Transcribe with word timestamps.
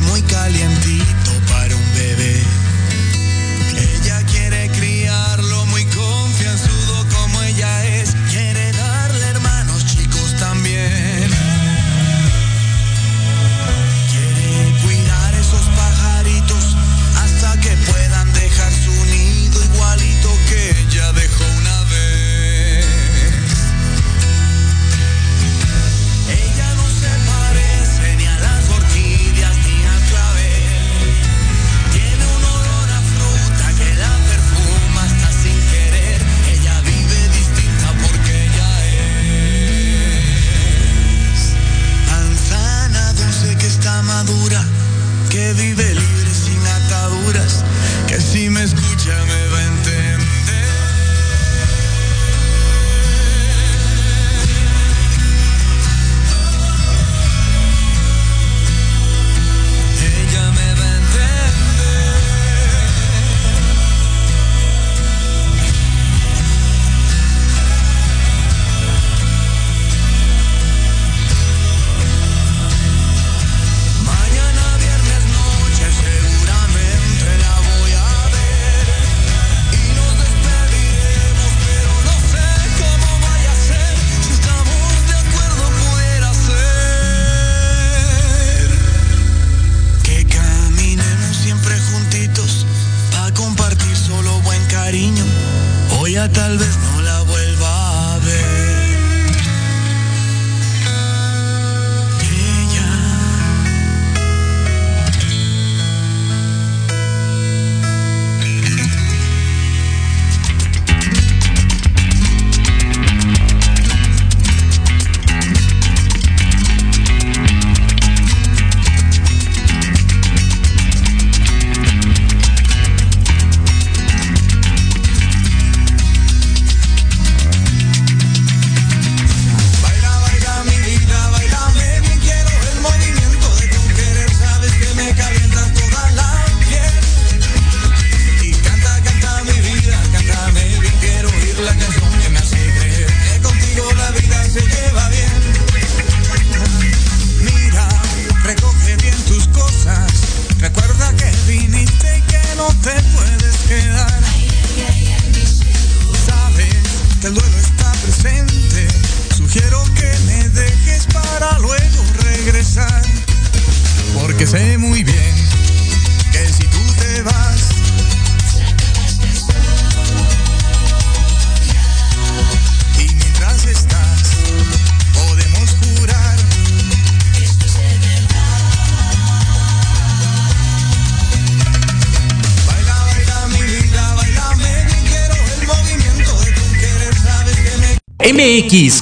MX 0.00 1.23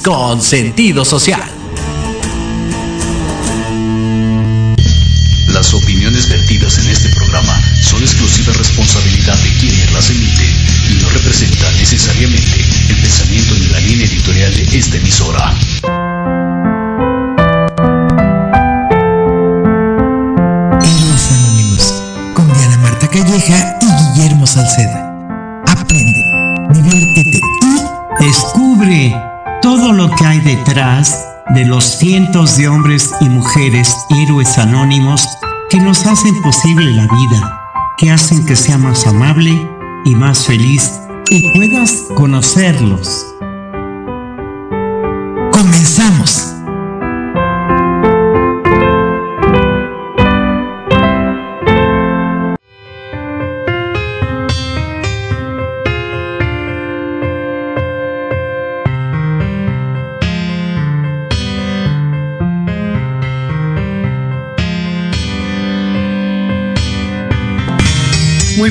con 0.03 0.41
sentido 0.41 1.05
social. 1.05 1.52
Detrás 30.43 31.25
de 31.55 31.65
los 31.65 31.83
cientos 31.83 32.57
de 32.57 32.67
hombres 32.67 33.11
y 33.21 33.29
mujeres 33.29 33.95
héroes 34.09 34.57
anónimos 34.57 35.27
que 35.69 35.79
nos 35.79 36.05
hacen 36.05 36.41
posible 36.41 36.91
la 36.91 37.03
vida, 37.03 37.61
que 37.97 38.11
hacen 38.11 38.45
que 38.45 38.55
sea 38.55 38.77
más 38.77 39.07
amable 39.07 39.51
y 40.05 40.15
más 40.15 40.45
feliz 40.45 40.91
y 41.29 41.49
puedas 41.51 41.91
conocerlos. 42.15 43.25
Comenzamos. 45.51 46.02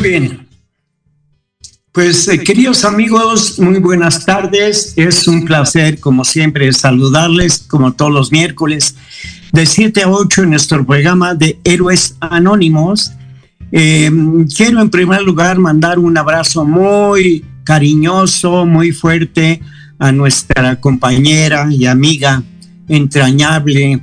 Bien. 0.02 0.48
Pues 1.92 2.26
eh, 2.28 2.42
queridos 2.42 2.84
amigos, 2.84 3.58
muy 3.58 3.78
buenas 3.78 4.24
tardes. 4.24 4.94
Es 4.96 5.28
un 5.28 5.44
placer, 5.44 6.00
como 6.00 6.24
siempre, 6.24 6.72
saludarles, 6.72 7.58
como 7.68 7.92
todos 7.92 8.10
los 8.10 8.32
miércoles, 8.32 8.96
de 9.52 9.64
7 9.64 10.02
a 10.02 10.10
8 10.10 10.42
en 10.42 10.50
nuestro 10.50 10.84
programa 10.84 11.34
de 11.34 11.58
Héroes 11.64 12.16
Anónimos. 12.20 13.12
Em, 13.70 14.46
quiero 14.48 14.80
en 14.80 14.90
primer 14.90 15.22
lugar 15.22 15.58
mandar 15.58 15.98
un 15.98 16.16
abrazo 16.18 16.64
muy 16.64 17.44
cariñoso, 17.64 18.66
muy 18.66 18.90
fuerte 18.92 19.60
a 19.98 20.10
nuestra 20.10 20.80
compañera 20.80 21.68
y 21.70 21.86
amiga 21.86 22.42
entrañable, 22.88 24.00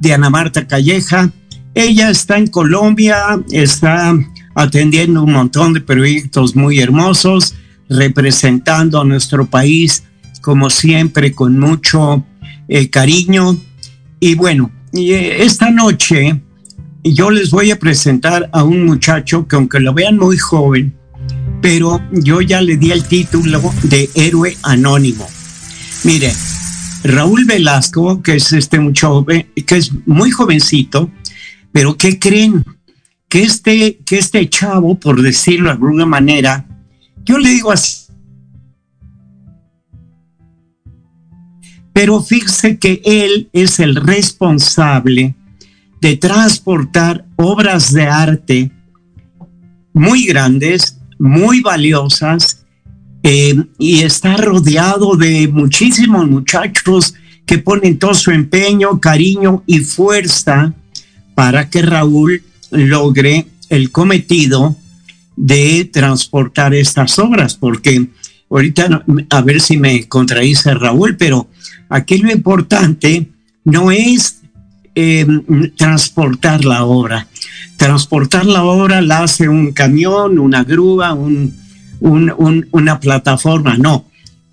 Diana 0.00 0.30
Marta 0.30 0.66
Calleja. 0.66 1.30
Ella 1.74 2.10
está 2.10 2.38
en 2.38 2.48
Colombia, 2.48 3.40
está 3.50 4.14
atendiendo 4.58 5.22
un 5.22 5.34
montón 5.34 5.72
de 5.72 5.80
proyectos 5.80 6.56
muy 6.56 6.80
hermosos, 6.80 7.54
representando 7.88 9.00
a 9.00 9.04
nuestro 9.04 9.46
país, 9.46 10.02
como 10.40 10.68
siempre, 10.68 11.32
con 11.32 11.60
mucho 11.60 12.26
eh, 12.66 12.90
cariño. 12.90 13.56
Y 14.18 14.34
bueno, 14.34 14.72
eh, 14.92 15.36
esta 15.42 15.70
noche 15.70 16.42
yo 17.04 17.30
les 17.30 17.52
voy 17.52 17.70
a 17.70 17.78
presentar 17.78 18.50
a 18.52 18.64
un 18.64 18.84
muchacho 18.84 19.46
que 19.46 19.54
aunque 19.54 19.78
lo 19.78 19.94
vean 19.94 20.16
muy 20.18 20.36
joven, 20.36 20.92
pero 21.62 22.00
yo 22.10 22.40
ya 22.40 22.60
le 22.60 22.76
di 22.76 22.90
el 22.90 23.04
título 23.04 23.62
de 23.84 24.10
héroe 24.16 24.56
anónimo. 24.64 25.28
Mire, 26.02 26.32
Raúl 27.04 27.44
Velasco, 27.44 28.20
que 28.24 28.34
es 28.34 28.52
este 28.52 28.80
muchacho, 28.80 29.24
que 29.24 29.76
es 29.76 29.92
muy 30.04 30.32
jovencito, 30.32 31.12
pero 31.70 31.96
¿qué 31.96 32.18
creen? 32.18 32.64
Que 33.28 33.42
este, 33.42 33.98
que 34.06 34.18
este 34.18 34.48
chavo, 34.48 34.94
por 34.94 35.20
decirlo 35.20 35.66
de 35.66 35.72
alguna 35.72 36.06
manera, 36.06 36.66
yo 37.24 37.38
le 37.38 37.50
digo 37.50 37.70
así, 37.70 38.06
pero 41.92 42.22
fíjese 42.22 42.78
que 42.78 43.02
él 43.04 43.50
es 43.52 43.80
el 43.80 43.96
responsable 43.96 45.34
de 46.00 46.16
transportar 46.16 47.26
obras 47.36 47.92
de 47.92 48.04
arte 48.04 48.70
muy 49.92 50.24
grandes, 50.26 50.96
muy 51.18 51.60
valiosas, 51.60 52.64
eh, 53.22 53.54
y 53.78 54.02
está 54.02 54.36
rodeado 54.36 55.16
de 55.16 55.48
muchísimos 55.48 56.28
muchachos 56.28 57.14
que 57.44 57.58
ponen 57.58 57.98
todo 57.98 58.14
su 58.14 58.30
empeño, 58.30 59.00
cariño 59.00 59.64
y 59.66 59.80
fuerza 59.80 60.72
para 61.34 61.68
que 61.68 61.82
Raúl 61.82 62.42
logre 62.70 63.46
el 63.68 63.90
cometido 63.90 64.76
de 65.36 65.88
transportar 65.92 66.74
estas 66.74 67.18
obras, 67.18 67.54
porque 67.54 68.08
ahorita 68.50 69.04
a 69.30 69.40
ver 69.42 69.60
si 69.60 69.76
me 69.76 70.08
contradice 70.08 70.74
Raúl, 70.74 71.16
pero 71.16 71.48
aquí 71.88 72.18
lo 72.18 72.32
importante 72.32 73.28
no 73.64 73.90
es 73.90 74.40
eh, 74.94 75.26
transportar 75.76 76.64
la 76.64 76.84
obra. 76.84 77.28
Transportar 77.76 78.46
la 78.46 78.64
obra 78.64 79.00
la 79.00 79.22
hace 79.22 79.48
un 79.48 79.72
camión, 79.72 80.40
una 80.40 80.64
grúa, 80.64 81.14
un, 81.14 81.54
una 82.00 82.98
plataforma, 82.98 83.76
no. 83.76 84.06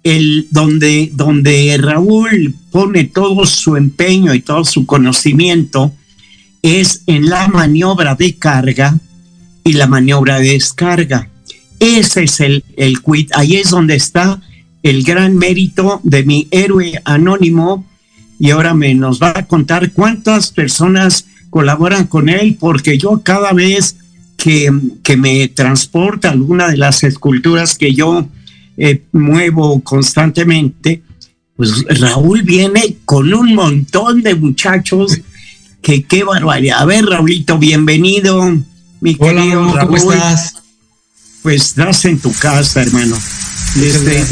El, 0.04 0.48
donde, 0.52 1.10
donde 1.16 1.76
Raúl 1.82 2.54
pone 2.70 3.06
todo 3.06 3.44
su 3.48 3.76
empeño 3.76 4.36
y 4.36 4.42
todo 4.42 4.64
su 4.64 4.86
conocimiento 4.86 5.92
es 6.66 7.04
en 7.06 7.30
la 7.30 7.48
maniobra 7.48 8.16
de 8.16 8.36
carga 8.36 8.98
y 9.64 9.74
la 9.74 9.88
maniobra 9.88 10.40
de 10.40 10.50
descarga. 10.50 11.30
Ese 11.80 12.24
es 12.24 12.40
el, 12.40 12.64
el 12.76 13.02
quit. 13.02 13.32
Ahí 13.36 13.56
es 13.56 13.70
donde 13.70 13.96
está 13.96 14.42
el 14.82 15.04
gran 15.04 15.36
mérito 15.36 16.02
de 16.04 16.24
mi 16.24 16.48
héroe 16.52 17.02
anónimo 17.06 17.86
y 18.40 18.50
ahora 18.50 18.74
me 18.74 18.94
nos 18.96 19.22
va 19.22 19.34
a 19.36 19.46
contar 19.46 19.92
cuántas 19.92 20.52
personas 20.52 21.26
colaboran 21.50 22.08
con 22.08 22.30
él, 22.30 22.58
porque 22.60 22.98
yo 22.98 23.22
cada 23.24 23.54
vez 23.54 23.98
que, 24.36 24.70
que 25.04 25.18
me 25.18 25.48
transporta 25.48 26.32
alguna 26.32 26.68
de 26.68 26.78
las 26.78 27.04
esculturas 27.04 27.78
que 27.78 27.94
yo 27.94 28.28
eh, 28.78 29.04
muevo 29.14 29.80
constantemente, 29.82 31.02
pues 31.56 31.86
Raúl 32.00 32.42
viene 32.42 32.98
con 33.06 33.34
un 33.34 33.56
montón 33.56 34.22
de 34.22 34.36
muchachos 34.36 35.22
que 35.86 36.04
qué 36.04 36.24
barbaridad. 36.24 36.80
A 36.80 36.86
ver, 36.86 37.06
Raulito, 37.06 37.60
bienvenido, 37.60 38.44
mi 39.02 39.16
Hola, 39.20 39.42
querido 39.44 39.72
Raúl. 39.72 40.00
¿cómo 40.00 40.14
estás? 40.14 40.56
Pues 41.44 41.62
estás 41.62 42.06
en 42.06 42.18
tu 42.18 42.34
casa, 42.34 42.82
hermano. 42.82 43.16
Desde, 43.76 44.26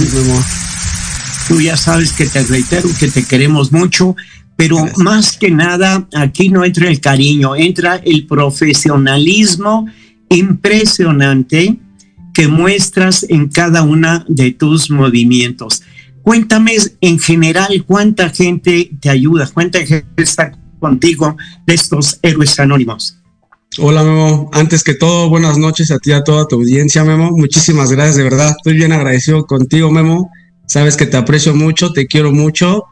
Tú 1.47 1.61
ya 1.61 1.77
sabes 1.77 2.11
que 2.11 2.25
te 2.25 2.41
reitero 2.43 2.89
que 2.99 3.07
te 3.07 3.23
queremos 3.23 3.71
mucho, 3.71 4.15
pero 4.55 4.77
más 4.97 5.37
que 5.37 5.51
nada 5.51 6.07
aquí 6.15 6.49
no 6.49 6.65
entra 6.65 6.87
el 6.89 6.99
cariño, 6.99 7.55
entra 7.55 7.97
el 8.03 8.25
profesionalismo 8.25 9.85
impresionante 10.29 11.77
que 12.33 12.47
muestras 12.47 13.27
en 13.29 13.49
cada 13.49 13.83
una 13.83 14.25
de 14.27 14.51
tus 14.53 14.89
movimientos. 14.89 15.83
Cuéntame 16.23 16.77
en 16.99 17.19
general 17.19 17.83
cuánta 17.85 18.31
gente 18.31 18.89
te 18.99 19.11
ayuda, 19.11 19.47
cuánta 19.53 19.85
gente 19.85 20.23
está 20.23 20.51
contigo 20.83 21.37
de 21.65 21.73
estos 21.73 22.19
héroes 22.21 22.59
anónimos. 22.59 23.17
Hola 23.79 24.03
Memo, 24.03 24.49
antes 24.53 24.83
que 24.83 24.93
todo, 24.93 25.29
buenas 25.29 25.57
noches 25.57 25.89
a 25.89 25.97
ti 25.97 26.11
y 26.11 26.13
a 26.13 26.23
toda 26.23 26.45
tu 26.45 26.57
audiencia 26.57 27.03
Memo, 27.03 27.31
muchísimas 27.31 27.91
gracias 27.91 28.17
de 28.17 28.23
verdad, 28.23 28.51
estoy 28.55 28.75
bien 28.75 28.91
agradecido 28.91 29.45
contigo 29.47 29.89
Memo 29.89 30.29
Sabes 30.65 30.95
que 30.95 31.05
te 31.05 31.17
aprecio 31.17 31.53
mucho, 31.53 31.91
te 31.91 32.07
quiero 32.07 32.31
mucho 32.31 32.85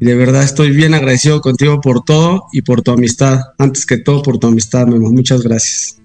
y 0.00 0.06
de 0.06 0.14
verdad 0.14 0.42
estoy 0.42 0.70
bien 0.70 0.94
agradecido 0.94 1.40
contigo 1.40 1.80
por 1.80 2.02
todo 2.02 2.44
y 2.52 2.62
por 2.62 2.82
tu 2.82 2.90
amistad. 2.90 3.38
Antes 3.58 3.84
que 3.84 3.98
todo, 3.98 4.22
por 4.22 4.38
tu 4.38 4.46
amistad, 4.46 4.86
Memo. 4.86 5.10
Muchas 5.10 5.42
gracias. 5.42 5.96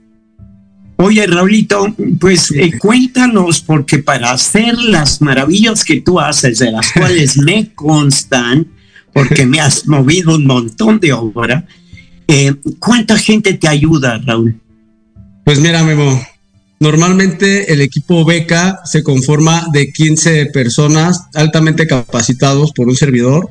Oye, 0.97 1.25
Raulito, 1.27 1.93
pues 2.19 2.51
eh, 2.51 2.77
cuéntanos, 2.77 3.61
porque 3.61 3.99
para 3.99 4.31
hacer 4.31 4.77
las 4.77 5.21
maravillas 5.21 5.83
que 5.83 6.01
tú 6.01 6.19
haces, 6.19 6.59
de 6.59 6.71
las 6.71 6.91
cuales 6.91 7.37
me 7.37 7.73
constan, 7.73 8.67
porque 9.15 9.45
me 9.45 9.61
has 9.61 9.87
movido 9.87 10.35
un 10.35 10.45
montón 10.45 10.99
de 10.99 11.13
obra, 11.13 11.65
eh, 12.27 12.53
¿cuánta 12.79 13.17
gente 13.17 13.53
te 13.53 13.65
ayuda, 13.65 14.21
Raúl? 14.25 14.59
Pues 15.45 15.61
mira, 15.61 15.83
Memo, 15.83 16.21
Normalmente 16.81 17.71
el 17.71 17.79
equipo 17.79 18.25
beca 18.25 18.81
se 18.83 19.01
conforma 19.01 19.65
de 19.71 19.93
15 19.93 20.47
personas 20.47 21.21
altamente 21.33 21.87
capacitados 21.87 22.73
por 22.73 22.89
un 22.89 22.97
servidor 22.97 23.49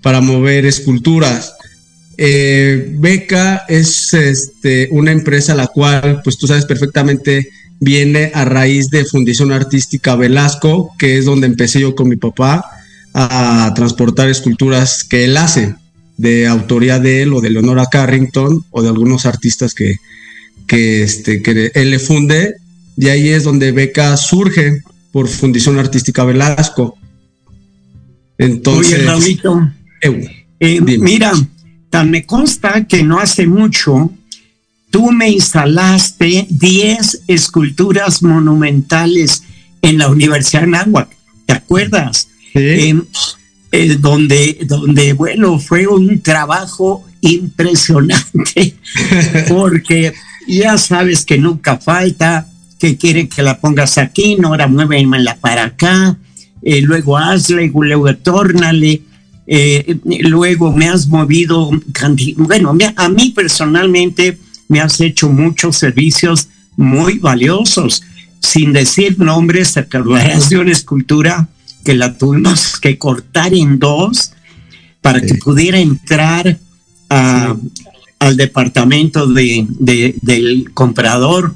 para 0.00 0.20
mover 0.20 0.64
esculturas. 0.64 1.54
Eh, 2.16 2.94
beca 3.00 3.64
es 3.68 4.14
este, 4.14 4.88
una 4.92 5.10
empresa 5.10 5.56
la 5.56 5.66
cual, 5.66 6.20
pues 6.22 6.38
tú 6.38 6.46
sabes 6.46 6.64
perfectamente, 6.64 7.48
viene 7.80 8.30
a 8.32 8.44
raíz 8.44 8.90
de 8.90 9.04
Fundición 9.04 9.50
Artística 9.50 10.14
Velasco, 10.14 10.94
que 11.00 11.18
es 11.18 11.24
donde 11.24 11.48
empecé 11.48 11.80
yo 11.80 11.96
con 11.96 12.08
mi 12.08 12.16
papá 12.16 12.64
a 13.14 13.72
transportar 13.74 14.28
esculturas 14.28 15.04
que 15.04 15.24
él 15.24 15.36
hace, 15.36 15.74
de 16.16 16.46
autoría 16.46 16.98
de 16.98 17.22
él 17.22 17.32
o 17.32 17.40
de 17.40 17.50
Leonora 17.50 17.86
Carrington 17.90 18.64
o 18.70 18.82
de 18.82 18.88
algunos 18.88 19.26
artistas 19.26 19.74
que, 19.74 19.96
que, 20.66 21.02
este, 21.02 21.42
que 21.42 21.70
él 21.74 21.90
le 21.90 21.98
funde, 21.98 22.54
y 22.96 23.08
ahí 23.08 23.28
es 23.28 23.44
donde 23.44 23.72
Beca 23.72 24.16
surge 24.16 24.82
por 25.10 25.28
Fundición 25.28 25.78
Artística 25.78 26.24
Velasco. 26.24 26.96
Entonces, 28.38 28.94
Oye, 28.94 29.06
Raulito, 29.06 29.72
eh, 30.00 30.80
mira, 30.80 31.32
tan 31.90 32.10
me 32.10 32.24
consta 32.24 32.86
que 32.86 33.02
no 33.02 33.18
hace 33.18 33.46
mucho 33.46 34.10
tú 34.92 35.10
me 35.10 35.30
instalaste 35.30 36.46
10 36.50 37.22
esculturas 37.26 38.22
monumentales 38.22 39.42
en 39.80 39.98
la 39.98 40.08
Universidad 40.08 40.60
de 40.60 40.68
Náhuac, 40.68 41.08
¿te 41.46 41.54
acuerdas? 41.54 42.28
Sí. 42.52 42.94
Eh, 43.74 43.96
donde, 43.98 44.58
donde, 44.66 45.14
bueno, 45.14 45.58
fue 45.58 45.86
un 45.86 46.20
trabajo 46.20 47.06
impresionante, 47.22 48.76
porque 49.48 50.12
ya 50.46 50.76
sabes 50.76 51.24
que 51.24 51.38
nunca 51.38 51.78
falta 51.78 52.46
que 52.78 52.98
quiere 52.98 53.28
que 53.28 53.42
la 53.42 53.58
pongas 53.58 53.96
aquí, 53.96 54.36
no, 54.36 54.48
ahora 54.48 54.66
muévemela 54.66 55.36
para 55.36 55.64
acá, 55.64 56.18
eh, 56.60 56.82
luego 56.82 57.16
hazle, 57.16 57.72
luego 57.74 58.14
tórnale, 58.16 59.00
eh, 59.46 59.96
luego 60.04 60.70
me 60.70 60.88
has 60.88 61.08
movido, 61.08 61.70
bueno, 62.36 62.76
a 62.96 63.08
mí 63.08 63.32
personalmente 63.34 64.36
me 64.68 64.80
has 64.80 65.00
hecho 65.00 65.30
muchos 65.30 65.78
servicios 65.78 66.48
muy 66.76 67.18
valiosos, 67.18 68.02
sin 68.40 68.74
decir 68.74 69.18
nombres, 69.18 69.72
te 69.72 69.80
acordarás 69.80 70.50
de 70.50 70.58
una 70.58 70.72
escultura 70.72 71.48
que 71.84 71.94
la 71.94 72.16
tuvimos 72.16 72.78
que 72.80 72.98
cortar 72.98 73.54
en 73.54 73.78
dos 73.78 74.32
para 75.00 75.20
que 75.20 75.34
pudiera 75.34 75.78
entrar 75.78 76.58
al 77.08 78.36
departamento 78.36 79.26
de, 79.26 79.66
del 80.22 80.70
comprador. 80.72 81.54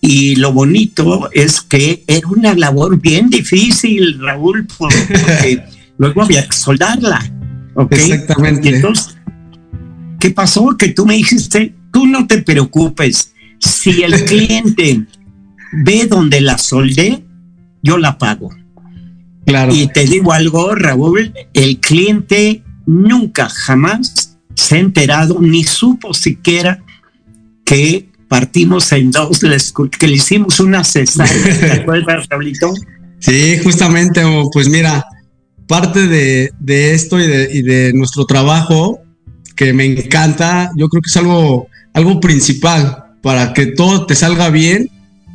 Y 0.00 0.36
lo 0.36 0.52
bonito 0.52 1.30
es 1.32 1.60
que 1.60 2.02
era 2.06 2.26
una 2.28 2.54
labor 2.54 3.00
bien 3.00 3.30
difícil, 3.30 4.18
Raúl, 4.20 4.66
porque 4.76 5.62
luego 5.98 6.22
había 6.22 6.46
que 6.46 6.56
soldarla. 6.56 7.24
Exactamente. 7.90 8.68
entonces, 8.68 9.16
¿qué 10.18 10.30
pasó? 10.30 10.76
Que 10.76 10.88
tú 10.88 11.06
me 11.06 11.14
dijiste, 11.14 11.74
tú 11.92 12.06
no 12.06 12.26
te 12.26 12.42
preocupes, 12.42 13.32
si 13.58 14.02
el 14.02 14.24
cliente 14.26 15.06
ve 15.72 16.06
donde 16.06 16.40
la 16.40 16.58
soldé, 16.58 17.24
yo 17.82 17.96
la 17.96 18.18
pago. 18.18 18.50
Claro. 19.46 19.74
Y 19.74 19.88
te 19.88 20.04
digo 20.04 20.32
algo, 20.32 20.74
Raúl, 20.74 21.32
el 21.52 21.80
cliente 21.80 22.62
nunca, 22.86 23.48
jamás 23.48 24.38
se 24.54 24.76
ha 24.76 24.78
enterado 24.78 25.38
ni 25.40 25.64
supo 25.64 26.14
siquiera 26.14 26.82
que 27.64 28.08
partimos 28.28 28.92
en 28.92 29.10
dos, 29.10 29.40
que 29.98 30.06
le 30.06 30.14
hicimos 30.14 30.60
una 30.60 30.84
cesárea, 30.84 31.60
¿te 31.60 31.72
acuerdas, 31.72 32.28
Raulito? 32.28 32.72
Sí, 33.18 33.58
justamente, 33.62 34.22
pues 34.52 34.68
mira, 34.68 35.04
parte 35.66 36.06
de, 36.06 36.50
esto 36.94 37.20
y 37.20 37.62
de, 37.62 37.92
nuestro 37.94 38.26
trabajo, 38.26 39.00
que 39.56 39.72
me 39.72 39.84
encanta, 39.84 40.70
yo 40.76 40.88
creo 40.88 41.02
que 41.02 41.08
es 41.08 41.16
algo 41.16 41.68
algo 41.92 42.20
principal 42.20 43.04
para 43.22 43.52
que 43.52 43.66
todo 43.66 44.06
te 44.06 44.14
salga 44.14 44.50
bien. 44.50 44.90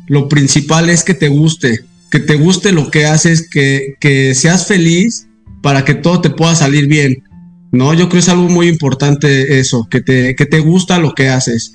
Lo 0.06 0.28
principal 0.28 0.90
es 0.90 1.04
que 1.04 1.14
te 1.14 1.28
guste, 1.28 1.80
que 2.10 2.20
te 2.20 2.36
guste 2.36 2.72
lo 2.72 2.90
que 2.90 3.06
haces, 3.06 3.48
que, 3.48 3.94
que 4.00 4.34
seas 4.34 4.66
feliz 4.66 5.26
para 5.62 5.84
que 5.84 5.94
todo 5.94 6.20
te 6.20 6.30
pueda 6.30 6.54
salir 6.54 6.86
bien. 6.86 7.22
No, 7.70 7.92
yo 7.92 8.08
creo 8.08 8.10
que 8.10 8.18
es 8.18 8.28
algo 8.28 8.48
muy 8.48 8.68
importante 8.68 9.58
eso, 9.58 9.86
que 9.90 10.00
te, 10.00 10.34
que 10.34 10.46
te 10.46 10.60
gusta 10.60 10.98
lo 10.98 11.14
que 11.14 11.28
haces. 11.28 11.72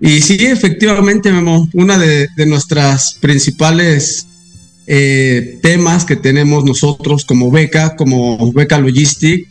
Y 0.00 0.20
sí, 0.20 0.36
efectivamente, 0.40 1.30
Memo, 1.30 1.68
una 1.74 1.96
de, 1.96 2.28
nuestras 2.46 3.14
principales 3.20 4.26
eh, 4.88 5.60
temas 5.62 6.04
que 6.04 6.16
tenemos 6.16 6.64
nosotros 6.64 7.24
como 7.24 7.52
beca, 7.52 7.94
como 7.94 8.52
beca 8.52 8.80
Logistic, 8.80 9.46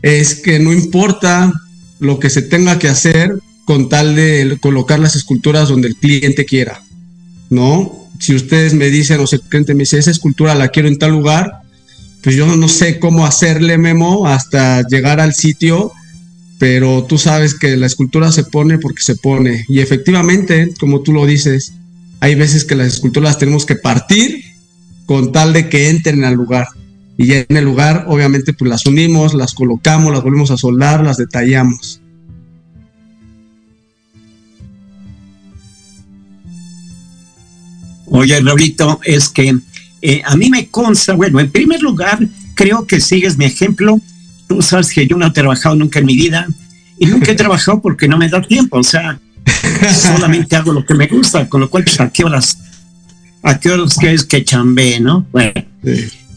es 0.00 0.36
que 0.36 0.58
no 0.58 0.72
importa 0.72 1.52
lo 2.00 2.18
que 2.18 2.30
se 2.30 2.40
tenga 2.40 2.78
que 2.78 2.88
hacer 2.88 3.34
con 3.66 3.90
tal 3.90 4.16
de 4.16 4.56
colocar 4.60 4.98
las 4.98 5.14
esculturas 5.14 5.68
donde 5.68 5.88
el 5.88 5.96
cliente 5.96 6.46
quiera, 6.46 6.82
¿no? 7.50 8.01
Si 8.22 8.36
ustedes 8.36 8.72
me 8.72 8.88
dicen, 8.88 9.18
o 9.18 9.26
si 9.26 9.34
el 9.34 9.42
cliente 9.42 9.74
me 9.74 9.80
dice, 9.80 9.98
esa 9.98 10.12
escultura 10.12 10.54
la 10.54 10.68
quiero 10.68 10.86
en 10.86 10.96
tal 10.96 11.10
lugar, 11.10 11.62
pues 12.22 12.36
yo 12.36 12.46
no 12.46 12.68
sé 12.68 13.00
cómo 13.00 13.26
hacerle 13.26 13.78
memo 13.78 14.28
hasta 14.28 14.86
llegar 14.86 15.18
al 15.18 15.34
sitio, 15.34 15.90
pero 16.60 17.02
tú 17.02 17.18
sabes 17.18 17.58
que 17.58 17.76
la 17.76 17.86
escultura 17.86 18.30
se 18.30 18.44
pone 18.44 18.78
porque 18.78 19.02
se 19.02 19.16
pone. 19.16 19.64
Y 19.68 19.80
efectivamente, 19.80 20.72
como 20.78 21.02
tú 21.02 21.12
lo 21.12 21.26
dices, 21.26 21.72
hay 22.20 22.36
veces 22.36 22.64
que 22.64 22.76
las 22.76 22.86
esculturas 22.94 23.38
tenemos 23.38 23.66
que 23.66 23.74
partir 23.74 24.44
con 25.04 25.32
tal 25.32 25.52
de 25.52 25.68
que 25.68 25.88
entren 25.88 26.22
al 26.22 26.34
lugar. 26.34 26.68
Y 27.16 27.26
ya 27.26 27.44
en 27.48 27.56
el 27.56 27.64
lugar, 27.64 28.04
obviamente, 28.06 28.52
pues 28.52 28.68
las 28.68 28.86
unimos, 28.86 29.34
las 29.34 29.52
colocamos, 29.52 30.12
las 30.12 30.22
volvemos 30.22 30.52
a 30.52 30.56
soldar, 30.56 31.02
las 31.02 31.16
detallamos. 31.16 32.01
Oye, 38.14 38.38
Raulito, 38.40 39.00
es 39.04 39.30
que 39.30 39.56
eh, 40.02 40.22
a 40.26 40.36
mí 40.36 40.50
me 40.50 40.66
consta, 40.66 41.14
bueno, 41.14 41.40
en 41.40 41.50
primer 41.50 41.80
lugar, 41.80 42.18
creo 42.54 42.86
que 42.86 43.00
sigues 43.00 43.38
mi 43.38 43.46
ejemplo. 43.46 43.98
Tú 44.46 44.60
sabes 44.60 44.90
que 44.90 45.06
yo 45.06 45.16
no 45.16 45.26
he 45.26 45.30
trabajado 45.30 45.76
nunca 45.76 45.98
en 45.98 46.04
mi 46.04 46.14
vida 46.14 46.46
y 46.98 47.06
nunca 47.06 47.32
he 47.32 47.34
trabajado 47.42 47.80
porque 47.80 48.08
no 48.08 48.18
me 48.18 48.28
da 48.28 48.42
tiempo, 48.42 48.76
o 48.78 48.82
sea, 48.82 49.18
solamente 49.94 50.54
hago 50.56 50.74
lo 50.74 50.84
que 50.84 50.92
me 50.92 51.06
gusta, 51.06 51.48
con 51.48 51.62
lo 51.62 51.70
cual, 51.70 51.84
pues, 51.84 51.98
¿a 52.00 52.10
qué 52.10 52.22
horas, 52.22 52.58
a 53.42 53.58
qué 53.58 53.70
horas 53.70 53.94
quieres 53.94 54.24
que 54.24 54.44
chambee, 54.44 55.00
no? 55.00 55.26
Bueno, 55.32 55.64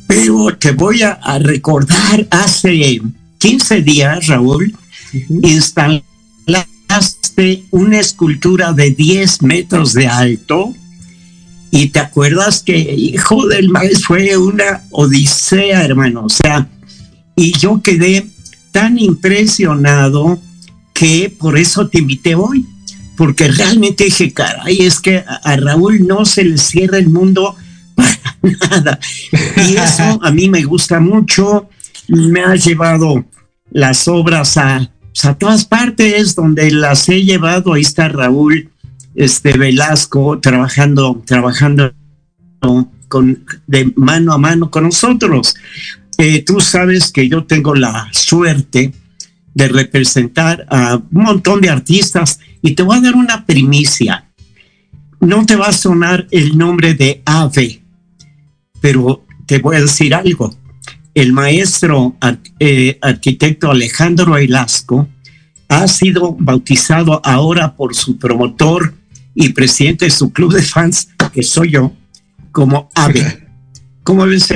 pero 0.08 0.56
te 0.58 0.72
voy 0.72 1.02
a, 1.02 1.20
recordar 1.40 2.26
hace 2.32 3.02
15 3.40 3.82
días, 3.82 4.28
Raúl, 4.28 4.74
instalaste 5.44 6.06
una 7.72 8.00
escultura 8.00 8.72
de 8.72 8.92
10 8.92 9.42
metros 9.42 9.94
de 9.94 10.08
alto 10.08 10.74
y 11.76 11.88
te 11.90 12.00
acuerdas 12.00 12.64
que 12.64 12.78
Hijo 12.78 13.48
del 13.48 13.68
Maestro 13.68 14.08
fue 14.08 14.38
una 14.38 14.84
odisea, 14.92 15.84
hermano. 15.84 16.24
O 16.24 16.30
sea, 16.30 16.70
y 17.36 17.52
yo 17.52 17.82
quedé 17.82 18.26
tan 18.72 18.98
impresionado 18.98 20.40
que 20.94 21.36
por 21.38 21.58
eso 21.58 21.90
te 21.90 22.00
invité 22.00 22.34
hoy. 22.34 22.66
Porque 23.18 23.50
realmente 23.50 24.06
dije, 24.06 24.34
caray, 24.34 24.84
es 24.84 25.02
que 25.02 25.18
a, 25.28 25.58
Raúl 25.58 26.08
no 26.08 26.24
se 26.24 26.46
le 26.46 26.58
cierra 26.58 26.98
el 26.98 27.10
mundo 27.10 27.58
para 27.94 28.20
nada. 28.70 29.00
Y 29.68 29.76
eso 29.76 30.20
a 30.24 30.32
mí 30.32 30.48
me 30.48 30.64
gusta 30.64 31.02
mucho. 31.02 31.68
Me 32.08 32.40
ha 32.40 32.56
llevado 32.56 33.26
las 33.70 34.08
obras 34.08 34.56
a, 34.56 34.90
a 35.24 35.34
todas 35.34 35.66
partes 35.66 36.36
donde 36.36 36.72
las 36.72 37.10
he 37.10 37.26
llevado. 37.26 37.74
Ahí 37.74 37.82
está 37.82 38.08
Raúl 38.08 38.72
este 39.16 39.58
Velasco 39.58 40.40
trabajando, 40.40 41.24
trabajando 41.26 41.94
con, 43.08 43.46
de 43.68 43.94
mano 43.96 44.34
a 44.34 44.38
mano 44.38 44.70
con 44.70 44.84
nosotros. 44.84 45.56
Eh, 46.18 46.44
tú 46.44 46.60
sabes 46.60 47.12
que 47.12 47.28
yo 47.28 47.46
tengo 47.46 47.76
la 47.76 48.10
suerte 48.12 48.94
de 49.54 49.68
representar 49.70 50.66
a 50.70 50.96
un 50.96 51.24
montón 51.24 51.62
de 51.62 51.70
artistas 51.70 52.40
y 52.62 52.74
te 52.76 52.84
voy 52.84 52.98
a 52.98 53.02
dar 53.02 53.16
una 53.16 53.46
primicia. 53.46 54.26
No 55.22 55.46
te 55.46 55.56
va 55.56 55.68
a 55.68 55.74
sonar 55.74 56.28
el 56.32 56.58
nombre 56.58 56.94
de 56.94 57.22
Ave, 57.26 57.82
pero 58.82 59.26
te 59.46 59.60
voy 59.60 59.78
a 59.78 59.82
decir 59.82 60.14
algo. 60.14 60.54
El 61.14 61.32
maestro 61.32 62.18
eh, 62.60 62.98
arquitecto 63.02 63.72
Alejandro 63.72 64.34
Velasco 64.34 65.08
ha 65.70 65.88
sido 65.88 66.36
bautizado 66.38 67.22
ahora 67.24 67.76
por 67.76 67.96
su 67.96 68.18
promotor 68.18 68.94
y 69.36 69.50
presidente 69.50 70.06
de 70.06 70.12
su 70.12 70.32
club 70.32 70.54
de 70.54 70.64
fans, 70.64 71.10
que 71.34 71.44
soy 71.44 71.72
yo, 71.72 71.92
como 72.52 72.90
AVE. 72.96 73.46
¿Cómo 74.04 74.26
ves? 74.26 74.48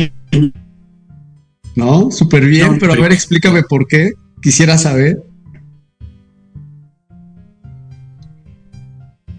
No, 1.76 2.10
súper 2.10 2.46
bien, 2.46 2.80
pero 2.80 2.94
a 2.94 2.96
ver, 2.96 3.12
explícame 3.12 3.64
por 3.64 3.86
qué. 3.88 4.14
Quisiera 4.42 4.78
saber. 4.78 5.22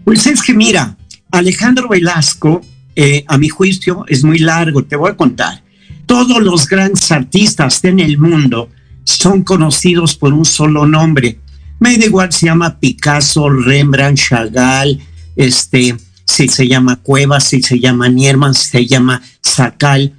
Pues 0.05 0.27
es 0.27 0.41
que 0.43 0.53
mira, 0.53 0.95
Alejandro 1.31 1.89
Velasco, 1.89 2.61
eh, 2.95 3.23
a 3.27 3.37
mi 3.37 3.49
juicio, 3.49 4.05
es 4.07 4.23
muy 4.23 4.39
largo, 4.39 4.83
te 4.83 4.95
voy 4.95 5.11
a 5.11 5.15
contar. 5.15 5.63
Todos 6.05 6.41
los 6.41 6.67
grandes 6.67 7.11
artistas 7.11 7.83
en 7.83 7.99
el 7.99 8.17
mundo 8.17 8.69
son 9.03 9.43
conocidos 9.43 10.15
por 10.15 10.33
un 10.33 10.45
solo 10.45 10.85
nombre. 10.85 11.39
Me 11.79 11.97
da 11.97 12.05
igual 12.05 12.31
se 12.31 12.47
llama 12.47 12.79
Picasso, 12.79 13.49
Rembrandt, 13.49 14.19
Chagall, 14.19 14.99
este, 15.41 15.95
si 16.25 16.47
se 16.47 16.67
llama 16.67 16.97
Cuevas, 16.97 17.45
si 17.45 17.61
se 17.61 17.79
llama 17.79 18.09
Nierman, 18.09 18.53
si 18.53 18.69
se 18.69 18.85
llama 18.85 19.21
Sacal. 19.41 20.13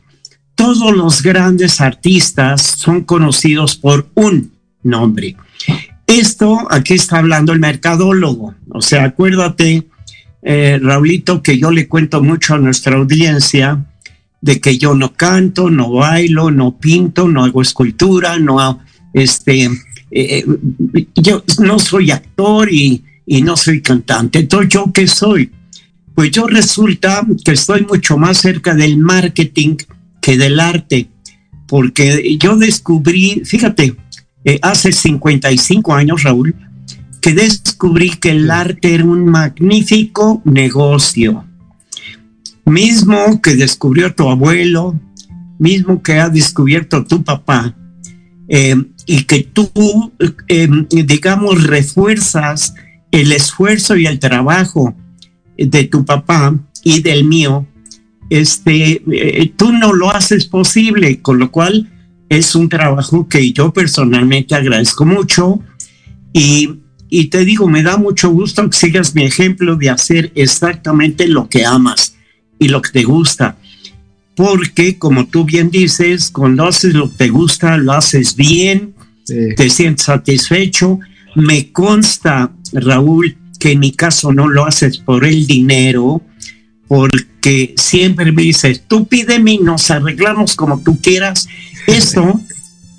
Todos 0.55 0.95
los 0.97 1.23
grandes 1.23 1.81
artistas 1.81 2.63
son 2.63 3.03
conocidos 3.03 3.77
por 3.77 4.09
un 4.15 4.53
nombre. 4.83 5.37
Esto 6.07 6.67
aquí 6.71 6.95
está 6.95 7.19
hablando 7.19 7.53
el 7.53 7.61
mercadólogo. 7.61 8.55
O 8.71 8.83
sea, 8.83 9.05
acuérdate, 9.05 9.87
eh, 10.43 10.79
Raulito, 10.83 11.43
que 11.43 11.59
yo 11.59 11.71
le 11.71 11.89
cuento 11.89 12.23
mucho 12.23 12.55
a 12.55 12.59
nuestra 12.59 12.97
audiencia 12.97 13.87
de 14.41 14.61
que 14.61 14.77
yo 14.77 14.95
no 14.95 15.15
canto, 15.15 15.71
no 15.71 15.93
bailo, 15.93 16.51
no 16.51 16.77
pinto, 16.77 17.29
no 17.29 17.45
hago 17.45 17.63
escultura, 17.63 18.39
no 18.41 18.81
este, 19.15 19.65
eh, 19.65 19.71
eh, 20.11 21.07
yo 21.15 21.45
no 21.61 21.79
soy 21.79 22.11
actor 22.11 22.73
y, 22.73 23.05
y 23.27 23.43
no 23.43 23.57
soy 23.57 23.81
cantante. 23.81 24.41
Entonces, 24.41 24.71
¿yo 24.71 24.93
qué 24.93 25.07
soy? 25.07 25.51
Pues 26.15 26.31
yo 26.31 26.47
resulta 26.47 27.27
que 27.45 27.53
estoy 27.53 27.87
mucho 27.87 28.19
más 28.19 28.39
cerca 28.39 28.75
del 28.75 28.99
marketing 28.99 29.77
que 30.21 30.37
del 30.37 30.61
arte, 30.61 31.09
porque 31.67 32.37
yo 32.39 32.57
descubrí, 32.57 33.43
fíjate, 33.45 33.97
eh, 34.45 34.59
hace 34.63 34.93
55 34.93 35.95
años, 35.95 36.23
Raúl, 36.23 36.55
que 37.21 37.33
descubrí 37.33 38.11
que 38.11 38.31
el 38.31 38.51
arte 38.51 38.95
era 38.95 39.05
un 39.05 39.27
magnífico 39.27 40.43
negocio. 40.45 41.45
Mismo 42.65 43.41
que 43.41 43.57
descubrió 43.57 44.15
tu 44.15 44.29
abuelo, 44.29 45.01
mismo 45.59 46.03
que 46.03 46.19
ha 46.19 46.29
descubierto 46.29 47.05
tu 47.05 47.23
papá, 47.23 47.75
eh, 48.49 48.77
y 49.07 49.25
que 49.25 49.45
tú, 49.45 49.71
eh, 50.49 50.69
digamos, 50.91 51.65
refuerzas 51.65 52.75
el 53.13 53.31
esfuerzo 53.31 53.97
y 53.97 54.07
el 54.07 54.19
trabajo 54.19 54.97
de 55.57 55.85
tu 55.85 56.05
papá 56.05 56.59
y 56.83 57.01
del 57.03 57.25
mío, 57.25 57.67
este, 58.31 59.03
eh, 59.13 59.53
tú 59.57 59.73
no 59.73 59.93
lo 59.93 60.11
haces 60.11 60.47
posible, 60.47 61.21
con 61.21 61.39
lo 61.39 61.53
cual 61.53 61.89
es 62.29 62.55
un 62.55 62.69
trabajo 62.69 63.29
que 63.29 63.53
yo 63.53 63.73
personalmente 63.73 64.55
agradezco 64.55 65.05
mucho 65.05 65.61
y, 66.33 66.81
y 67.11 67.27
te 67.27 67.45
digo, 67.45 67.69
me 67.69 67.83
da 67.83 67.99
mucho 67.99 68.31
gusto 68.31 68.69
que 68.71 68.77
sigas 68.77 69.15
mi 69.15 69.25
ejemplo 69.25 69.77
de 69.77 69.91
hacer 69.91 70.33
exactamente 70.35 71.29
lo 71.29 71.49
que 71.49 71.67
amas 71.67 72.17
y 72.59 72.69
lo 72.69 72.81
que 72.81 72.91
te 72.91 73.03
gusta. 73.05 73.59
Porque, 74.35 74.99
como 74.99 75.27
tú 75.27 75.45
bien 75.45 75.71
dices, 75.71 76.31
cuando 76.31 76.67
haces 76.67 76.95
lo 76.95 77.11
que 77.11 77.17
te 77.17 77.29
gusta, 77.29 77.77
lo 77.77 77.93
haces 77.93 78.35
bien, 78.35 78.95
te 79.27 79.69
sientes 79.69 80.07
satisfecho. 80.07 80.99
Me 81.35 81.73
consta 81.73 82.53
Raúl, 82.73 83.37
que 83.59 83.73
en 83.73 83.81
mi 83.81 83.93
caso 83.93 84.33
no 84.33 84.49
lo 84.49 84.65
haces 84.67 84.99
por 84.99 85.25
el 85.25 85.47
dinero, 85.47 86.23
porque 86.89 87.75
siempre 87.77 88.33
me 88.33 88.43
dices, 88.43 88.83
tú 88.87 89.07
pídeme 89.07 89.53
y 89.53 89.59
nos 89.59 89.91
arreglamos 89.91 90.57
como 90.57 90.81
tú 90.81 91.01
quieras. 91.01 91.49
Eso, 91.87 92.41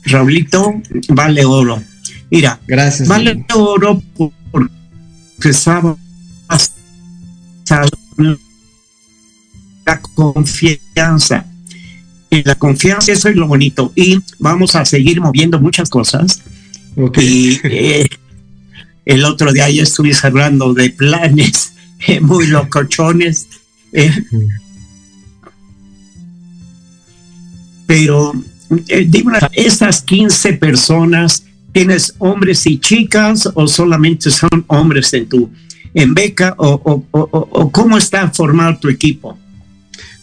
Raulito, 0.05 0.81
vale 1.09 1.45
oro. 1.45 1.83
Mira, 2.31 2.59
Gracias, 2.67 3.07
vale 3.07 3.45
oro 3.53 4.01
porque 4.17 5.53
sabes 5.53 5.97
la 9.85 10.01
confianza. 10.15 11.45
Y 12.29 12.43
la 12.43 12.55
confianza, 12.55 13.11
eso 13.11 13.29
es 13.29 13.35
lo 13.35 13.47
bonito. 13.47 13.91
Y 13.95 14.19
vamos 14.39 14.75
a 14.75 14.85
seguir 14.85 15.21
moviendo 15.21 15.59
muchas 15.59 15.89
cosas. 15.89 16.41
Y, 17.17 17.59
eh, 17.63 18.07
el 19.05 19.25
otro 19.25 19.51
día 19.51 19.69
ya 19.69 19.83
estuve 19.83 20.12
hablando 20.22 20.74
de 20.74 20.89
planes 20.89 21.74
muy 22.22 22.48
locochones. 22.48 23.48
pero 27.86 28.33
eh, 28.88 29.10
estas 29.53 30.01
15 30.01 30.53
personas, 30.53 31.43
¿tienes 31.72 32.15
hombres 32.19 32.65
y 32.65 32.79
chicas 32.79 33.50
o 33.53 33.67
solamente 33.67 34.31
son 34.31 34.63
hombres 34.67 35.13
en 35.13 35.27
tu 35.27 35.50
en 35.95 36.13
beca 36.15 36.55
o, 36.57 37.05
o, 37.12 37.72
cómo 37.72 37.98
está 37.98 38.29
formado 38.31 38.77
tu 38.79 38.89
equipo? 38.89 39.38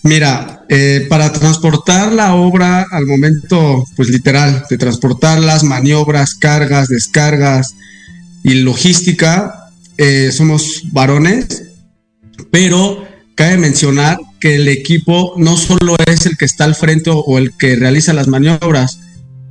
Mira, 0.03 0.65
eh, 0.69 1.07
para 1.09 1.31
transportar 1.31 2.11
la 2.13 2.35
obra 2.35 2.87
al 2.91 3.07
momento, 3.07 3.85
pues 3.95 4.09
literal, 4.09 4.65
de 4.69 4.79
transportar 4.79 5.39
las 5.39 5.63
maniobras, 5.63 6.35
cargas, 6.35 6.89
descargas 6.89 7.77
y 8.43 8.55
logística, 8.55 9.71
eh, 9.99 10.31
somos 10.33 10.83
varones, 10.93 11.65
pero 12.51 13.07
cabe 13.35 13.59
mencionar 13.59 14.19
que 14.41 14.57
el 14.57 14.69
equipo 14.69 15.35
no 15.37 15.57
solo 15.57 15.97
es 16.07 16.27
el 16.27 16.37
que 16.37 16.47
está 16.47 16.65
al 16.65 16.75
frente 16.75 17.11
o, 17.13 17.39
el 17.39 17.53
que 17.57 17.77
realiza 17.77 18.13
las 18.13 18.29
maniobras, 18.29 19.01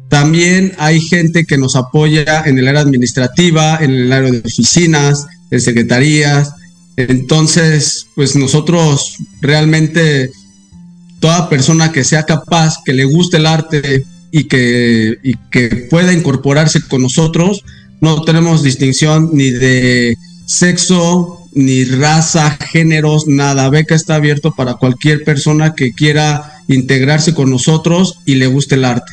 también 0.10 0.74
hay 0.80 1.00
gente 1.00 1.46
que 1.46 1.58
nos 1.58 1.76
apoya 1.76 2.44
en 2.46 2.58
el 2.58 2.68
área 2.68 2.82
administrativa, 2.82 3.78
en 3.80 3.92
el 3.92 4.12
área 4.12 4.32
de 4.32 4.40
oficinas, 4.40 5.28
en 5.52 5.62
secretarías. 5.62 6.52
Entonces, 6.98 8.08
pues 8.16 8.36
nosotros 8.36 9.18
realmente, 9.40 10.32
toda 11.20 11.48
persona 11.48 11.92
que 11.92 12.04
sea 12.04 12.24
capaz, 12.24 12.78
que 12.84 12.94
le 12.94 13.06
guste 13.06 13.38
el 13.38 13.46
arte 13.46 14.04
y 14.32 14.46
que, 14.46 15.20
y 15.24 15.36
que 15.52 15.88
pueda 15.90 16.12
incorporarse 16.12 16.82
con 16.82 17.04
nosotros, 17.04 17.64
no 18.02 18.22
tenemos 18.24 18.64
distinción 18.64 19.30
ni 19.34 19.52
de 19.52 20.16
sexo, 20.46 21.48
ni 21.54 21.84
raza, 21.84 22.58
géneros, 22.72 23.28
nada. 23.28 23.70
Beca 23.70 23.96
está 23.96 24.16
abierto 24.16 24.54
para 24.56 24.76
cualquier 24.76 25.24
persona 25.24 25.74
que 25.76 25.92
quiera 25.92 26.64
integrarse 26.68 27.34
con 27.34 27.50
nosotros 27.50 28.20
y 28.26 28.36
le 28.36 28.48
guste 28.48 28.76
el 28.76 28.86
arte. 28.86 29.12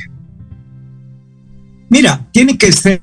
Mira, 1.88 2.26
tiene 2.33 2.59
que 2.59 2.73
ser 2.73 3.00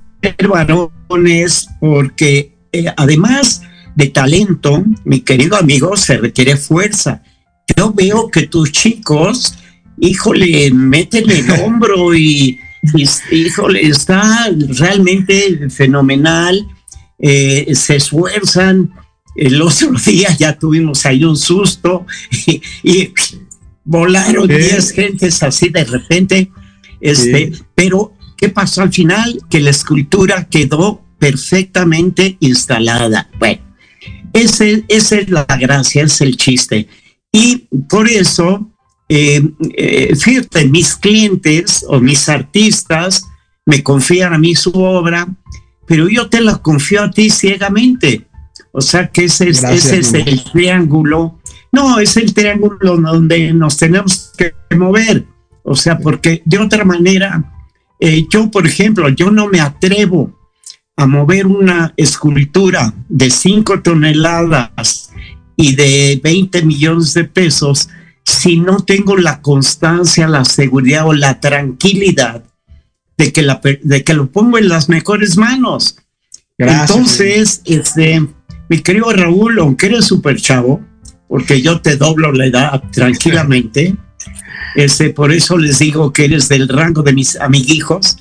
varones 0.47 1.67
porque 1.79 2.55
eh, 2.71 2.85
además 2.95 3.61
de 3.95 4.07
talento, 4.07 4.83
mi 5.05 5.21
querido 5.21 5.57
amigo, 5.57 5.95
se 5.95 6.17
requiere 6.17 6.57
fuerza. 6.57 7.21
Yo 7.77 7.93
veo 7.93 8.29
que 8.29 8.47
tus 8.47 8.71
chicos, 8.71 9.57
híjole, 9.99 10.71
meten 10.71 11.29
el 11.29 11.49
hombro 11.61 12.15
y, 12.15 12.59
híjole, 13.31 13.81
está 13.81 14.49
realmente 14.79 15.69
fenomenal. 15.69 16.67
Eh, 17.19 17.73
se 17.75 17.97
esfuerzan, 17.97 18.91
el 19.35 19.61
otro 19.61 19.91
día 20.05 20.35
ya 20.37 20.57
tuvimos 20.57 21.05
ahí 21.05 21.23
un 21.23 21.37
susto 21.37 22.05
y, 22.83 23.13
volaron 23.85 24.47
10 24.47 24.91
gentes 24.91 25.43
así 25.43 25.69
de 25.69 25.83
repente. 25.83 26.51
Este, 27.01 27.51
Pero, 27.75 28.13
¿qué 28.37 28.49
pasó 28.49 28.81
al 28.81 28.93
final? 28.93 29.39
Que 29.49 29.59
la 29.59 29.71
escultura 29.71 30.47
quedó 30.49 31.03
perfectamente 31.19 32.37
instalada. 32.39 33.29
Bueno, 33.39 33.61
ese, 34.33 34.83
esa 34.87 35.17
es 35.17 35.29
la 35.29 35.45
gracia, 35.45 36.03
es 36.03 36.21
el 36.21 36.37
chiste. 36.37 36.87
Y 37.31 37.67
por 37.89 38.07
eso, 38.07 38.72
eh, 39.15 39.47
eh, 39.77 40.15
fíjate, 40.15 40.67
mis 40.69 40.95
clientes 40.95 41.85
o 41.87 41.99
mis 41.99 42.27
artistas 42.29 43.23
me 43.63 43.83
confían 43.83 44.33
a 44.33 44.39
mí 44.39 44.55
su 44.55 44.71
obra, 44.71 45.27
pero 45.85 46.09
yo 46.09 46.29
te 46.29 46.41
la 46.41 46.57
confío 46.57 47.03
a 47.03 47.11
ti 47.11 47.29
ciegamente. 47.29 48.25
O 48.71 48.81
sea 48.81 49.11
que 49.11 49.25
ese, 49.25 49.49
es, 49.49 49.63
ese 49.63 49.99
es 49.99 50.15
el 50.15 50.43
triángulo. 50.45 51.37
No, 51.71 51.99
es 51.99 52.17
el 52.17 52.33
triángulo 52.33 52.97
donde 52.97 53.53
nos 53.53 53.77
tenemos 53.77 54.31
que 54.35 54.55
mover. 54.75 55.27
O 55.61 55.75
sea, 55.75 55.99
porque 55.99 56.41
de 56.43 56.57
otra 56.57 56.83
manera, 56.83 57.53
eh, 57.99 58.25
yo, 58.31 58.49
por 58.49 58.65
ejemplo, 58.65 59.09
yo 59.09 59.29
no 59.29 59.47
me 59.47 59.59
atrevo 59.59 60.33
a 60.97 61.05
mover 61.05 61.45
una 61.45 61.93
escultura 61.97 62.91
de 63.07 63.29
5 63.29 63.83
toneladas 63.83 65.11
y 65.55 65.75
de 65.75 66.19
20 66.23 66.63
millones 66.63 67.13
de 67.13 67.25
pesos 67.25 67.89
si 68.25 68.57
no 68.57 68.77
tengo 68.77 69.17
la 69.17 69.41
constancia, 69.41 70.27
la 70.27 70.45
seguridad 70.45 71.07
o 71.07 71.13
la 71.13 71.39
tranquilidad 71.39 72.43
de 73.17 73.31
que, 73.31 73.41
la, 73.41 73.61
de 73.81 74.03
que 74.03 74.13
lo 74.13 74.27
pongo 74.27 74.57
en 74.57 74.69
las 74.69 74.89
mejores 74.89 75.37
manos. 75.37 75.97
Entonces, 76.57 77.61
este, 77.65 78.25
mi 78.69 78.79
querido 78.79 79.11
Raúl, 79.11 79.59
aunque 79.59 79.87
eres 79.87 80.05
súper 80.05 80.39
chavo, 80.39 80.81
porque 81.27 81.61
yo 81.61 81.81
te 81.81 81.97
doblo 81.97 82.31
la 82.31 82.45
edad 82.45 82.83
tranquilamente, 82.91 83.95
este, 84.75 85.09
por 85.09 85.31
eso 85.31 85.57
les 85.57 85.79
digo 85.79 86.13
que 86.13 86.25
eres 86.25 86.47
del 86.49 86.67
rango 86.67 87.01
de 87.01 87.13
mis 87.13 87.39
amiguijos, 87.39 88.17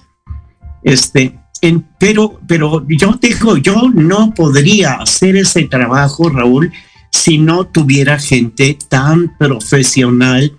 este, 0.83 1.39
en, 1.61 1.87
pero, 1.99 2.41
pero 2.49 2.85
yo 2.89 3.19
digo, 3.21 3.57
yo 3.57 3.91
no 3.95 4.35
podría 4.35 4.95
hacer 4.95 5.37
ese 5.37 5.65
trabajo, 5.65 6.29
Raúl, 6.29 6.73
si 7.13 7.39
no 7.39 7.67
tuviera 7.67 8.19
gente 8.19 8.77
tan 8.89 9.37
profesional 9.39 10.57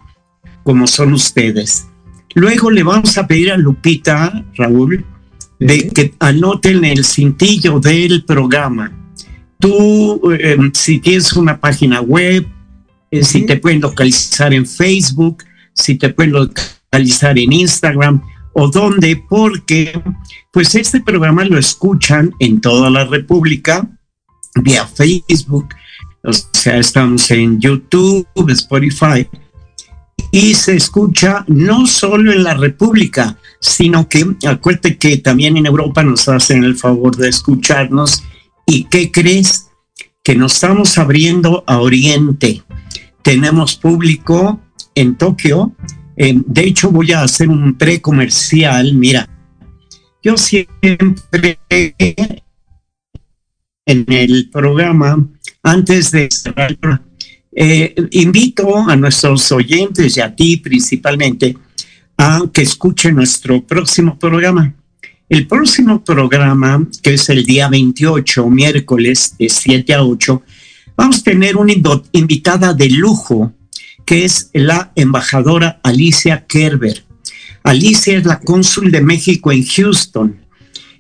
como 0.64 0.88
son 0.88 1.14
ustedes. 1.14 1.88
Luego 2.36 2.72
le 2.72 2.84
vamos 2.84 3.18
a 3.18 3.28
pedir 3.28 3.52
a 3.52 3.58
Lupita, 3.58 4.46
Raúl, 4.56 5.06
de 5.60 5.90
que 5.90 6.14
anoten 6.20 6.86
el 6.86 7.04
cintillo 7.04 7.80
del 7.80 8.24
programa. 8.24 8.92
Tú, 9.60 10.32
eh, 10.32 10.58
si 10.74 11.00
tienes 11.00 11.34
una 11.34 11.60
página 11.60 12.02
web, 12.02 12.48
eh, 13.12 13.24
si 13.24 13.46
te 13.46 13.58
pueden 13.58 13.82
localizar 13.82 14.54
en 14.54 14.66
Facebook, 14.66 15.44
si 15.74 15.96
te 15.96 16.10
pueden 16.10 16.34
localizar 16.34 17.38
en 17.38 17.54
Instagram 17.54 18.22
o 18.54 18.68
dónde, 18.68 19.22
porque 19.30 20.00
pues 20.52 20.76
este 20.76 21.02
programa 21.02 21.44
lo 21.46 21.58
escuchan 21.58 22.32
en 22.40 22.62
toda 22.62 22.90
la 22.90 23.06
República 23.06 23.88
vía 24.62 24.86
Facebook, 24.86 25.70
o 26.24 26.34
sea, 26.34 26.78
estamos 26.78 27.30
en 27.32 27.60
YouTube, 27.60 28.28
Spotify, 28.50 29.28
y 30.32 30.54
se 30.54 30.76
escucha 30.76 31.44
no 31.48 31.86
solo 31.86 32.32
en 32.32 32.44
la 32.44 32.54
República, 32.54 33.38
sino 33.60 34.08
que 34.08 34.26
acuérdate 34.48 34.98
que 34.98 35.18
también 35.18 35.58
en 35.58 35.66
Europa 35.66 36.04
nos 36.04 36.28
hacen 36.28 36.64
el 36.64 36.76
favor 36.76 37.16
de 37.16 37.30
escucharnos 37.30 38.24
¿Y 38.66 38.86
qué 38.86 39.12
crees? 39.12 39.70
Que 40.24 40.36
nos 40.36 40.54
estamos 40.56 40.98
abriendo 40.98 41.64
a 41.68 41.80
Oriente. 41.80 42.64
Tenemos 43.22 43.76
público 43.76 44.60
en 44.96 45.18
Tokio. 45.18 45.76
de 46.16 46.62
hecho, 46.64 46.92
voy 46.92 47.12
a 47.12 47.24
hacer 47.24 47.50
un 47.50 47.78
pre-comercial. 47.78 48.94
Mira, 48.94 49.28
yo 50.22 50.38
siempre 50.38 51.60
en 53.86 54.06
el 54.08 54.50
programa, 54.50 55.28
antes 55.64 56.12
de 56.12 56.30
cerrar, 56.30 57.02
eh, 57.56 57.96
invito 58.12 58.78
a 58.78 58.96
nuestros 58.96 59.52
oyentes 59.52 60.18
y 60.18 60.22
a 60.22 60.36
ti 60.36 60.58
principalmente 60.58 61.56
a 62.18 62.44
que 62.52 62.62
escuchen 62.62 63.16
nuestro 63.16 63.64
próximo 63.66 64.20
programa. 64.20 64.76
El 65.30 65.48
próximo 65.48 66.04
programa, 66.04 66.86
que 67.02 67.14
es 67.14 67.30
el 67.30 67.46
día 67.46 67.70
28, 67.70 68.50
miércoles 68.50 69.36
de 69.40 69.50
7 69.50 69.94
a 69.94 70.04
8, 70.04 70.44
vamos 70.98 71.20
a 71.20 71.24
tener 71.24 71.56
una 71.56 71.74
invitada 72.12 72.74
de 72.74 72.90
lujo, 72.90 73.54
que 74.06 74.26
es 74.26 74.50
la 74.54 74.92
embajadora 74.96 75.80
Alicia 75.82 76.46
Kerber. 76.46 77.06
Alicia 77.64 78.18
es 78.18 78.26
la 78.26 78.40
cónsul 78.42 78.92
de 78.92 79.02
México 79.02 79.52
en 79.52 79.66
Houston 79.66 80.38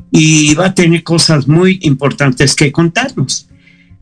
y 0.10 0.54
va 0.56 0.67
a 0.67 0.73
tener 0.73 1.04
cosas 1.04 1.47
muy 1.47 1.80
importantes 1.82 2.56
que 2.56 2.71
contarnos. 2.71 3.47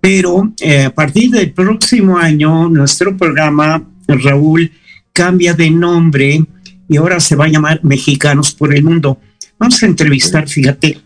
Pero 0.02 0.52
eh, 0.60 0.86
a 0.86 0.94
partir 0.94 1.30
del 1.30 1.54
próximo 1.54 2.18
año, 2.18 2.68
nuestro 2.68 3.16
programa, 3.16 3.88
Raúl, 4.08 4.72
cambia 5.14 5.54
de 5.54 5.70
nombre 5.70 6.44
y 6.90 6.98
ahora 6.98 7.20
se 7.20 7.36
va 7.36 7.46
a 7.46 7.50
llamar 7.50 7.80
Mexicanos 7.84 8.52
por 8.52 8.76
el 8.76 8.84
Mundo 8.84 9.20
Vamos 9.62 9.84
a 9.84 9.86
entrevistar, 9.86 10.50
fíjate, 10.50 10.98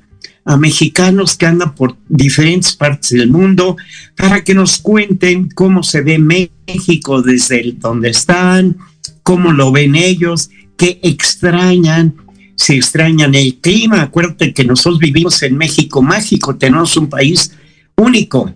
a 0.45 0.55
mexicanos 0.55 1.35
que 1.35 1.45
andan 1.45 1.75
por 1.75 1.97
diferentes 2.07 2.73
partes 2.73 3.09
del 3.09 3.29
mundo 3.29 3.75
para 4.15 4.45
que 4.45 4.53
nos 4.53 4.77
cuenten 4.77 5.49
cómo 5.49 5.83
se 5.83 5.99
ve 5.99 6.17
México 6.17 7.21
desde 7.21 7.73
donde 7.77 8.11
están, 8.11 8.77
cómo 9.23 9.51
lo 9.51 9.73
ven 9.73 9.97
ellos, 9.97 10.49
qué 10.77 11.01
extrañan, 11.03 12.15
si 12.55 12.75
extrañan 12.75 13.35
el 13.35 13.55
clima. 13.55 14.03
Acuérdate 14.03 14.53
que 14.53 14.63
nosotros 14.63 14.99
vivimos 14.99 15.43
en 15.43 15.57
México 15.57 16.01
mágico, 16.01 16.55
tenemos 16.55 16.95
un 16.95 17.09
país 17.09 17.51
único. 17.97 18.54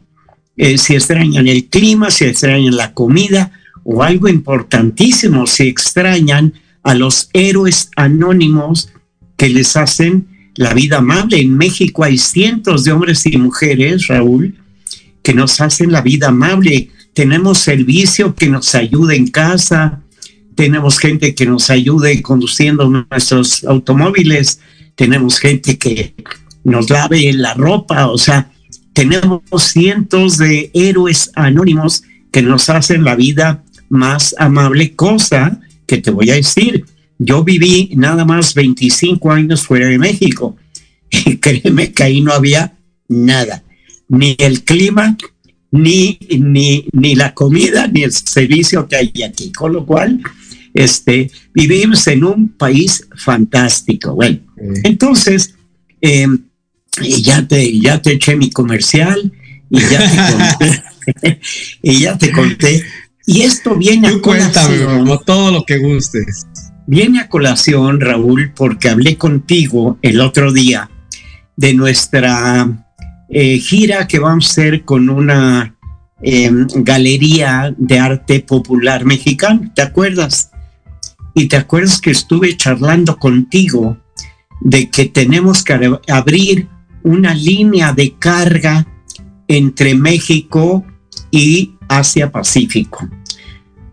Eh, 0.61 0.77
si 0.77 0.93
extrañan 0.93 1.47
el 1.47 1.67
clima, 1.67 2.11
si 2.11 2.25
extrañan 2.25 2.75
la 2.75 2.93
comida 2.93 3.49
o 3.85 4.03
algo 4.03 4.27
importantísimo, 4.27 5.47
si 5.47 5.63
extrañan 5.63 6.51
a 6.83 6.95
los 6.95 7.29
héroes 7.31 7.89
anónimos 7.95 8.89
que 9.37 9.47
les 9.47 9.77
hacen 9.77 10.27
la 10.55 10.73
vida 10.73 10.97
amable. 10.97 11.39
En 11.39 11.55
México 11.55 12.03
hay 12.03 12.17
cientos 12.17 12.83
de 12.83 12.91
hombres 12.91 13.25
y 13.25 13.37
mujeres, 13.37 14.07
Raúl, 14.07 14.53
que 15.23 15.33
nos 15.33 15.61
hacen 15.61 15.93
la 15.93 16.01
vida 16.01 16.27
amable. 16.27 16.89
Tenemos 17.13 17.59
servicio 17.59 18.35
que 18.35 18.49
nos 18.49 18.75
ayuda 18.75 19.15
en 19.15 19.27
casa, 19.27 20.01
tenemos 20.55 20.99
gente 20.99 21.35
que 21.35 21.45
nos 21.45 21.69
ayude 21.69 22.21
conduciendo 22.21 22.89
nuestros 22.89 23.63
automóviles, 23.63 24.59
tenemos 24.95 25.39
gente 25.39 25.77
que 25.77 26.15
nos 26.65 26.89
lave 26.89 27.31
la 27.31 27.53
ropa, 27.53 28.07
o 28.07 28.17
sea, 28.17 28.51
tenemos 28.93 29.41
cientos 29.57 30.37
de 30.37 30.71
héroes 30.73 31.31
anónimos 31.35 32.03
que 32.31 32.41
nos 32.41 32.69
hacen 32.69 33.03
la 33.03 33.15
vida 33.15 33.63
más 33.89 34.35
amable, 34.37 34.95
cosa 34.95 35.59
que 35.85 35.97
te 35.97 36.11
voy 36.11 36.29
a 36.29 36.35
decir. 36.35 36.85
Yo 37.17 37.43
viví 37.43 37.91
nada 37.95 38.23
más 38.23 38.53
25 38.53 39.31
años 39.31 39.65
fuera 39.65 39.87
de 39.87 39.97
México 39.97 40.55
y 41.09 41.37
créeme 41.41 41.91
que 41.91 42.03
ahí 42.03 42.21
no 42.21 42.31
había 42.31 42.77
nada, 43.07 43.63
ni 44.07 44.35
el 44.37 44.63
clima, 44.63 45.17
ni, 45.71 46.17
ni, 46.39 46.85
ni 46.91 47.15
la 47.15 47.33
comida, 47.33 47.87
ni 47.87 48.03
el 48.03 48.11
servicio 48.11 48.87
que 48.87 48.95
hay 48.95 49.23
aquí. 49.23 49.51
Con 49.51 49.73
lo 49.73 49.85
cual, 49.85 50.21
este, 50.73 51.31
vivimos 51.53 52.07
en 52.07 52.23
un 52.23 52.49
país 52.49 53.07
fantástico. 53.15 54.13
Bueno, 54.13 54.39
entonces, 54.83 55.55
eh, 56.01 56.27
ya, 57.01 57.47
te, 57.47 57.79
ya 57.79 58.01
te 58.01 58.13
eché 58.13 58.35
mi 58.35 58.49
comercial 58.49 59.31
y 59.69 59.79
ya 59.79 60.09
te 60.09 60.33
conté. 60.33 60.83
y 61.81 61.99
ya 61.99 62.17
te 62.17 62.31
conté. 62.31 62.83
Y 63.25 63.41
esto 63.41 63.75
viene 63.75 64.07
a 64.07 64.21
colación. 64.21 65.19
todo 65.25 65.51
lo 65.51 65.63
que 65.63 65.77
gustes. 65.77 66.47
Viene 66.87 67.19
a 67.19 67.29
colación, 67.29 68.01
Raúl, 68.01 68.51
porque 68.55 68.89
hablé 68.89 69.17
contigo 69.17 69.99
el 70.01 70.19
otro 70.21 70.51
día 70.51 70.89
de 71.55 71.75
nuestra 71.75 72.87
eh, 73.29 73.59
gira 73.59 74.07
que 74.07 74.17
vamos 74.17 74.47
a 74.47 74.49
hacer 74.49 74.83
con 74.85 75.09
una 75.09 75.75
em, 76.21 76.65
galería 76.77 77.73
de 77.77 77.99
arte 77.99 78.39
popular 78.39 79.05
mexicano. 79.05 79.71
¿Te 79.75 79.83
acuerdas? 79.83 80.49
Y 81.35 81.47
te 81.47 81.57
acuerdas 81.57 82.01
que 82.01 82.09
estuve 82.09 82.57
charlando 82.57 83.17
contigo 83.17 83.97
de 84.61 84.89
que 84.89 85.05
tenemos 85.05 85.63
que 85.63 85.97
abrir 86.07 86.67
una 87.03 87.33
línea 87.33 87.93
de 87.93 88.15
carga 88.15 88.87
entre 89.47 89.95
México 89.95 90.85
y 91.31 91.75
Asia 91.87 92.31
Pacífico. 92.31 93.07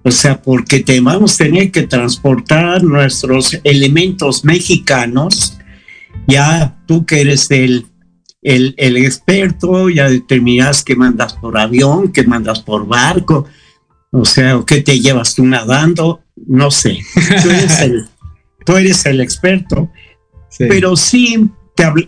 O 0.03 0.11
sea, 0.11 0.40
porque 0.40 0.81
te 0.81 1.01
vamos 1.01 1.35
a 1.35 1.45
tener 1.45 1.73
que 1.73 1.83
transportar 1.83 2.83
nuestros 2.85 3.59
elementos 3.64 4.45
mexicanos. 4.45 5.59
Ya 6.29 6.79
tú 6.87 7.05
que 7.05 7.23
eres 7.23 7.51
el, 7.51 7.87
el, 8.42 8.75
el 8.77 8.97
experto, 8.97 9.88
ya 9.88 10.09
determinas 10.09 10.85
que 10.85 10.95
mandas 10.95 11.35
por 11.35 11.59
avión, 11.59 12.12
que 12.12 12.25
mandas 12.25 12.61
por 12.61 12.87
barco, 12.87 13.47
o 14.12 14.25
sea, 14.25 14.57
o 14.57 14.64
que 14.64 14.81
te 14.83 15.01
llevas 15.01 15.35
tú 15.35 15.45
nadando 15.45 16.23
no 16.47 16.71
sé, 16.71 16.99
tú 17.42 17.51
eres 18.77 19.07
el, 19.07 19.21
experto, 19.21 19.90
pero 20.59 20.97
sí, 20.97 21.49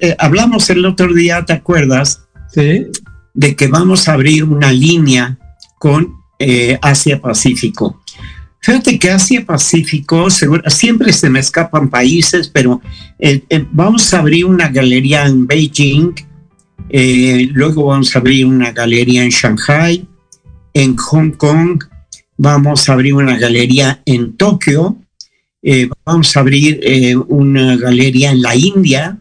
eh, 0.01 0.17
hablamos 0.19 0.71
el 0.71 0.85
otro 0.85 1.13
día, 1.13 1.45
¿te 1.45 1.53
acuerdas? 1.53 2.27
Sí. 2.53 2.87
De 3.35 3.57
que 3.57 3.69
vamos 3.69 4.09
a 4.09 4.15
abrir 4.15 4.45
una 4.45 4.73
línea 4.73 5.39
con 5.79 6.15
eh, 6.39 6.79
Asia 6.83 7.21
Pacífico. 7.21 8.03
Fíjate 8.61 8.99
que 8.99 9.11
Asia 9.11 9.45
Pacífico, 9.45 10.29
siempre 10.31 11.13
se 11.13 11.31
me 11.31 11.39
escapan 11.39 11.89
países, 11.89 12.49
pero 12.49 12.81
eh, 13.19 13.43
vamos 13.71 14.13
a 14.13 14.19
abrir 14.19 14.45
una 14.45 14.69
galería 14.69 15.27
en 15.27 15.47
Beijing, 15.47 16.13
luego 17.53 17.87
vamos 17.87 18.15
a 18.15 18.19
abrir 18.19 18.47
una 18.47 18.73
galería 18.73 19.23
en 19.23 19.31
Shanghai, 19.31 20.07
en 20.75 20.97
Hong 20.97 21.31
Kong, 21.33 21.85
vamos 22.37 22.89
a 22.89 22.95
abrir 22.95 23.15
una 23.15 23.37
galería 23.37 24.03
en 24.07 24.37
Tokio, 24.37 24.97
eh, 25.63 25.89
vamos 26.05 26.37
a 26.37 26.41
abrir 26.41 26.79
eh, 26.83 27.17
una 27.17 27.77
galería 27.77 28.31
en 28.31 28.43
la 28.43 28.55
India, 28.55 29.19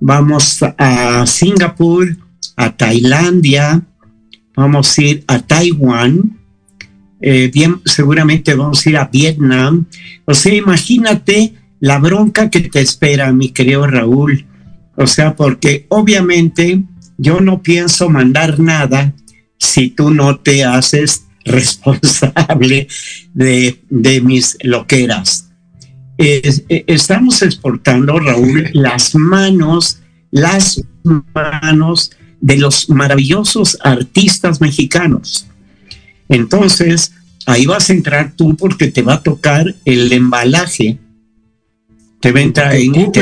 vamos 0.00 0.60
a 0.62 1.26
Singapur, 1.26 2.16
a 2.56 2.76
Tailandia, 2.76 3.82
vamos 4.54 4.98
a 4.98 5.02
ir 5.02 5.24
a 5.26 5.38
Taiwán, 5.40 6.38
eh, 7.20 7.50
bien, 7.52 7.80
seguramente 7.84 8.54
vamos 8.54 8.84
a 8.84 8.90
ir 8.90 8.96
a 8.96 9.06
Vietnam. 9.06 9.86
O 10.24 10.34
sea, 10.34 10.54
imagínate 10.54 11.54
la 11.80 11.98
bronca 11.98 12.50
que 12.50 12.60
te 12.60 12.80
espera, 12.80 13.32
mi 13.32 13.50
querido 13.50 13.86
Raúl. 13.86 14.46
O 14.96 15.06
sea, 15.06 15.36
porque 15.36 15.86
obviamente 15.88 16.82
yo 17.16 17.40
no 17.40 17.62
pienso 17.62 18.08
mandar 18.08 18.60
nada 18.60 19.14
si 19.58 19.90
tú 19.90 20.10
no 20.10 20.38
te 20.38 20.64
haces 20.64 21.26
responsable 21.44 22.88
de, 23.34 23.80
de 23.90 24.20
mis 24.20 24.56
loqueras. 24.62 25.47
E, 26.18 26.84
estamos 26.88 27.42
exportando, 27.42 28.18
Raúl, 28.18 28.70
las 28.72 29.14
manos, 29.14 30.00
las 30.32 30.82
manos 31.04 32.10
de 32.40 32.56
los 32.58 32.90
maravillosos 32.90 33.78
artistas 33.82 34.60
mexicanos. 34.60 35.46
Entonces, 36.28 37.12
ahí 37.46 37.66
vas 37.66 37.88
a 37.88 37.92
entrar 37.92 38.32
tú 38.36 38.56
porque 38.56 38.88
te 38.88 39.02
va 39.02 39.14
a 39.14 39.22
tocar 39.22 39.74
el 39.84 40.12
embalaje, 40.12 40.98
te 42.20 42.32
va 42.32 42.40
a 42.40 42.42
entrar 42.42 42.74
en 42.74 43.12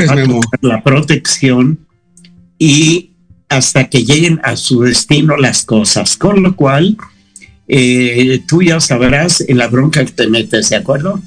la 0.61 0.83
protección 0.83 1.79
y 2.57 3.11
hasta 3.47 3.89
que 3.89 4.03
lleguen 4.03 4.41
a 4.43 4.55
su 4.55 4.81
destino 4.81 5.37
las 5.37 5.63
cosas. 5.63 6.17
Con 6.17 6.41
lo 6.41 6.55
cual, 6.55 6.97
eh, 7.67 8.41
tú 8.47 8.63
ya 8.63 8.79
sabrás 8.79 9.41
en 9.41 9.57
la 9.57 9.67
bronca 9.67 10.03
que 10.03 10.11
te 10.11 10.27
metes, 10.27 10.69
¿de 10.69 10.77
acuerdo? 10.77 11.21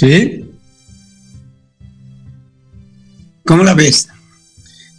Sí. 0.00 0.46
¿Cómo 3.44 3.64
la 3.64 3.74
ves? 3.74 4.08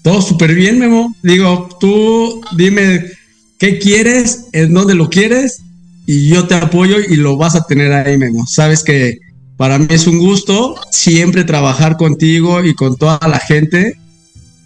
Todo 0.04 0.22
súper 0.22 0.54
bien, 0.54 0.78
Memo. 0.78 1.16
Digo, 1.24 1.70
tú 1.80 2.40
dime 2.56 3.08
qué 3.58 3.80
quieres, 3.80 4.46
en 4.52 4.76
dónde 4.76 4.94
lo 4.94 5.10
quieres, 5.10 5.64
y 6.06 6.30
yo 6.30 6.46
te 6.46 6.54
apoyo 6.54 6.98
y 7.00 7.16
lo 7.16 7.36
vas 7.36 7.56
a 7.56 7.66
tener 7.66 7.92
ahí, 7.92 8.16
Memo. 8.16 8.46
Sabes 8.46 8.84
que 8.84 9.18
para 9.58 9.80
mí 9.80 9.88
es 9.90 10.06
un 10.06 10.20
gusto 10.20 10.76
siempre 10.92 11.46
trabajar 11.46 11.98
contigo 11.98 12.64
y 12.64 12.76
con 12.76 12.96
toda 12.96 13.20
la 13.28 13.40
gente. 13.40 13.98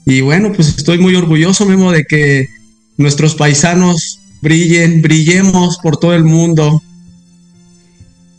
Y 0.05 0.19
bueno, 0.19 0.51
pues 0.51 0.67
estoy 0.67 0.97
muy 0.97 1.15
orgulloso, 1.15 1.65
Memo, 1.65 1.93
de 1.93 2.03
que 2.03 2.49
nuestros 2.97 3.35
paisanos 3.35 4.19
brillen, 4.41 5.01
brillemos 5.01 5.77
por 5.81 5.95
todo 5.95 6.13
el 6.13 6.25
mundo. 6.25 6.83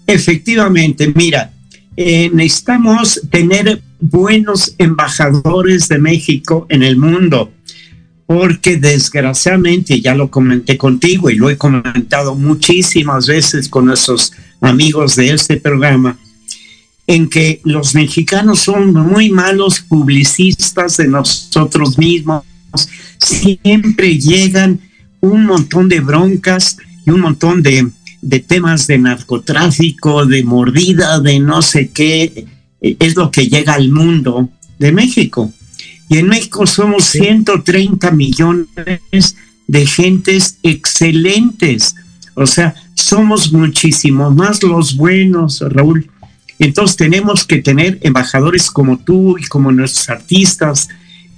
Efectivamente, 0.07 1.11
mira, 1.15 1.56
eh, 1.97 2.31
necesitamos 2.33 3.21
tener 3.31 3.81
buenos 4.01 4.75
embajadores 4.79 5.89
de 5.89 5.99
México 5.99 6.67
en 6.69 6.83
el 6.83 6.97
mundo, 6.97 7.51
porque 8.27 8.77
desgraciadamente, 8.77 10.01
ya 10.01 10.15
lo 10.15 10.31
comenté 10.31 10.77
contigo 10.77 11.31
y 11.31 11.37
lo 11.37 11.49
he 11.49 11.57
comentado 11.57 12.35
muchísimas 12.35 13.27
veces 13.27 13.69
con 13.69 13.87
nuestros 13.87 14.33
amigos 14.61 15.17
de 15.17 15.33
este 15.33 15.57
programa, 15.59 16.19
en 17.07 17.31
que 17.31 17.61
los 17.65 17.95
mexicanos 17.95 18.61
son 18.61 18.93
muy 18.93 19.31
malos 19.31 19.81
publicistas 19.81 20.97
de 20.97 21.09
nosotros 21.09 21.97
mismos, 21.99 22.43
siempre 23.19 24.19
llegan 24.19 24.81
un 25.21 25.47
montón 25.47 25.89
de 25.89 26.01
broncas 26.01 26.77
y 27.07 27.11
un 27.11 27.21
montón 27.21 27.63
de, 27.63 27.89
temas 28.41 28.87
de 28.87 28.99
narcotráfico, 28.99 30.27
de 30.27 30.43
mordida, 30.43 31.21
de 31.21 31.39
no 31.39 31.63
sé 31.63 31.91
qué, 31.91 32.47
eh, 32.81 32.97
es 32.99 33.17
lo 33.17 33.31
que 33.31 33.49
llega 33.49 33.75
al 33.75 33.91
mundo 33.91 34.49
de 34.79 34.93
México. 34.93 35.53
Y 36.09 36.19
en 36.19 36.29
México 36.29 36.67
somos 36.67 37.05
130 37.07 38.11
millones 38.13 39.37
de 39.67 39.87
gentes 39.87 40.59
excelentes. 40.63 41.95
O 42.35 42.47
sea, 42.47 42.75
somos 42.95 43.53
muchísimo 43.53 44.31
más 44.31 44.63
los 44.63 44.97
buenos, 44.97 45.61
Raúl. 45.61 46.09
Entonces 46.59 46.97
tenemos 46.97 47.45
que 47.45 47.59
tener 47.59 47.99
embajadores 48.03 48.71
como 48.71 48.99
tú 48.99 49.37
y 49.39 49.45
como 49.45 49.73
nuestros 49.73 50.09
artistas, 50.09 50.89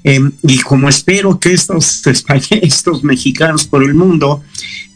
Em, 0.05 0.31
y 0.43 0.59
como 0.59 0.89
espero 0.89 1.39
que 1.39 1.53
estos, 1.53 2.03
estos 2.51 3.05
mexicanos 3.05 3.67
por 3.67 3.83
el 3.83 3.95
mundo, 3.95 4.43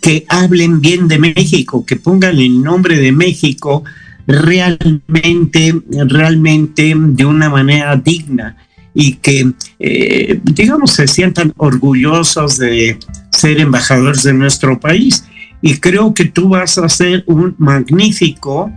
que 0.01 0.25
hablen 0.29 0.81
bien 0.81 1.09
de 1.09 1.19
México, 1.19 1.85
que 1.85 1.97
pongan 1.97 2.39
el 2.39 2.63
nombre 2.63 2.99
de 2.99 3.13
México 3.13 3.85
realmente, 4.27 5.75
realmente 6.09 6.95
de 6.97 7.25
una 7.25 7.49
manera 7.49 7.97
digna 7.97 8.57
y 8.95 9.15
que, 9.15 9.53
eh, 9.79 10.41
digamos, 10.43 10.93
se 10.93 11.07
sientan 11.07 11.53
orgullosos 11.57 12.59
de 12.59 12.99
ser 13.31 13.61
embajadores 13.61 14.23
de 14.23 14.35
nuestro 14.35 14.79
país. 14.79 15.25
Y 15.63 15.79
creo 15.79 16.13
que 16.13 16.27
tú 16.27 16.51
vas 16.51 16.79
a 16.79 16.89
ser 16.89 17.25
un 17.27 17.55
magnífico 17.59 18.71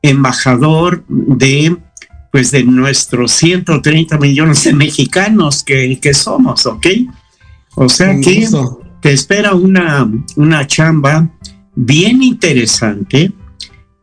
embajador 0.00 1.04
de 1.08 1.76
pues 2.30 2.50
de 2.50 2.64
nuestros 2.64 3.32
130 3.32 4.18
millones 4.18 4.64
de 4.64 4.74
mexicanos 4.74 5.62
que, 5.62 5.98
que 6.00 6.14
somos, 6.14 6.66
¿ok? 6.66 6.86
O 7.74 7.88
sea 7.88 8.18
que 8.20 8.46
te 9.00 9.12
espera 9.12 9.54
una, 9.54 10.10
una 10.36 10.66
chamba 10.66 11.30
bien 11.74 12.22
interesante, 12.22 13.32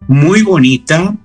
muy 0.08 0.44
bonita, 0.44 1.16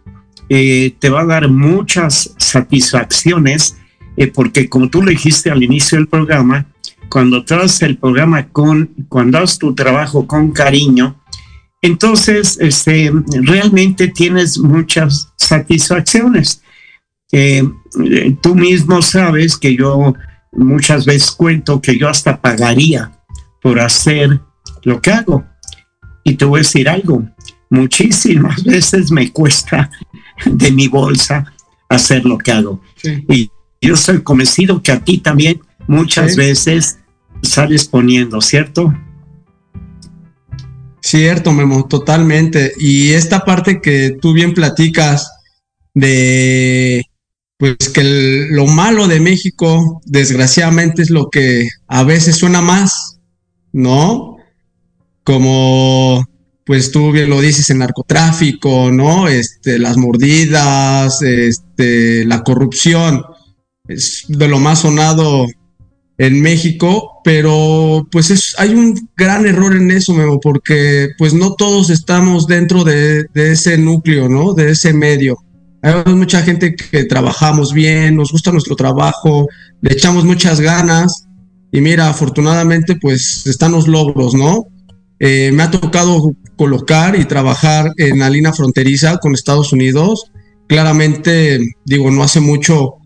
eh, 0.49 0.97
te 0.99 1.09
va 1.09 1.21
a 1.21 1.27
dar 1.27 1.49
muchas 1.49 2.35
satisfacciones, 2.39 3.77
eh, 4.17 4.27
porque 4.27 4.69
como 4.69 4.89
tú 4.89 5.03
lo 5.03 5.11
dijiste 5.11 5.51
al 5.51 5.63
inicio 5.63 5.97
del 5.97 6.09
programa, 6.09 6.67
cuando 7.09 7.45
traes 7.45 7.83
el 7.83 7.99
programa 7.99 8.49
con, 8.49 8.91
cuando 9.09 9.39
haces 9.39 9.59
tu 9.59 9.75
trabajo 9.75 10.27
con 10.27 10.51
cariño, 10.51 11.21
entonces 11.83 12.59
este, 12.61 13.13
realmente 13.43 14.09
tienes 14.09 14.59
muchas 14.59 15.33
satisfacciones. 15.37 16.63
Eh, 17.33 17.63
tú 18.41 18.55
mismo 18.55 19.03
sabes 19.03 19.57
que 19.57 19.77
yo 19.77 20.15
muchas 20.53 21.05
veces 21.05 21.31
cuento 21.31 21.81
que 21.81 21.97
yo 21.99 22.09
hasta 22.09 22.41
pagaría 22.41 23.13
por 23.63 23.81
hacer 23.81 24.41
lo 24.83 25.01
que 25.01 25.13
hago. 25.13 25.45
Y 26.25 26.35
te 26.35 26.45
voy 26.45 26.61
a 26.61 26.63
decir 26.63 26.89
algo, 26.89 27.25
muchísimas 27.71 28.63
veces 28.65 29.11
me 29.11 29.33
cuesta 29.33 29.91
de 30.45 30.73
mi 30.73 30.89
bolsa 30.89 31.53
hacer 31.89 32.25
lo 32.25 32.39
que 32.39 32.53
hago. 32.53 32.81
Y 33.29 33.51
yo 33.81 33.95
estoy 33.95 34.23
convencido 34.23 34.83
que 34.83 34.93
a 34.93 35.01
ti 35.01 35.19
también 35.19 35.61
muchas 35.87 36.37
veces 36.37 36.99
sales 37.43 37.87
poniendo, 37.87 38.41
¿cierto? 38.41 38.95
Cierto, 41.01 41.53
Memo, 41.53 41.87
totalmente. 41.87 42.73
Y 42.79 43.11
esta 43.11 43.45
parte 43.45 43.81
que 43.81 44.17
tú 44.21 44.35
bien 44.35 44.53
platicas 44.53 45.31
de, 45.95 47.10
pues 47.61 47.77
que 47.91 48.47
lo 48.51 48.67
malo 48.67 49.07
de 49.07 49.21
México, 49.21 50.01
desgraciadamente, 50.07 51.03
es 51.03 51.11
lo 51.11 51.29
que 51.29 51.69
a 51.89 52.05
veces 52.05 52.37
suena 52.37 52.63
más, 52.63 53.21
¿no? 53.71 54.39
Como, 55.25 56.27
pues 56.65 56.91
tú 56.91 57.13
bien 57.13 57.29
lo 57.29 57.39
dices, 57.39 57.69
el 57.69 57.77
narcotráfico, 57.77 58.91
¿no? 58.91 59.29
Este, 59.29 59.79
las 59.79 59.99
mordidas, 59.99 61.21
este, 61.21 62.25
la 62.25 62.43
corrupción, 62.45 63.25
es 63.87 64.25
de 64.29 64.49
lo 64.49 64.59
más 64.59 64.81
sonado 64.81 65.47
en 66.17 66.41
México, 66.41 67.21
pero 67.25 68.09
pues 68.11 68.31
es, 68.31 68.55
hay 68.59 68.71
un 68.71 69.11
gran 69.19 69.47
error 69.47 69.77
en 69.77 69.91
eso, 69.91 70.15
Memo, 70.15 70.41
porque 70.41 71.11
pues 71.19 71.35
no 71.35 71.53
todos 71.57 71.91
estamos 71.91 72.47
dentro 72.47 72.85
de, 72.85 73.27
ese 73.35 73.77
núcleo, 73.77 74.31
¿no? 74.31 74.55
De 74.55 74.71
ese 74.71 74.95
medio. 74.95 75.37
Hay 75.83 76.15
mucha 76.15 76.43
gente 76.43 76.75
que 76.75 77.05
trabajamos 77.05 77.73
bien, 77.73 78.17
nos 78.17 78.33
gusta 78.33 78.53
nuestro 78.53 78.77
trabajo, 78.77 79.49
le 79.81 79.93
echamos 79.93 80.25
muchas 80.25 80.61
ganas 80.61 81.27
y 81.73 81.81
mira, 81.81 82.09
afortunadamente 82.09 82.97
pues 83.01 83.47
están 83.47 83.73
los 83.73 83.89
logros, 83.89 84.35
¿no? 84.35 84.67
Eh, 85.21 85.51
me 85.53 85.63
ha 85.63 85.71
tocado 85.71 86.33
colocar 86.57 87.19
y 87.19 87.25
trabajar 87.27 87.93
en 87.97 88.19
la 88.19 88.31
línea 88.31 88.53
fronteriza 88.53 89.19
con 89.19 89.35
Estados 89.35 89.73
Unidos. 89.73 90.31
Claramente, 90.67 91.61
digo, 91.85 92.11
no 92.11 92.23
hace 92.23 92.41
mucho 92.41 92.97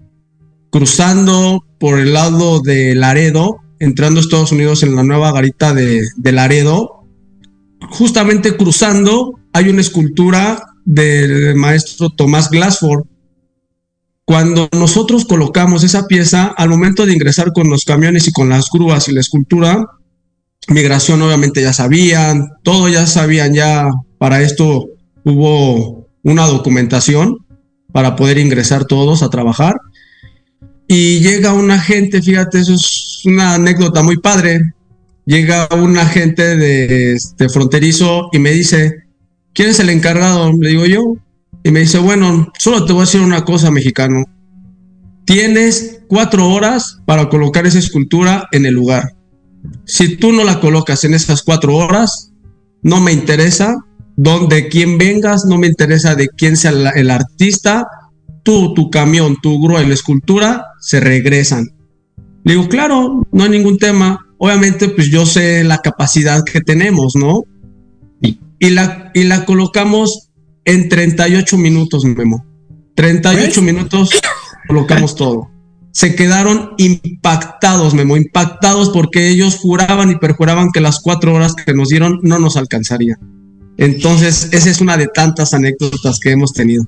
cruzando 0.71 1.65
por 1.79 1.99
el 1.99 2.15
lado 2.15 2.61
de 2.61 2.95
Laredo, 2.95 3.59
entrando 3.79 4.19
a 4.19 4.23
Estados 4.23 4.53
Unidos 4.53 4.83
en 4.83 4.97
la 4.97 5.03
nueva 5.03 5.33
garita 5.33 5.75
de, 5.75 6.09
Laredo. 6.23 7.05
Justamente 7.91 8.57
cruzando 8.57 9.39
hay 9.53 9.69
una 9.69 9.83
escultura 9.83 10.65
del 10.85 11.55
maestro 11.55 12.11
Tomás 12.11 12.51
Glassford. 12.51 13.05
Cuando 14.25 14.69
nosotros 14.73 15.25
colocamos 15.27 15.85
esa 15.85 16.07
pieza, 16.07 16.55
al 16.57 16.71
momento 16.71 17.05
de 17.05 17.13
ingresar 17.13 17.53
con 17.53 17.69
los 17.69 17.85
camiones 17.85 18.27
y 18.27 18.33
con 18.33 18.49
las 18.49 18.71
grúas 18.73 19.09
y 19.09 19.13
la 19.13 19.21
escultura, 19.21 19.87
migración 20.69 21.21
obviamente 21.21 21.61
ya 21.61 21.73
sabían, 21.73 22.49
todo 22.63 22.89
ya 22.89 23.07
sabían, 23.07 23.53
ya 23.53 23.91
para 24.19 24.41
esto 24.41 24.89
hubo 25.25 26.09
una 26.23 26.47
documentación 26.47 27.39
para 27.93 28.17
poder 28.17 28.39
ingresar 28.39 28.87
todos 28.87 29.23
a 29.23 29.29
trabajar 29.29 29.75
y 30.87 31.21
llega 31.21 31.53
un 31.53 31.71
agente, 31.71 32.21
fíjate, 32.21 32.61
eso 32.61 32.75
es 32.75 33.23
una 33.25 33.55
anécdota 33.55 34.03
muy 34.03 34.19
padre. 34.19 34.61
Llega 35.25 35.69
un 35.75 35.97
agente 35.97 36.57
de 36.57 37.15
este 37.15 37.49
fronterizo 37.49 38.29
y 38.33 38.39
me 38.39 38.51
dice, 38.51 39.04
¿quién 39.55 39.71
es 39.71 39.81
el 39.81 39.91
encargado? 39.91 40.53
Le 40.59 40.69
digo 40.71 40.87
yo. 40.87 41.17
Y 41.63 41.71
me 41.71 41.81
dice, 41.81 41.99
bueno, 41.99 42.53
solo 42.59 42.85
te 42.85 42.93
voy 42.93 43.03
a 43.03 43.05
decir 43.07 43.23
una 43.23 43.45
cosa, 43.45 43.71
mexicano. 43.71 44.25
Tienes 45.25 46.03
cuatro 46.09 46.51
horas 46.51 46.99
para 47.07 47.31
colocar 47.31 47.67
esa 47.67 47.79
escultura 47.79 48.47
en 48.53 48.67
el 48.67 48.75
lugar. 48.75 49.15
Si 49.87 50.17
tú 50.17 50.33
no 50.33 50.45
la 50.45 50.61
colocas 50.61 51.05
en 51.05 51.15
esas 51.15 51.43
cuatro 51.43 51.75
horas, 51.77 52.33
no 52.83 53.01
me 53.01 53.13
interesa 53.13 53.75
donde 54.17 54.69
quién 54.69 54.99
vengas, 54.99 55.47
no 55.47 55.57
me 55.57 55.67
interesa 55.67 56.15
de 56.15 56.29
quién 56.29 56.57
sea 56.57 56.71
el 56.95 57.11
artista, 57.11 57.87
tú, 58.43 58.75
tu 58.75 58.91
camión, 58.91 59.37
tu 59.43 59.61
grúa 59.61 59.83
y 59.83 59.87
la 59.87 59.95
escultura 59.95 60.67
se 60.81 61.01
regresan. 61.01 61.67
Le 62.45 62.53
digo, 62.53 62.69
claro, 62.69 63.23
no 63.33 63.45
hay 63.45 63.51
ningún 63.51 63.79
tema. 63.79 64.19
Obviamente, 64.39 64.89
pues 64.91 65.11
yo 65.11 65.25
sé 65.25 65.65
la 65.65 65.79
capacidad 65.79 66.45
que 66.45 66.61
tenemos, 66.61 67.17
¿no? 67.17 67.45
Y 68.65 68.71
la, 68.71 69.11
y 69.13 69.25
la 69.25 69.45
colocamos 69.45 70.31
en 70.65 70.89
38 70.89 71.59
minutos, 71.59 72.03
Memo. 72.07 72.47
38 72.97 73.45
pues, 73.45 73.63
minutos 73.63 74.11
colocamos 74.67 75.15
todo. 75.15 75.51
Se 75.93 76.15
quedaron 76.15 76.71
impactados, 76.79 77.93
Memo, 77.93 78.17
impactados 78.17 78.89
porque 78.89 79.29
ellos 79.29 79.57
juraban 79.57 80.11
y 80.11 80.17
perjuraban 80.17 80.71
que 80.73 80.81
las 80.81 81.01
cuatro 81.01 81.35
horas 81.35 81.55
que 81.55 81.75
nos 81.75 81.91
dieron 81.91 82.21
no 82.23 82.39
nos 82.39 82.57
alcanzarían. 82.57 83.19
Entonces, 83.77 84.49
esa 84.53 84.71
es 84.71 84.81
una 84.81 84.97
de 84.97 85.09
tantas 85.09 85.53
anécdotas 85.53 86.19
que 86.19 86.31
hemos 86.31 86.55
tenido. 86.55 86.85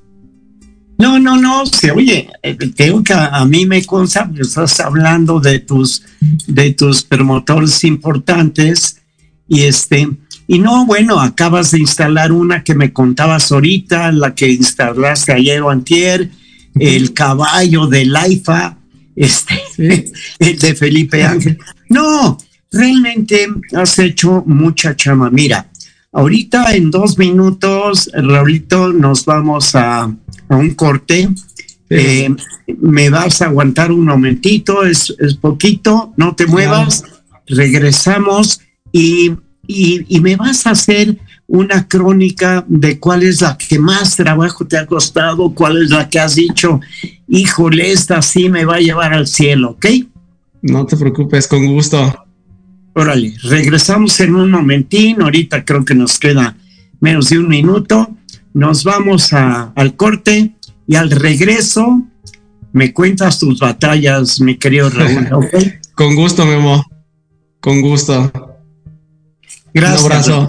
No, 0.98 1.18
no, 1.18 1.36
no, 1.36 1.66
se 1.66 1.90
oye, 1.90 2.30
eh, 2.42 2.56
creo 2.74 3.04
que 3.04 3.12
a, 3.12 3.44
mí 3.44 3.66
me 3.66 3.84
consta, 3.84 4.30
estás 4.40 4.80
hablando 4.80 5.40
de 5.40 5.58
tus, 5.58 6.02
de 6.46 6.72
tus 6.72 7.02
promotores 7.02 7.84
importantes 7.84 9.02
y 9.46 9.64
este, 9.64 10.08
y 10.46 10.58
no, 10.58 10.86
bueno, 10.86 11.20
acabas 11.20 11.72
de 11.72 11.80
instalar 11.80 12.32
una 12.32 12.62
que 12.62 12.74
me 12.74 12.92
contabas 12.92 13.50
ahorita, 13.50 14.12
la 14.12 14.34
que 14.34 14.48
instalaste 14.48 15.32
ayer 15.32 15.62
o 15.62 15.70
antier, 15.70 16.30
el 16.78 17.12
caballo 17.12 17.86
de 17.86 18.04
Laifa, 18.04 18.76
este, 19.14 19.62
el 20.38 20.58
de 20.58 20.74
Felipe 20.74 21.24
Ángel. 21.24 21.58
No, 21.88 22.38
realmente 22.70 23.48
has 23.74 23.98
hecho 23.98 24.44
mucha 24.46 24.94
chama. 24.94 25.30
Mira, 25.30 25.70
ahorita 26.12 26.74
en 26.74 26.90
dos 26.90 27.18
minutos, 27.18 28.10
Raulito, 28.14 28.92
nos 28.92 29.24
vamos 29.24 29.74
a 29.74 30.10
a 30.48 30.56
un 30.56 30.70
corte. 30.74 31.28
Eh, 31.88 32.34
me 32.78 33.10
vas 33.10 33.42
a 33.42 33.46
aguantar 33.46 33.92
un 33.92 34.06
momentito, 34.06 34.84
es, 34.84 35.14
poquito, 35.40 36.12
no 36.16 36.34
te 36.34 36.46
muevas, 36.46 37.04
regresamos 37.46 38.60
y, 38.90 39.32
y, 39.66 40.20
me 40.20 40.36
vas 40.36 40.66
a 40.66 40.70
hacer 40.70 41.16
una 41.46 41.86
crónica 41.86 42.64
de 42.68 42.98
cuál 42.98 43.22
es 43.22 43.40
la 43.40 43.56
que 43.56 43.78
más 43.78 44.16
trabajo 44.16 44.66
te 44.66 44.76
ha 44.76 44.86
costado, 44.86 45.50
cuál 45.54 45.82
es 45.82 45.90
la 45.90 46.08
que 46.08 46.18
has 46.18 46.34
dicho, 46.34 46.80
híjole, 47.28 47.92
esta 47.92 48.20
sí 48.22 48.48
me 48.48 48.64
va 48.64 48.76
a 48.76 48.80
llevar 48.80 49.12
al 49.12 49.26
cielo, 49.26 49.70
¿ok? 49.70 49.86
No 50.62 50.86
te 50.86 50.96
preocupes, 50.96 51.46
con 51.46 51.66
gusto. 51.66 52.24
Órale, 52.94 53.34
regresamos 53.42 54.18
en 54.20 54.34
un 54.34 54.50
momentín, 54.50 55.22
ahorita 55.22 55.64
creo 55.64 55.84
que 55.84 55.94
nos 55.94 56.18
queda 56.18 56.56
menos 57.00 57.28
de 57.28 57.38
un 57.38 57.48
minuto 57.48 58.16
nos 58.56 58.84
vamos 58.84 59.34
al 59.34 59.96
corte 59.96 60.54
y 60.86 60.96
al 60.96 61.10
regreso 61.10 62.04
me 62.72 62.94
cuentas 62.94 63.38
tus 63.38 63.58
batallas, 63.58 64.40
mi 64.40 64.56
querido 64.56 64.88
Raúl. 64.88 65.50
Con 65.94 66.14
gusto, 66.14 66.46
Memo. 66.46 66.82
Con 67.60 67.82
gusto. 67.82 68.32
Gracias. 69.76 70.48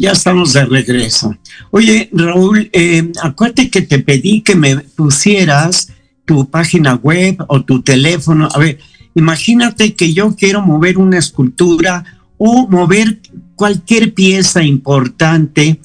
ya 0.00 0.12
estamos 0.12 0.52
de 0.52 0.64
regreso. 0.64 1.36
Oye, 1.70 2.08
Raúl, 2.12 2.70
eh, 2.72 3.12
acuérdate 3.22 3.70
que 3.70 3.82
te 3.82 3.98
pedí 3.98 4.40
que 4.40 4.56
me 4.56 4.76
pusieras 4.76 5.92
tu 6.24 6.48
página 6.48 6.94
web 6.94 7.36
o 7.48 7.62
tu 7.62 7.82
teléfono. 7.82 8.48
A 8.52 8.58
ver, 8.58 8.78
imagínate 9.14 9.94
que 9.94 10.12
yo 10.14 10.34
quiero 10.34 10.62
mover 10.62 10.98
una 10.98 11.18
escultura 11.18 12.04
o 12.38 12.66
mover 12.68 13.20
cualquier 13.54 14.14
pieza 14.14 14.62
importante. 14.62 15.80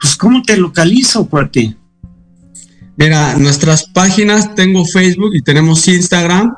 Pues, 0.00 0.16
¿cómo 0.16 0.42
te 0.42 0.56
localizo, 0.56 1.28
cuate? 1.28 1.76
Mira, 2.96 3.36
nuestras 3.36 3.84
páginas, 3.84 4.54
tengo 4.54 4.84
Facebook 4.84 5.30
y 5.34 5.42
tenemos 5.42 5.86
Instagram. 5.86 6.54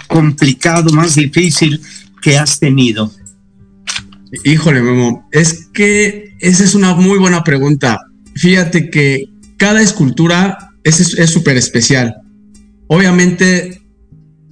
complicado, 0.08 0.92
más 0.92 1.16
difícil 1.16 1.80
que 2.22 2.38
has 2.38 2.60
tenido? 2.60 3.10
Híjole, 4.44 4.82
Memo, 4.82 5.28
es 5.32 5.68
que 5.74 6.36
esa 6.40 6.64
es 6.64 6.74
una 6.74 6.94
muy 6.96 7.20
buena 7.20 7.44
pregunta. 7.44 8.00
Fíjate 8.36 8.90
que 8.90 9.26
cada 9.58 9.82
escultura 9.82 10.58
es 10.84 10.96
súper 11.30 11.58
especial. 11.58 12.16
Obviamente 12.88 13.82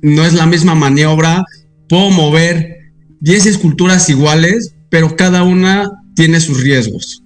no 0.02 0.26
es 0.26 0.34
la 0.34 0.46
misma 0.46 0.76
maniobra. 0.76 1.44
Puedo 1.88 2.10
mover 2.10 2.91
10 3.22 3.45
esculturas 3.45 4.10
iguales, 4.10 4.76
pero 4.89 5.16
cada 5.16 5.43
una 5.43 5.89
tiene 6.16 6.41
sus 6.41 6.62
riesgos. 6.62 7.24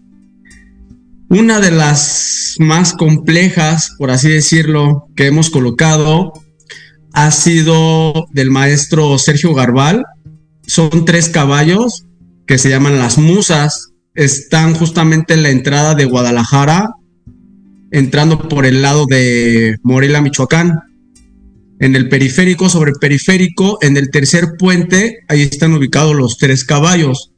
Una 1.29 1.59
de 1.59 1.71
las 1.71 2.55
más 2.59 2.93
complejas, 2.93 3.95
por 3.97 4.11
así 4.11 4.29
decirlo, 4.29 5.07
que 5.15 5.25
hemos 5.25 5.49
colocado 5.49 6.33
ha 7.13 7.31
sido 7.31 8.27
del 8.31 8.51
maestro 8.51 9.17
Sergio 9.17 9.53
Garbal, 9.53 10.03
son 10.65 11.05
tres 11.05 11.29
caballos 11.29 12.05
que 12.45 12.57
se 12.57 12.69
llaman 12.69 12.99
las 12.99 13.17
musas. 13.17 13.89
Están 14.15 14.75
justamente 14.75 15.33
en 15.33 15.43
la 15.43 15.49
entrada 15.49 15.95
de 15.95 16.05
Guadalajara, 16.05 16.89
entrando 17.91 18.47
por 18.47 18.65
el 18.65 18.81
lado 18.81 19.05
de 19.05 19.77
Morelia, 19.83 20.21
Michoacán. 20.21 20.79
En 21.79 21.95
el 21.95 22.09
periférico, 22.09 22.69
sobre 22.69 22.91
el 22.91 22.97
periférico, 22.99 23.77
en 23.81 23.97
el 23.97 24.09
tercer 24.09 24.53
puente, 24.57 25.19
ahí 25.27 25.41
están 25.41 25.73
ubicados 25.73 26.15
los 26.15 26.37
tres 26.37 26.63
caballos. 26.63 27.31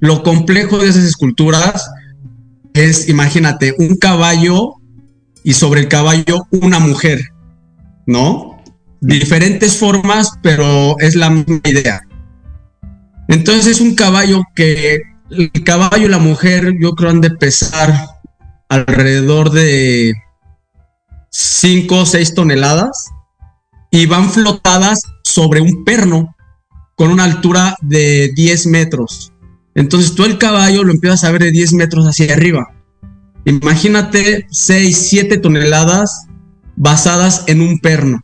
Lo 0.00 0.22
complejo 0.22 0.78
de 0.78 0.88
esas 0.88 1.04
esculturas 1.04 1.90
es, 2.74 3.08
imagínate, 3.08 3.74
un 3.78 3.96
caballo 3.96 4.74
y 5.42 5.54
sobre 5.54 5.80
el 5.80 5.88
caballo 5.88 6.46
una 6.50 6.78
mujer, 6.78 7.20
¿no? 8.06 8.58
diferentes 9.00 9.76
formas, 9.76 10.32
pero 10.42 10.98
es 10.98 11.14
la 11.14 11.30
misma 11.30 11.60
idea. 11.64 12.00
Entonces 13.28 13.66
es 13.66 13.80
un 13.80 13.94
caballo 13.94 14.42
que 14.54 15.02
el 15.30 15.52
caballo 15.64 16.06
y 16.06 16.08
la 16.08 16.18
mujer 16.18 16.74
yo 16.80 16.92
creo 16.92 17.10
han 17.10 17.20
de 17.20 17.30
pesar 17.30 17.94
alrededor 18.70 19.50
de 19.50 20.14
5 21.30 21.94
o 21.94 22.06
6 22.06 22.34
toneladas 22.34 23.08
y 23.90 24.06
van 24.06 24.30
flotadas 24.30 25.02
sobre 25.22 25.60
un 25.60 25.84
perno 25.84 26.34
con 26.94 27.10
una 27.10 27.24
altura 27.24 27.76
de 27.82 28.32
10 28.34 28.66
metros. 28.68 29.32
Entonces 29.74 30.14
tú 30.14 30.24
el 30.24 30.38
caballo 30.38 30.82
lo 30.82 30.92
empiezas 30.92 31.24
a 31.24 31.30
ver 31.30 31.42
de 31.42 31.50
10 31.50 31.74
metros 31.74 32.06
hacia 32.06 32.32
arriba. 32.32 32.66
Imagínate 33.44 34.46
6, 34.50 35.06
7 35.10 35.36
toneladas 35.38 36.26
basadas 36.76 37.44
en 37.46 37.60
un 37.60 37.78
perno 37.78 38.22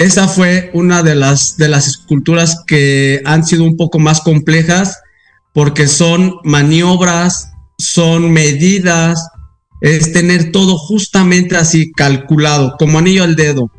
esa 0.00 0.28
fue 0.28 0.70
una 0.72 1.02
de 1.02 1.14
las, 1.14 1.58
de 1.58 1.68
las 1.68 1.86
esculturas 1.86 2.64
que 2.66 3.20
han 3.26 3.44
sido 3.44 3.64
un 3.64 3.76
poco 3.76 3.98
más 3.98 4.22
complejas 4.22 4.98
porque 5.52 5.86
son 5.88 6.36
maniobras, 6.42 7.50
son 7.76 8.32
medidas, 8.32 9.22
es 9.82 10.14
tener 10.14 10.52
todo 10.52 10.78
justamente 10.78 11.58
así 11.58 11.92
calculado, 11.92 12.76
como 12.78 12.98
anillo 12.98 13.24
al 13.24 13.36
dedo. 13.36 13.70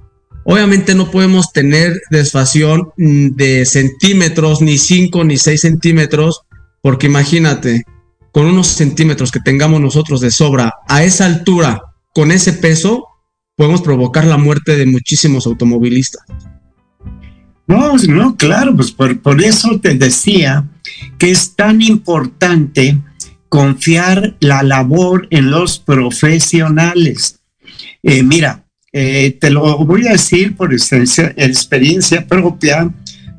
Obviamente 0.45 0.93
no 0.93 1.09
podemos 1.09 1.51
tener 1.53 1.99
desfasión 2.11 2.91
de 2.97 3.65
centímetros, 3.65 4.61
ni 4.61 4.77
5 4.77 5.23
ni 5.23 5.37
6 5.37 5.59
centímetros, 5.59 6.41
porque 6.83 7.07
imagínate, 7.07 7.81
con 8.31 8.45
unos 8.45 8.67
centímetros 8.67 9.31
que 9.31 9.39
tengamos 9.39 9.81
nosotros 9.81 10.21
de 10.21 10.29
sobra 10.29 10.75
a 10.87 11.03
esa 11.03 11.25
altura, 11.25 11.81
con 12.13 12.31
ese 12.31 12.53
peso, 12.53 13.07
podemos 13.61 13.83
provocar 13.83 14.25
la 14.25 14.37
muerte 14.37 14.75
de 14.75 14.87
muchísimos 14.87 15.45
automovilistas. 15.45 16.23
No, 17.67 17.95
no, 17.95 18.35
claro, 18.35 18.75
pues 18.75 18.91
por, 18.91 19.43
eso 19.43 19.79
te 19.79 19.93
decía 19.93 20.67
que 21.19 21.29
es 21.29 21.55
tan 21.55 21.79
importante 21.83 22.97
confiar 23.49 24.35
la 24.39 24.63
labor 24.63 25.27
en 25.29 25.51
los 25.51 25.77
profesionales. 25.77 27.39
Eh, 28.01 28.23
mira, 28.23 28.65
eh, 28.93 29.37
te 29.39 29.51
lo 29.51 29.85
voy 29.85 30.07
a 30.07 30.13
decir 30.13 30.55
por 30.55 30.73
experiencia 30.73 32.25
propia, 32.25 32.91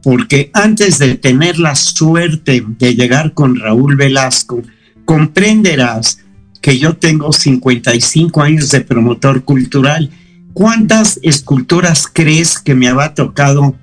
porque 0.05 0.53
antes 0.55 1.01
de 1.01 1.17
tener 1.17 1.59
la 1.59 1.75
suerte 1.75 2.65
de 2.79 2.95
llegar 2.95 3.35
con 3.35 3.57
Raúl 3.57 3.97
Velasco, 3.97 4.63
comprenderás 5.05 6.22
que 6.63 6.79
yo 6.79 6.97
tengo 6.97 7.33
55 7.33 8.41
años 8.41 8.71
de 8.71 8.81
promotor 8.81 9.45
cultural. 9.45 10.09
¿Cuántas 10.55 11.19
esculturas 11.23 12.09
crees 12.11 12.59
que 12.59 12.75
me 12.75 12.89
había 12.89 13.13
tocado 13.13 13.77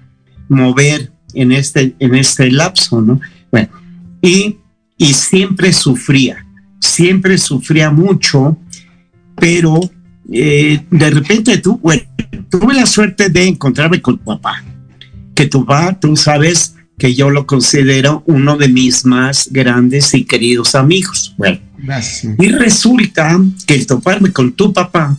mover 0.48 1.12
en 1.34 1.52
este, 1.52 1.94
en 2.00 2.16
este 2.16 2.50
lapso? 2.50 3.02
¿no? 3.02 3.20
Bueno, 3.52 3.70
y, 4.22 4.58
y 4.98 5.14
siempre 5.14 5.74
sufría, 5.74 6.46
siempre 6.80 7.38
sufría 7.38 7.92
mucho, 7.92 8.58
pero 9.36 9.80
eh, 10.32 10.80
de 10.90 11.10
repente 11.10 11.58
tuve 11.58 12.74
la 12.74 12.86
suerte 12.86 13.30
de 13.30 13.46
encontrarme 13.48 14.02
con 14.02 14.18
tu 14.18 14.24
papá, 14.24 14.64
que 15.36 15.48
tu 15.48 15.66
papá, 15.66 16.00
tú 16.00 16.16
sabes 16.16 16.76
que 16.98 17.14
yo 17.14 17.30
lo 17.30 17.46
considero 17.46 18.24
uno 18.26 18.58
de 18.58 18.70
mis 18.70 19.06
más 19.06 19.50
grandes 19.52 20.14
y 20.14 20.26
queridos 20.26 20.76
amigos. 20.76 21.34
Bueno, 21.38 21.60
y 22.38 22.48
resulta 22.50 23.40
que 23.66 23.76
el 23.76 23.86
toparme 23.86 24.32
con 24.32 24.54
tu 24.54 24.74
papá 24.74 25.18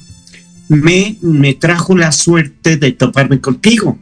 me, 0.68 1.16
me 1.20 1.54
trajo 1.54 1.96
la 1.96 2.12
suerte 2.12 2.76
de 2.76 2.92
toparme 2.92 3.40
contigo. 3.40 3.98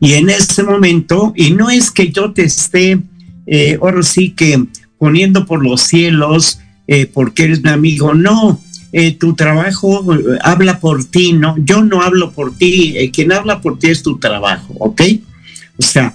Y 0.00 0.14
en 0.14 0.30
ese 0.30 0.62
momento, 0.62 1.32
y 1.36 1.50
no 1.50 1.70
es 1.70 1.90
que 1.90 2.10
yo 2.10 2.32
te 2.32 2.44
esté, 2.44 3.00
eh, 3.46 3.78
ahora 3.80 4.02
sí 4.02 4.30
que 4.30 4.64
poniendo 4.98 5.46
por 5.46 5.62
los 5.62 5.82
cielos, 5.82 6.60
eh, 6.86 7.06
porque 7.06 7.44
eres 7.44 7.62
mi 7.62 7.70
amigo, 7.70 8.14
no, 8.14 8.60
eh, 8.92 9.12
tu 9.12 9.34
trabajo 9.34 10.04
habla 10.42 10.80
por 10.80 11.04
ti, 11.04 11.32
no, 11.32 11.56
yo 11.58 11.82
no 11.82 12.02
hablo 12.02 12.32
por 12.32 12.56
ti, 12.56 13.10
quien 13.12 13.32
habla 13.32 13.60
por 13.60 13.78
ti 13.78 13.88
es 13.88 14.02
tu 14.02 14.18
trabajo, 14.18 14.74
¿ok? 14.78 15.02
O 15.76 15.82
sea, 15.82 16.14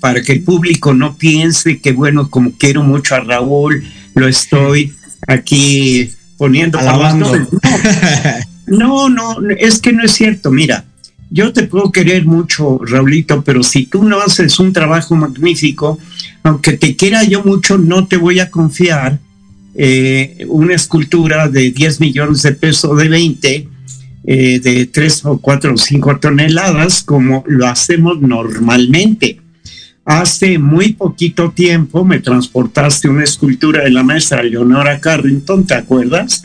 para 0.00 0.22
que 0.22 0.32
el 0.32 0.42
público 0.42 0.92
no 0.92 1.16
piense 1.16 1.78
que, 1.78 1.92
bueno, 1.92 2.28
como 2.28 2.52
quiero 2.52 2.82
mucho 2.82 3.14
a 3.14 3.20
Raúl, 3.20 3.84
lo 4.16 4.26
estoy 4.26 4.92
aquí 5.28 6.10
poniendo. 6.36 6.78
Alabando. 6.78 7.32
No, 8.66 9.08
no, 9.08 9.36
es 9.58 9.80
que 9.80 9.92
no 9.92 10.02
es 10.02 10.10
cierto. 10.10 10.50
Mira, 10.50 10.84
yo 11.30 11.52
te 11.52 11.62
puedo 11.64 11.92
querer 11.92 12.24
mucho, 12.24 12.80
Raulito, 12.84 13.44
pero 13.44 13.62
si 13.62 13.86
tú 13.86 14.02
no 14.02 14.20
haces 14.20 14.58
un 14.58 14.72
trabajo 14.72 15.14
magnífico, 15.14 16.00
aunque 16.42 16.72
te 16.72 16.96
quiera 16.96 17.22
yo 17.22 17.44
mucho, 17.44 17.78
no 17.78 18.08
te 18.08 18.16
voy 18.16 18.40
a 18.40 18.50
confiar 18.50 19.20
eh, 19.76 20.44
una 20.48 20.74
escultura 20.74 21.48
de 21.48 21.70
10 21.70 22.00
millones 22.00 22.42
de 22.42 22.52
pesos, 22.52 22.98
de 22.98 23.08
20, 23.08 23.68
eh, 24.24 24.60
de 24.60 24.86
3 24.86 25.26
o 25.26 25.38
4 25.38 25.74
o 25.74 25.76
5 25.76 26.18
toneladas, 26.18 27.04
como 27.04 27.44
lo 27.46 27.68
hacemos 27.68 28.20
normalmente. 28.20 29.40
Hace 30.06 30.60
muy 30.60 30.92
poquito 30.92 31.50
tiempo 31.50 32.04
me 32.04 32.20
transportaste 32.20 33.08
una 33.08 33.24
escultura 33.24 33.82
de 33.82 33.90
la 33.90 34.04
maestra 34.04 34.40
Leonora 34.40 35.00
Carrington, 35.00 35.66
¿te 35.66 35.74
acuerdas? 35.74 36.44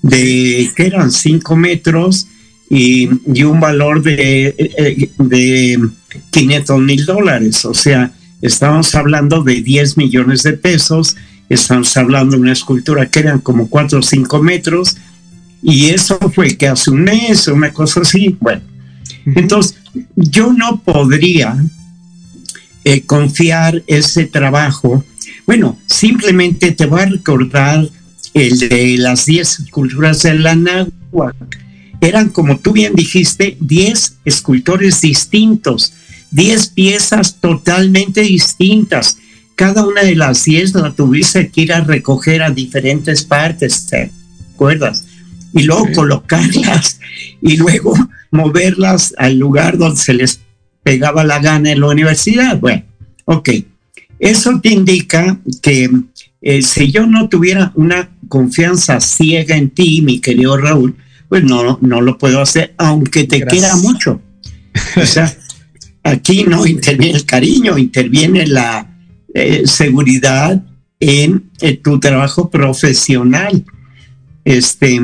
De 0.00 0.70
que 0.74 0.86
eran 0.86 1.12
5 1.12 1.54
metros 1.54 2.26
y, 2.70 3.10
un 3.42 3.60
valor 3.60 4.02
de, 4.02 4.54
eh, 4.56 5.10
de 5.18 5.78
500 6.30 6.80
mil 6.80 7.04
dólares. 7.04 7.66
O 7.66 7.74
sea, 7.74 8.10
estamos 8.40 8.94
hablando 8.94 9.42
de 9.42 9.60
10 9.60 9.98
millones 9.98 10.42
de 10.42 10.54
pesos, 10.54 11.14
estamos 11.50 11.94
hablando 11.98 12.36
de 12.36 12.40
una 12.40 12.52
escultura 12.52 13.10
que 13.10 13.18
eran 13.18 13.40
como 13.40 13.68
4 13.68 13.98
o 13.98 14.02
5 14.02 14.42
metros, 14.42 14.96
y 15.62 15.90
eso 15.90 16.18
fue 16.34 16.56
que 16.56 16.66
hace 16.66 16.90
un 16.90 17.04
mes, 17.04 17.46
una 17.46 17.74
cosa 17.74 18.00
así. 18.00 18.38
Bueno, 18.40 18.62
entonces 19.26 19.78
yo 20.16 20.50
no 20.54 20.80
podría 20.80 21.62
eh, 22.84 23.02
confiar 23.02 23.82
ese 23.86 24.26
trabajo. 24.26 25.04
Bueno, 25.46 25.78
simplemente 25.86 26.72
te 26.72 26.86
voy 26.86 27.00
a 27.00 27.06
recordar 27.06 27.88
el 28.34 28.58
de 28.58 28.96
las 28.98 29.26
10 29.26 29.60
esculturas 29.60 30.22
de 30.22 30.34
la 30.34 30.54
náhuatl 30.54 31.62
eran, 32.02 32.30
como 32.30 32.58
tú 32.58 32.72
bien 32.72 32.94
dijiste, 32.96 33.56
10 33.60 34.18
escultores 34.24 35.00
distintos, 35.00 35.92
10 36.32 36.66
piezas 36.70 37.36
totalmente 37.40 38.22
distintas. 38.22 39.18
Cada 39.54 39.86
una 39.86 40.02
de 40.02 40.16
las 40.16 40.44
10 40.44 40.74
la 40.74 40.92
tuviste 40.92 41.48
que 41.50 41.60
ir 41.60 41.72
a 41.72 41.80
recoger 41.80 42.42
a 42.42 42.50
diferentes 42.50 43.22
partes, 43.22 43.86
¿te 43.86 44.10
acuerdas? 44.52 45.06
Y 45.54 45.62
luego 45.62 45.86
colocarlas 45.94 46.98
y 47.40 47.56
luego 47.56 47.94
moverlas 48.32 49.14
al 49.16 49.38
lugar 49.38 49.78
donde 49.78 50.00
se 50.00 50.14
les 50.14 50.40
pegaba 50.82 51.24
la 51.24 51.38
gana 51.38 51.72
en 51.72 51.80
la 51.80 51.88
universidad. 51.88 52.58
Bueno, 52.58 52.82
ok. 53.24 53.50
Eso 54.18 54.60
te 54.60 54.70
indica 54.70 55.38
que 55.62 55.90
eh, 56.40 56.62
si 56.62 56.90
yo 56.90 57.06
no 57.06 57.28
tuviera 57.28 57.72
una 57.74 58.10
confianza 58.28 59.00
ciega 59.00 59.56
en 59.56 59.70
ti, 59.70 60.00
mi 60.02 60.20
querido 60.20 60.56
Raúl, 60.56 60.96
pues 61.28 61.44
no, 61.44 61.78
no 61.80 62.00
lo 62.00 62.18
puedo 62.18 62.40
hacer, 62.40 62.74
aunque 62.78 63.24
te 63.24 63.44
quiera 63.46 63.74
mucho. 63.76 64.20
O 64.96 65.06
sea, 65.06 65.32
aquí 66.02 66.44
no 66.44 66.66
interviene 66.66 67.16
el 67.16 67.24
cariño, 67.24 67.78
interviene 67.78 68.46
la 68.46 68.86
eh, 69.34 69.62
seguridad 69.66 70.62
en, 71.00 71.50
tu 71.82 71.98
trabajo 72.00 72.50
profesional. 72.50 73.64
Este, 74.44 75.00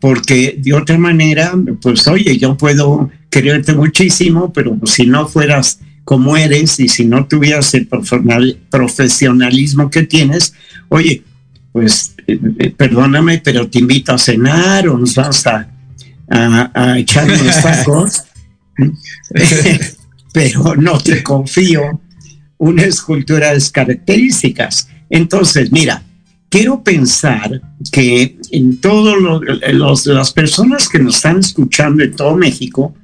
porque 0.00 0.56
de 0.58 0.74
otra 0.74 0.98
manera, 0.98 1.52
pues 1.80 2.06
oye, 2.06 2.38
yo 2.38 2.56
puedo 2.56 3.10
quererte 3.36 3.74
muchísimo, 3.74 4.50
pero 4.50 4.78
si 4.84 5.06
no 5.06 5.28
fueras 5.28 5.78
como 6.04 6.38
eres 6.38 6.80
y 6.80 6.88
si 6.88 7.04
no 7.04 7.26
tuvieras 7.26 7.74
el 7.74 7.86
profesionalismo 8.70 9.90
que 9.90 10.04
tienes, 10.04 10.54
oye, 10.88 11.22
pues 11.70 12.14
eh, 12.26 12.40
eh, 12.58 12.70
perdóname, 12.70 13.42
pero 13.44 13.68
te 13.68 13.80
invito 13.80 14.14
a 14.14 14.18
cenar 14.18 14.88
o 14.88 14.96
nos 14.96 15.14
vamos 15.14 15.46
a, 15.46 15.68
a, 16.30 16.98
echar 16.98 17.30
unos 17.30 17.62
tacos, 17.62 18.24
pero 20.32 20.74
no 20.76 20.98
te 20.98 21.22
confío 21.22 22.00
una 22.56 22.84
escultura 22.84 23.52
de 23.52 23.62
características. 23.70 24.88
Entonces, 25.10 25.70
mira, 25.70 26.02
quiero 26.56 26.82
pensar 26.82 27.60
que 27.92 28.38
en 28.50 28.80
todas 28.80 30.06
las 30.06 30.32
personas 30.32 30.88
que 30.88 30.98
nos 30.98 31.16
están 31.16 31.40
escuchando 31.40 32.02
en 32.02 32.16
todo 32.16 32.34
México, 32.34 32.94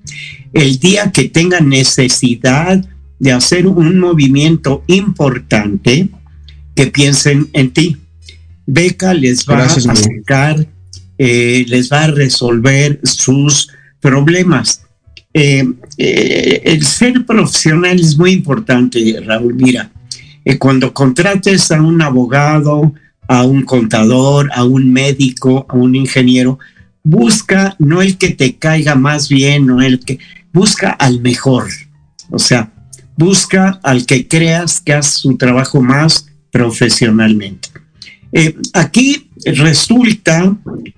el 0.55 0.79
día 0.79 1.13
que 1.13 1.29
tengan 1.29 1.69
necesidad 1.69 2.83
de 3.19 3.33
hacer 3.33 3.67
un 3.67 3.99
movimiento 3.99 4.85
importante, 4.87 6.09
que 6.75 6.87
piensen 6.87 7.51
en 7.53 7.73
ti. 7.73 7.99
Beca 8.65 9.13
les 9.13 9.47
va 9.47 9.59
a 9.59 9.67
acercar, 9.67 10.67
eh, 11.19 11.67
les 11.69 11.93
va 11.93 12.05
a 12.05 12.11
resolver 12.11 13.01
sus 13.03 13.69
problemas. 14.01 14.87
Eh, 15.35 15.71
eh, 15.99 16.63
el 16.65 16.87
ser 16.87 17.27
profesional 17.27 18.01
es 18.01 18.17
muy 18.17 18.31
importante, 18.31 19.23
Raúl. 19.27 19.55
Mira, 19.57 19.91
cuando 20.59 20.95
contrates 20.95 21.71
a 21.71 21.83
un 21.83 22.01
abogado, 22.01 22.95
a 23.33 23.45
un 23.45 23.63
contador, 23.63 24.51
a 24.53 24.63
un 24.63 24.93
médico, 24.93 25.65
a 25.67 25.75
un 25.75 25.95
ingeniero, 25.95 26.59
busca 27.03 27.75
no 27.79 28.03
el 28.03 28.19
que 28.19 28.29
te 28.29 28.57
caiga 28.57 28.95
más 28.95 29.31
bien, 29.31 29.65
no 29.65 29.81
el 29.81 30.01
que 30.01 30.19
busca 30.53 30.91
al 30.91 31.23
mejor. 31.23 31.65
O 32.31 32.39
sea, 32.39 32.71
busca 33.17 33.81
al 33.83 34.05
que 34.05 34.29
creas 34.29 34.83
que 34.83 34.93
hace 34.93 35.21
su 35.21 35.39
trabajo 35.39 35.81
más 35.81 36.27
profesionalmente. 36.51 37.71
Eh, 38.33 38.55
aquí 38.75 39.31
resulta 39.47 40.55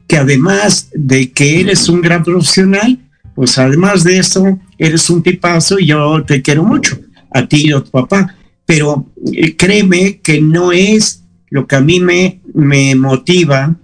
que 0.08 0.16
además 0.16 0.88
de 0.92 1.30
que 1.30 1.60
eres 1.60 1.88
un 1.88 2.00
gran 2.00 2.24
profesional, 2.24 2.98
pues 3.36 3.56
además 3.58 4.02
de 4.02 4.18
eso, 4.18 4.58
eres 4.76 5.08
un 5.08 5.22
tipazo 5.22 5.78
y 5.78 5.86
yo 5.86 6.24
te 6.24 6.42
quiero 6.42 6.64
mucho, 6.64 6.98
a 7.30 7.46
ti 7.46 7.68
y 7.68 7.72
a 7.72 7.80
tu 7.80 7.92
papá. 7.92 8.34
Pero 8.66 9.06
eh, 9.32 9.54
créeme 9.54 10.18
que 10.18 10.40
no 10.40 10.72
es 10.72 11.23
lo 11.54 11.68
que 11.68 11.76
a 11.76 11.80
mí 11.80 12.00
me, 12.00 12.40
me 12.52 12.96
motiva 12.96 13.76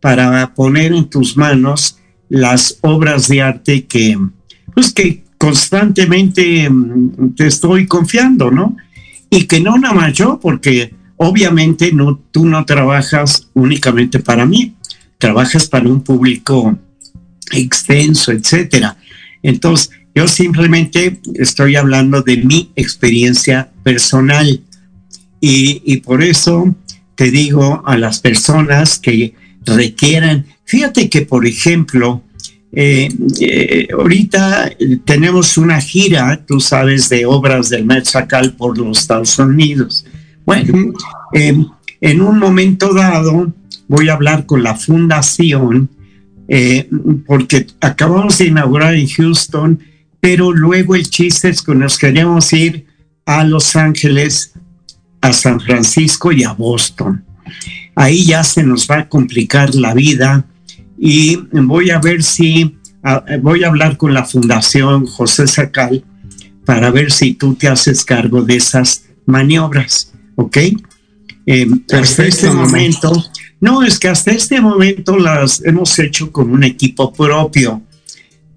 para 0.00 0.54
poner 0.54 0.92
en 0.92 1.10
tus 1.10 1.36
manos 1.36 1.98
las 2.28 2.78
obras 2.82 3.26
de 3.26 3.42
arte 3.42 3.84
que, 3.86 4.16
pues 4.72 4.92
que 4.92 5.24
constantemente 5.36 6.70
mm, 6.70 7.34
te 7.34 7.48
estoy 7.48 7.88
confiando, 7.88 8.52
¿no? 8.52 8.76
Y 9.28 9.46
que 9.46 9.58
no 9.58 9.76
nada 9.76 9.92
más 9.92 10.12
yo, 10.12 10.38
porque 10.40 10.94
obviamente 11.16 11.90
no, 11.90 12.16
tú 12.30 12.46
no 12.46 12.64
trabajas 12.64 13.48
únicamente 13.54 14.20
para 14.20 14.46
mí, 14.46 14.76
trabajas 15.18 15.66
para 15.66 15.88
un 15.88 16.04
público 16.04 16.78
extenso, 17.50 18.30
etcétera. 18.30 18.96
Entonces, 19.42 19.90
yo 20.14 20.28
simplemente 20.28 21.20
estoy 21.34 21.74
hablando 21.74 22.22
de 22.22 22.36
mi 22.36 22.70
experiencia 22.76 23.72
personal 23.82 24.60
y, 25.40 25.82
y 25.84 25.96
por 25.96 26.22
eso 26.22 26.72
te 27.16 27.30
digo 27.30 27.82
a 27.84 27.96
las 27.96 28.20
personas 28.20 28.98
que 28.98 29.34
requieran, 29.64 30.46
fíjate 30.64 31.10
que 31.10 31.22
por 31.22 31.46
ejemplo, 31.46 32.22
eh, 32.72 33.08
eh, 33.40 33.88
ahorita 33.92 34.70
tenemos 35.04 35.56
una 35.56 35.80
gira, 35.80 36.44
tú 36.46 36.60
sabes, 36.60 37.08
de 37.08 37.24
obras 37.24 37.70
del 37.70 37.86
Metzacal 37.86 38.52
por 38.52 38.76
los 38.76 38.98
Estados 38.98 39.38
Unidos. 39.38 40.04
Bueno, 40.44 40.92
eh, 41.32 41.56
en 42.00 42.20
un 42.20 42.38
momento 42.38 42.92
dado 42.92 43.52
voy 43.88 44.08
a 44.08 44.12
hablar 44.12 44.46
con 44.46 44.62
la 44.62 44.74
fundación 44.74 45.88
porque 47.26 47.66
acabamos 47.80 48.38
de 48.38 48.46
inaugurar 48.46 48.94
en 48.94 49.08
Houston, 49.08 49.80
pero 50.20 50.52
luego 50.52 50.94
el 50.94 51.10
chiste 51.10 51.48
es 51.48 51.60
que 51.60 51.74
nos 51.74 51.98
queremos 51.98 52.52
ir 52.52 52.86
a 53.24 53.42
Los 53.42 53.74
Ángeles, 53.74 54.52
a 55.26 55.32
San 55.32 55.60
Francisco 55.60 56.32
y 56.32 56.44
a 56.44 56.52
Boston. 56.52 57.24
Ahí 57.94 58.24
ya 58.24 58.44
se 58.44 58.62
nos 58.62 58.88
va 58.88 58.98
a 58.98 59.08
complicar 59.08 59.74
la 59.74 59.94
vida 59.94 60.46
y 60.98 61.36
voy 61.52 61.90
a 61.90 61.98
ver 61.98 62.22
si, 62.22 62.76
voy 63.42 63.64
a 63.64 63.68
hablar 63.68 63.96
con 63.96 64.14
la 64.14 64.24
Fundación 64.24 65.06
José 65.06 65.46
Sacal 65.46 66.04
para 66.64 66.90
ver 66.90 67.12
si 67.12 67.34
tú 67.34 67.54
te 67.54 67.68
haces 67.68 68.04
cargo 68.04 68.42
de 68.42 68.56
esas 68.56 69.04
maniobras, 69.24 70.12
¿ok? 70.34 70.56
Eh, 71.46 71.66
hasta 71.92 72.26
este 72.26 72.50
momento, 72.50 73.12
no, 73.60 73.82
es 73.82 73.98
que 73.98 74.08
hasta 74.08 74.32
este 74.32 74.60
momento 74.60 75.16
las 75.16 75.64
hemos 75.64 75.98
hecho 75.98 76.32
con 76.32 76.50
un 76.50 76.64
equipo 76.64 77.12
propio, 77.12 77.82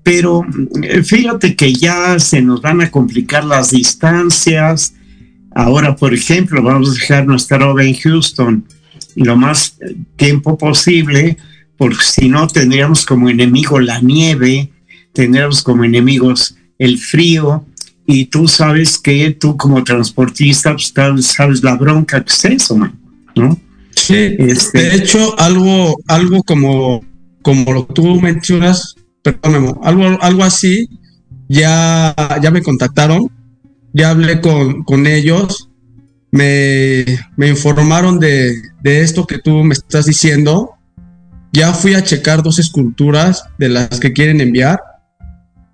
pero 0.03 0.43
eh, 0.82 1.03
fíjate 1.03 1.55
que 1.55 1.72
ya 1.72 2.20
se 2.20 2.41
nos 2.41 2.61
van 2.61 2.82
a 2.82 2.89
complicar 2.89 3.43
las 3.43 3.72
distancias. 3.72 4.93
Ahora, 5.60 5.93
por 5.93 6.14
ejemplo, 6.14 6.64
vamos 6.64 6.89
a 6.89 6.93
dejar 6.93 7.28
nuestra 7.28 7.70
obra 7.70 7.84
en 7.84 7.93
Houston 7.93 8.66
lo 9.16 9.36
más 9.36 9.78
tiempo 10.16 10.57
posible 10.57 11.38
porque 11.78 12.03
si 12.03 12.30
no 12.30 12.47
tendríamos 12.47 13.05
como 13.05 13.30
enemigo 13.30 13.80
la 13.80 13.99
nieve, 13.99 14.72
tendríamos 15.12 15.62
como 15.62 15.84
enemigos 15.84 16.55
el 16.78 16.97
frío, 16.97 17.66
y 18.05 18.26
tú 18.26 18.47
sabes 18.47 18.97
que 18.97 19.32
tú 19.32 19.57
como 19.57 19.84
transportista 19.84 20.72
pues, 20.74 20.93
sabes 21.26 21.62
la 21.62 21.76
bronca 21.76 22.24
que 22.24 22.32
es 22.32 22.45
eso, 22.45 22.78
¿no? 23.36 23.60
Sí, 23.95 24.36
este, 24.39 24.80
de 24.80 24.95
hecho, 24.95 25.38
algo, 25.39 25.97
algo 26.07 26.41
como, 26.43 27.03
como 27.41 27.72
lo 27.74 27.86
tú 27.86 28.20
mencionas, 28.22 28.95
perdón, 29.22 29.78
algo, 29.84 30.18
algo 30.22 30.43
así 30.43 30.88
ya, 31.49 32.16
ya 32.41 32.49
me 32.49 32.62
contactaron, 32.62 33.30
ya 33.94 34.12
hablé 34.12 34.42
con, 34.42 34.84
con 34.84 35.08
ellos, 35.08 35.70
me, 36.32 37.06
me 37.36 37.48
informaron 37.48 38.20
de, 38.20 38.62
de, 38.82 39.02
esto 39.02 39.26
que 39.26 39.40
tú 39.40 39.64
me 39.64 39.74
estás 39.74 40.06
diciendo. 40.06 40.72
Ya 41.52 41.74
fui 41.74 41.96
a 41.96 42.04
checar 42.04 42.44
dos 42.44 42.60
esculturas 42.60 43.44
de 43.58 43.70
las 43.70 44.00
que 44.00 44.14
quieren 44.14 44.40
enviar. 44.42 44.80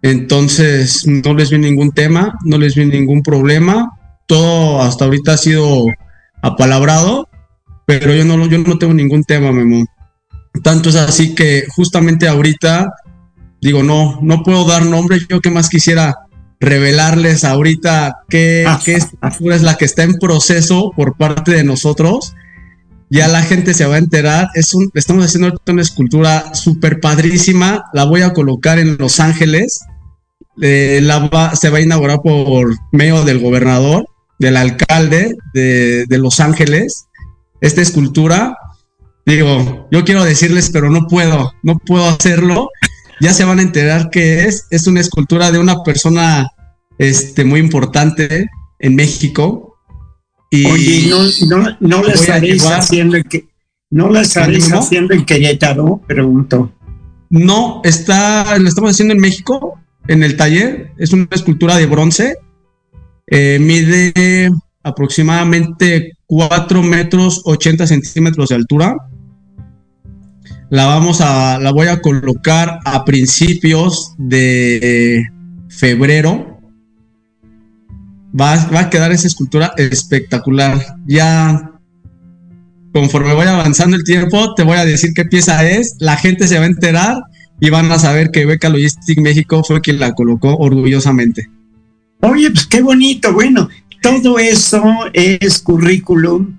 Entonces 0.01 1.05
no 1.05 1.33
les 1.33 1.49
vi 1.49 1.57
ningún 1.57 1.91
tema, 1.91 2.37
no 2.45 2.57
les 2.57 2.75
vi 2.75 2.85
ningún 2.85 3.21
problema. 3.23 3.91
Todo 4.27 4.81
hasta 4.81 5.05
ahorita 5.05 5.33
ha 5.33 5.37
sido 5.37 5.85
apalabrado, 6.41 7.27
pero 7.85 8.13
yo 8.13 8.23
no, 8.23 8.47
yo 8.47 8.57
no 8.59 8.77
tengo 8.77 8.93
ningún 8.93 9.23
tema, 9.23 9.51
Memo. 9.51 9.85
Tanto 10.63 10.89
es 10.89 10.95
así 10.95 11.35
que 11.35 11.65
justamente 11.75 12.27
ahorita 12.27 12.89
digo, 13.61 13.83
no, 13.83 14.19
no 14.21 14.43
puedo 14.43 14.65
dar 14.65 14.85
nombre, 14.85 15.19
yo 15.27 15.41
que 15.41 15.49
más 15.49 15.69
quisiera 15.69 16.15
revelarles 16.65 17.43
ahorita 17.43 18.23
qué, 18.29 18.65
qué 18.85 18.95
es 18.95 19.61
la 19.61 19.75
que 19.75 19.85
está 19.85 20.03
en 20.03 20.15
proceso 20.15 20.91
por 20.95 21.15
parte 21.15 21.51
de 21.51 21.63
nosotros. 21.63 22.33
Ya 23.09 23.27
la 23.27 23.43
gente 23.43 23.73
se 23.73 23.85
va 23.85 23.95
a 23.95 23.99
enterar. 23.99 24.49
Es 24.55 24.73
un, 24.73 24.89
estamos 24.95 25.25
haciendo 25.25 25.57
una 25.67 25.81
escultura 25.81 26.53
súper 26.53 26.99
padrísima. 26.99 27.85
La 27.93 28.03
voy 28.03 28.23
a 28.23 28.33
colocar 28.33 28.79
en 28.79 28.97
Los 28.97 29.19
Ángeles. 29.19 29.81
Eh, 30.61 30.99
la 31.03 31.55
se 31.55 31.69
va 31.69 31.77
a 31.77 31.81
inaugurar 31.81 32.21
por 32.23 32.73
medio 32.91 33.23
del 33.23 33.39
gobernador, 33.39 34.05
del 34.39 34.57
alcalde 34.57 35.35
de, 35.53 36.05
de 36.07 36.17
Los 36.17 36.39
Ángeles. 36.39 37.05
Esta 37.61 37.81
escultura, 37.81 38.57
digo, 39.25 39.87
yo 39.91 40.03
quiero 40.03 40.25
decirles, 40.25 40.71
pero 40.71 40.89
no 40.89 41.07
puedo, 41.07 41.53
no 41.61 41.77
puedo 41.77 42.09
hacerlo 42.09 42.69
ya 43.19 43.33
se 43.33 43.45
van 43.45 43.59
a 43.59 43.63
enterar 43.63 44.09
que 44.09 44.45
es. 44.45 44.67
Es 44.69 44.87
una 44.87 44.99
escultura 44.99 45.51
de 45.51 45.59
una 45.59 45.83
persona 45.83 46.47
este, 46.97 47.43
muy 47.45 47.59
importante 47.59 48.47
en 48.79 48.95
México. 48.95 49.77
Y 50.51 50.65
Oye, 50.65 51.07
no, 51.09 51.57
no, 51.61 51.77
no 51.79 52.03
la 52.03 52.13
estaréis 52.13 52.63
haciendo 52.65 53.17
que 53.29 53.47
no 53.89 54.09
la 54.09 54.21
haciendo 54.21 55.13
en 55.13 55.25
Querétaro, 55.25 56.01
pregunto. 56.07 56.71
No, 57.29 57.81
está, 57.83 58.57
lo 58.57 58.67
estamos 58.67 58.91
haciendo 58.91 59.13
en 59.13 59.19
México, 59.19 59.79
en 60.07 60.23
el 60.23 60.37
taller. 60.37 60.91
Es 60.97 61.13
una 61.13 61.27
escultura 61.31 61.77
de 61.77 61.85
bronce. 61.85 62.37
Eh, 63.27 63.57
mide 63.59 64.51
aproximadamente 64.83 66.11
4 66.27 66.83
metros 66.83 67.41
80 67.45 67.87
centímetros 67.87 68.49
de 68.49 68.55
altura 68.55 68.97
la 70.69 70.85
vamos 70.85 71.21
a, 71.21 71.59
la 71.59 71.71
voy 71.71 71.87
a 71.87 72.01
colocar 72.01 72.79
a 72.85 73.05
principios 73.05 74.13
de 74.17 75.23
febrero. 75.69 76.54
Va, 78.39 78.67
va 78.73 78.81
a 78.81 78.89
quedar 78.89 79.11
esa 79.11 79.27
escultura 79.27 79.73
espectacular. 79.77 80.79
Ya 81.07 81.71
conforme 82.91 83.33
vaya 83.33 83.53
avanzando 83.53 83.97
el 83.97 84.03
tiempo, 84.03 84.53
te 84.55 84.63
voy 84.63 84.77
a 84.77 84.85
decir 84.85 85.11
qué 85.13 85.25
pieza 85.25 85.67
es, 85.69 85.95
la 85.99 86.15
gente 86.15 86.47
se 86.47 86.57
va 86.57 86.63
a 86.63 86.67
enterar 86.67 87.17
y 87.59 87.69
van 87.69 87.91
a 87.91 87.99
saber 87.99 88.31
que 88.31 88.45
Beca 88.45 88.69
Logistic 88.69 89.19
México 89.19 89.63
fue 89.65 89.81
quien 89.81 89.99
la 89.99 90.13
colocó 90.13 90.55
orgullosamente. 90.55 91.49
Oye, 92.21 92.49
pues 92.51 92.65
qué 92.67 92.81
bonito, 92.81 93.33
bueno, 93.33 93.69
todo 94.01 94.39
eso 94.39 94.81
es 95.11 95.59
currículum 95.59 96.55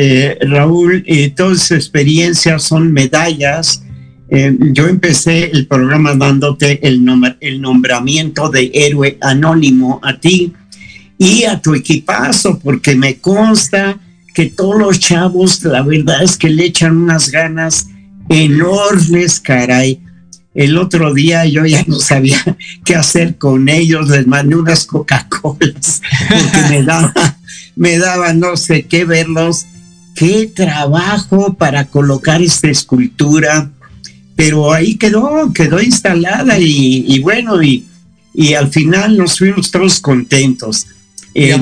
eh, 0.00 0.38
Raúl, 0.42 1.02
eh, 1.06 1.30
todas 1.30 1.72
experiencias 1.72 2.62
son 2.62 2.92
medallas. 2.92 3.82
Eh, 4.30 4.56
yo 4.72 4.86
empecé 4.86 5.50
el 5.50 5.66
programa 5.66 6.14
dándote 6.14 6.86
el, 6.86 7.04
el 7.40 7.60
nombramiento 7.60 8.48
de 8.48 8.70
héroe 8.72 9.18
anónimo 9.20 9.98
a 10.04 10.20
ti 10.20 10.52
y 11.18 11.44
a 11.44 11.60
tu 11.60 11.74
equipazo, 11.74 12.58
porque 12.58 12.94
me 12.94 13.18
consta 13.18 13.98
que 14.34 14.46
todos 14.46 14.78
los 14.78 15.00
chavos, 15.00 15.62
la 15.64 15.82
verdad 15.82 16.22
es 16.22 16.36
que 16.36 16.48
le 16.48 16.66
echan 16.66 16.96
unas 16.96 17.30
ganas 17.30 17.88
enormes, 18.28 19.40
caray. 19.40 20.00
El 20.54 20.78
otro 20.78 21.12
día 21.12 21.44
yo 21.44 21.66
ya 21.66 21.84
no 21.86 21.98
sabía 21.98 22.56
qué 22.84 22.94
hacer 22.94 23.36
con 23.36 23.68
ellos, 23.68 24.08
les 24.08 24.26
mandé 24.26 24.56
unas 24.56 24.86
Coca-Colas, 24.86 26.02
porque 26.28 26.68
me 26.70 26.82
daba, 26.84 27.36
me 27.74 27.98
daba 27.98 28.32
no 28.32 28.56
sé 28.56 28.84
qué 28.86 29.04
verlos 29.04 29.66
qué 30.18 30.50
trabajo 30.52 31.54
para 31.54 31.86
colocar 31.86 32.42
esta 32.42 32.68
escultura, 32.68 33.70
pero 34.34 34.72
ahí 34.72 34.96
quedó, 34.96 35.52
quedó 35.54 35.80
instalada 35.80 36.58
y, 36.58 37.20
bueno, 37.20 37.62
y, 37.62 37.86
y, 38.34 38.54
al 38.54 38.68
final 38.68 39.16
nos 39.16 39.38
fuimos 39.38 39.70
todos 39.70 40.00
contentos. 40.00 40.88
Eh, 41.34 41.52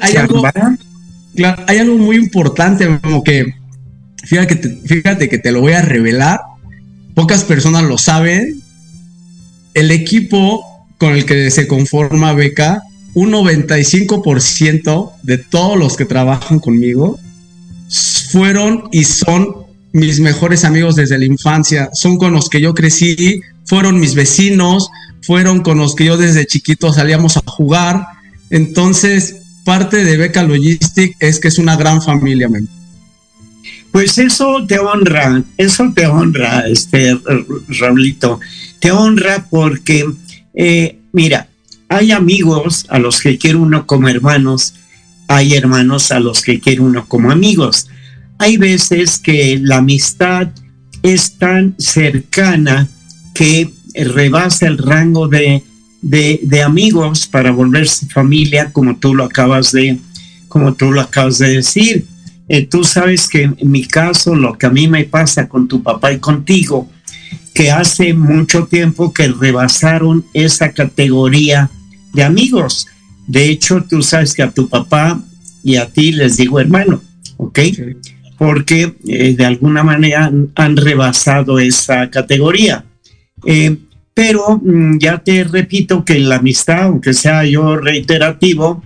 hay, 0.00 0.16
algo, 0.16 0.42
hay 1.66 1.78
algo 1.78 1.98
muy 1.98 2.16
importante, 2.16 3.00
como 3.02 3.24
que, 3.24 3.54
fíjate, 4.24 4.80
fíjate 4.84 5.28
que 5.28 5.38
te 5.38 5.52
lo 5.52 5.60
voy 5.60 5.72
a 5.72 5.82
revelar, 5.82 6.40
pocas 7.14 7.44
personas 7.44 7.84
lo 7.84 7.98
saben, 7.98 8.62
el 9.74 9.90
equipo 9.90 10.64
con 10.98 11.14
el 11.14 11.24
que 11.24 11.50
se 11.50 11.66
conforma 11.66 12.32
Beca, 12.32 12.82
un 13.14 13.32
95% 13.32 15.12
de 15.22 15.38
todos 15.38 15.78
los 15.78 15.96
que 15.96 16.04
trabajan 16.04 16.58
conmigo 16.58 17.18
fueron 18.30 18.88
y 18.90 19.04
son 19.04 19.64
mis 19.92 20.18
mejores 20.18 20.64
amigos 20.64 20.96
desde 20.96 21.18
la 21.18 21.24
infancia, 21.24 21.90
son 21.92 22.16
con 22.16 22.32
los 22.32 22.48
que 22.48 22.60
yo 22.60 22.74
crecí, 22.74 23.40
fueron 23.64 24.00
mis 24.00 24.14
vecinos, 24.14 24.90
fueron 25.22 25.60
con 25.60 25.78
los 25.78 25.94
que 25.94 26.04
yo 26.04 26.16
desde 26.16 26.46
chiquito 26.46 26.92
salíamos 26.92 27.36
a 27.36 27.42
jugar. 27.46 28.04
Entonces, 28.54 29.34
parte 29.64 30.04
de 30.04 30.16
Beca 30.16 30.44
Logistic 30.44 31.16
es 31.18 31.40
que 31.40 31.48
es 31.48 31.58
una 31.58 31.74
gran 31.74 32.00
familia. 32.00 32.48
Pues 33.90 34.16
eso 34.16 34.64
te 34.68 34.78
honra, 34.78 35.42
eso 35.56 35.90
te 35.92 36.06
honra, 36.06 36.60
este 36.68 37.18
Raulito, 37.80 38.38
te 38.78 38.92
honra 38.92 39.44
porque, 39.50 40.08
eh, 40.54 41.00
mira, 41.10 41.48
hay 41.88 42.12
amigos 42.12 42.86
a 42.90 43.00
los 43.00 43.20
que 43.20 43.38
quiere 43.38 43.56
uno 43.56 43.88
como 43.88 44.08
hermanos, 44.08 44.74
hay 45.26 45.54
hermanos 45.54 46.12
a 46.12 46.20
los 46.20 46.40
que 46.40 46.60
quiere 46.60 46.80
uno 46.80 47.06
como 47.08 47.32
amigos. 47.32 47.88
Hay 48.38 48.56
veces 48.56 49.18
que 49.18 49.58
la 49.60 49.78
amistad 49.78 50.50
es 51.02 51.38
tan 51.38 51.74
cercana 51.76 52.86
que 53.34 53.74
rebasa 53.94 54.68
el 54.68 54.78
rango 54.78 55.26
de, 56.04 56.38
de, 56.42 56.62
amigos 56.62 57.26
para 57.26 57.50
volverse 57.50 58.06
familia, 58.06 58.70
como 58.72 58.96
tú 58.96 59.14
lo 59.14 59.24
acabas 59.24 59.72
de, 59.72 59.98
como 60.48 60.74
tú 60.74 60.92
lo 60.92 61.00
acabas 61.00 61.38
de 61.38 61.48
decir. 61.48 62.04
Eh, 62.46 62.66
tú 62.66 62.84
sabes 62.84 63.26
que 63.26 63.44
en 63.44 63.56
mi 63.70 63.86
caso, 63.86 64.34
lo 64.34 64.58
que 64.58 64.66
a 64.66 64.70
mí 64.70 64.86
me 64.86 65.04
pasa 65.04 65.48
con 65.48 65.66
tu 65.66 65.82
papá 65.82 66.12
y 66.12 66.18
contigo, 66.18 66.90
que 67.54 67.70
hace 67.70 68.12
mucho 68.12 68.66
tiempo 68.66 69.14
que 69.14 69.28
rebasaron 69.28 70.26
esa 70.34 70.72
categoría 70.72 71.70
de 72.12 72.22
amigos. 72.22 72.86
De 73.26 73.48
hecho, 73.48 73.82
tú 73.88 74.02
sabes 74.02 74.34
que 74.34 74.42
a 74.42 74.50
tu 74.50 74.68
papá 74.68 75.22
y 75.62 75.76
a 75.76 75.90
ti 75.90 76.12
les 76.12 76.36
digo 76.36 76.60
hermano, 76.60 77.00
¿ok? 77.38 77.60
Porque 78.36 78.94
eh, 79.08 79.34
de 79.34 79.46
alguna 79.46 79.82
manera 79.82 80.30
han, 80.54 80.76
rebasado 80.76 81.58
esa 81.58 82.10
categoría. 82.10 82.84
Eh, 83.46 83.78
pero 84.14 84.60
mm, 84.62 84.98
ya 84.98 85.18
te 85.18 85.44
repito 85.44 86.04
que 86.04 86.18
la 86.20 86.36
amistad, 86.36 86.84
aunque 86.84 87.12
sea 87.12 87.44
yo 87.44 87.76
reiterativo, 87.76 88.82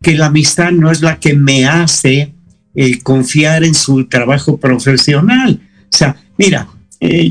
que 0.00 0.16
la 0.16 0.26
amistad 0.26 0.70
no 0.70 0.90
es 0.90 1.02
la 1.02 1.18
que 1.18 1.34
me 1.34 1.66
hace 1.66 2.32
eh, 2.74 3.02
confiar 3.02 3.64
en 3.64 3.74
su 3.74 4.06
trabajo 4.06 4.56
profesional. 4.56 5.60
O 5.92 5.96
sea, 5.96 6.16
mira, 6.36 6.68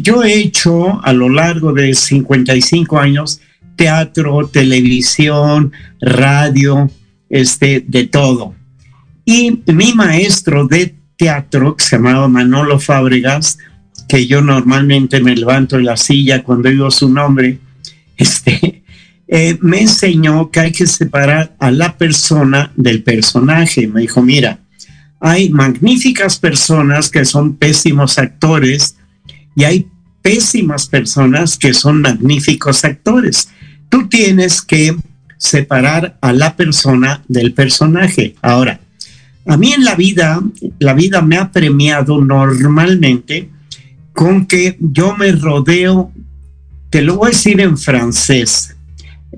yo 0.02 0.24
he 0.24 0.34
hecho 0.34 1.04
a 1.04 1.12
lo 1.12 1.30
largo 1.30 1.74
de 1.74 1.94
55 1.94 3.00
años 3.00 3.42
teatro, 3.78 4.48
televisión, 4.48 5.72
radio, 6.02 6.90
este, 7.30 7.86
de 7.88 8.08
todo. 8.08 8.54
Y 9.24 9.62
mi 9.68 9.94
maestro 9.94 10.68
de 10.68 10.96
teatro, 11.16 11.78
que 11.78 11.84
se 11.84 11.96
llamaba 11.96 12.28
Manolo 12.28 12.80
Fábregas, 12.80 13.58
que 14.08 14.28
yo 14.28 14.42
normalmente 14.42 15.20
me 15.22 15.36
levanto 15.36 15.78
en 15.78 15.86
la 15.86 15.98
silla 15.98 16.44
cuando 16.44 16.70
digo 16.70 16.90
su 16.92 17.10
nombre, 17.10 17.60
este, 18.18 18.84
eh, 19.28 19.58
me 19.62 19.82
enseñó 19.82 20.50
que 20.50 20.60
hay 20.60 20.72
que 20.72 20.88
separar 20.88 21.56
a 21.60 21.72
la 21.72 21.98
persona 21.98 22.72
del 22.76 23.04
personaje. 23.04 23.88
Me 23.88 24.02
dijo, 24.02 24.22
mira, 24.22 24.60
hay 25.20 25.50
magníficas 25.50 26.38
personas 26.38 27.10
que 27.10 27.26
son 27.26 27.56
pésimos 27.56 28.18
actores 28.18 28.96
y 29.56 29.64
hay 29.64 29.88
pésimas 30.22 30.88
personas 30.88 31.58
que 31.58 31.74
son 31.74 32.02
magníficos 32.02 32.86
actores 32.86 33.50
tú 33.90 34.08
tienes 34.08 34.62
que 34.62 34.96
separar 35.38 36.18
a 36.22 36.34
la 36.34 36.56
persona 36.56 37.24
del 37.28 37.54
personaje. 37.54 38.36
Ahora, 38.42 38.80
a 39.46 39.58
mí 39.58 39.72
en 39.72 39.86
la 39.86 39.96
vida, 39.96 40.42
la 40.80 40.94
vida 40.94 41.22
me 41.22 41.38
ha 41.38 41.52
premiado 41.52 42.20
normalmente 42.22 43.50
con 44.18 44.48
que 44.48 44.76
yo 44.80 45.16
me 45.16 45.32
rodeo, 45.32 46.12
te 46.90 47.04
lo 47.04 47.18
voy 47.18 47.28
a 47.28 47.30
decir 47.30 47.62
en 47.62 47.78
francés, 47.78 48.76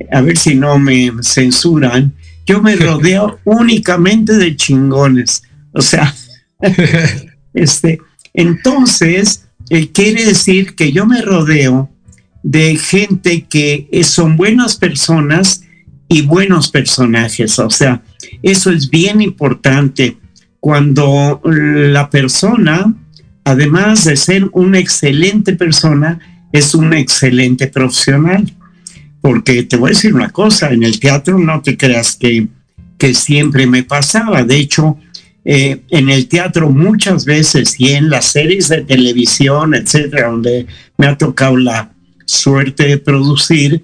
a 0.10 0.22
ver 0.22 0.38
si 0.38 0.56
no 0.56 0.80
me 0.80 1.12
censuran, 1.22 2.14
yo 2.46 2.62
me 2.62 2.76
rodeo 2.78 3.42
únicamente 3.44 4.38
de 4.38 4.56
chingones. 4.56 5.44
O 5.74 5.82
sea, 5.82 6.16
este, 7.54 8.00
entonces, 8.34 9.50
eh, 9.70 9.90
quiere 9.90 10.24
decir 10.24 10.76
que 10.76 10.94
yo 10.94 11.06
me 11.06 11.22
rodeo 11.24 11.90
de 12.42 12.78
gente 12.78 13.48
que 13.50 13.90
son 14.06 14.38
buenas 14.38 14.78
personas 14.78 15.62
y 16.08 16.22
buenos 16.22 16.72
personajes. 16.72 17.60
O 17.60 17.70
sea, 17.70 18.02
eso 18.44 18.72
es 18.72 18.90
bien 18.90 19.22
importante 19.22 20.16
cuando 20.62 21.42
la 21.44 22.10
persona, 22.10 22.96
además 23.50 24.06
de 24.06 24.16
ser 24.16 24.48
una 24.54 24.80
excelente 24.80 25.54
persona, 25.54 26.20
es 26.52 26.76
un 26.76 26.94
excelente 26.94 27.68
profesional. 27.68 28.54
Porque 29.22 29.64
te 29.64 29.76
voy 29.76 29.90
a 29.90 29.94
decir 29.94 30.14
una 30.14 30.30
cosa, 30.30 30.72
en 30.72 30.84
el 30.84 31.00
teatro 31.00 31.38
no 31.38 31.62
te 31.62 31.76
creas 31.76 32.16
que, 32.16 32.48
que 32.98 33.14
siempre 33.14 33.68
me 33.68 33.84
pasaba. 33.84 34.44
De 34.44 34.56
hecho, 34.56 34.98
eh, 35.44 35.82
en 35.90 36.10
el 36.10 36.28
teatro 36.28 36.70
muchas 36.70 37.26
veces 37.26 37.76
y 37.80 37.90
en 37.90 38.10
las 38.10 38.26
series 38.26 38.70
de 38.70 38.82
televisión, 38.84 39.74
etcétera, 39.74 40.30
donde 40.30 40.68
me 40.98 41.08
ha 41.08 41.18
tocado 41.18 41.58
la 41.58 41.92
suerte 42.26 42.88
de 42.88 42.98
producir, 42.98 43.84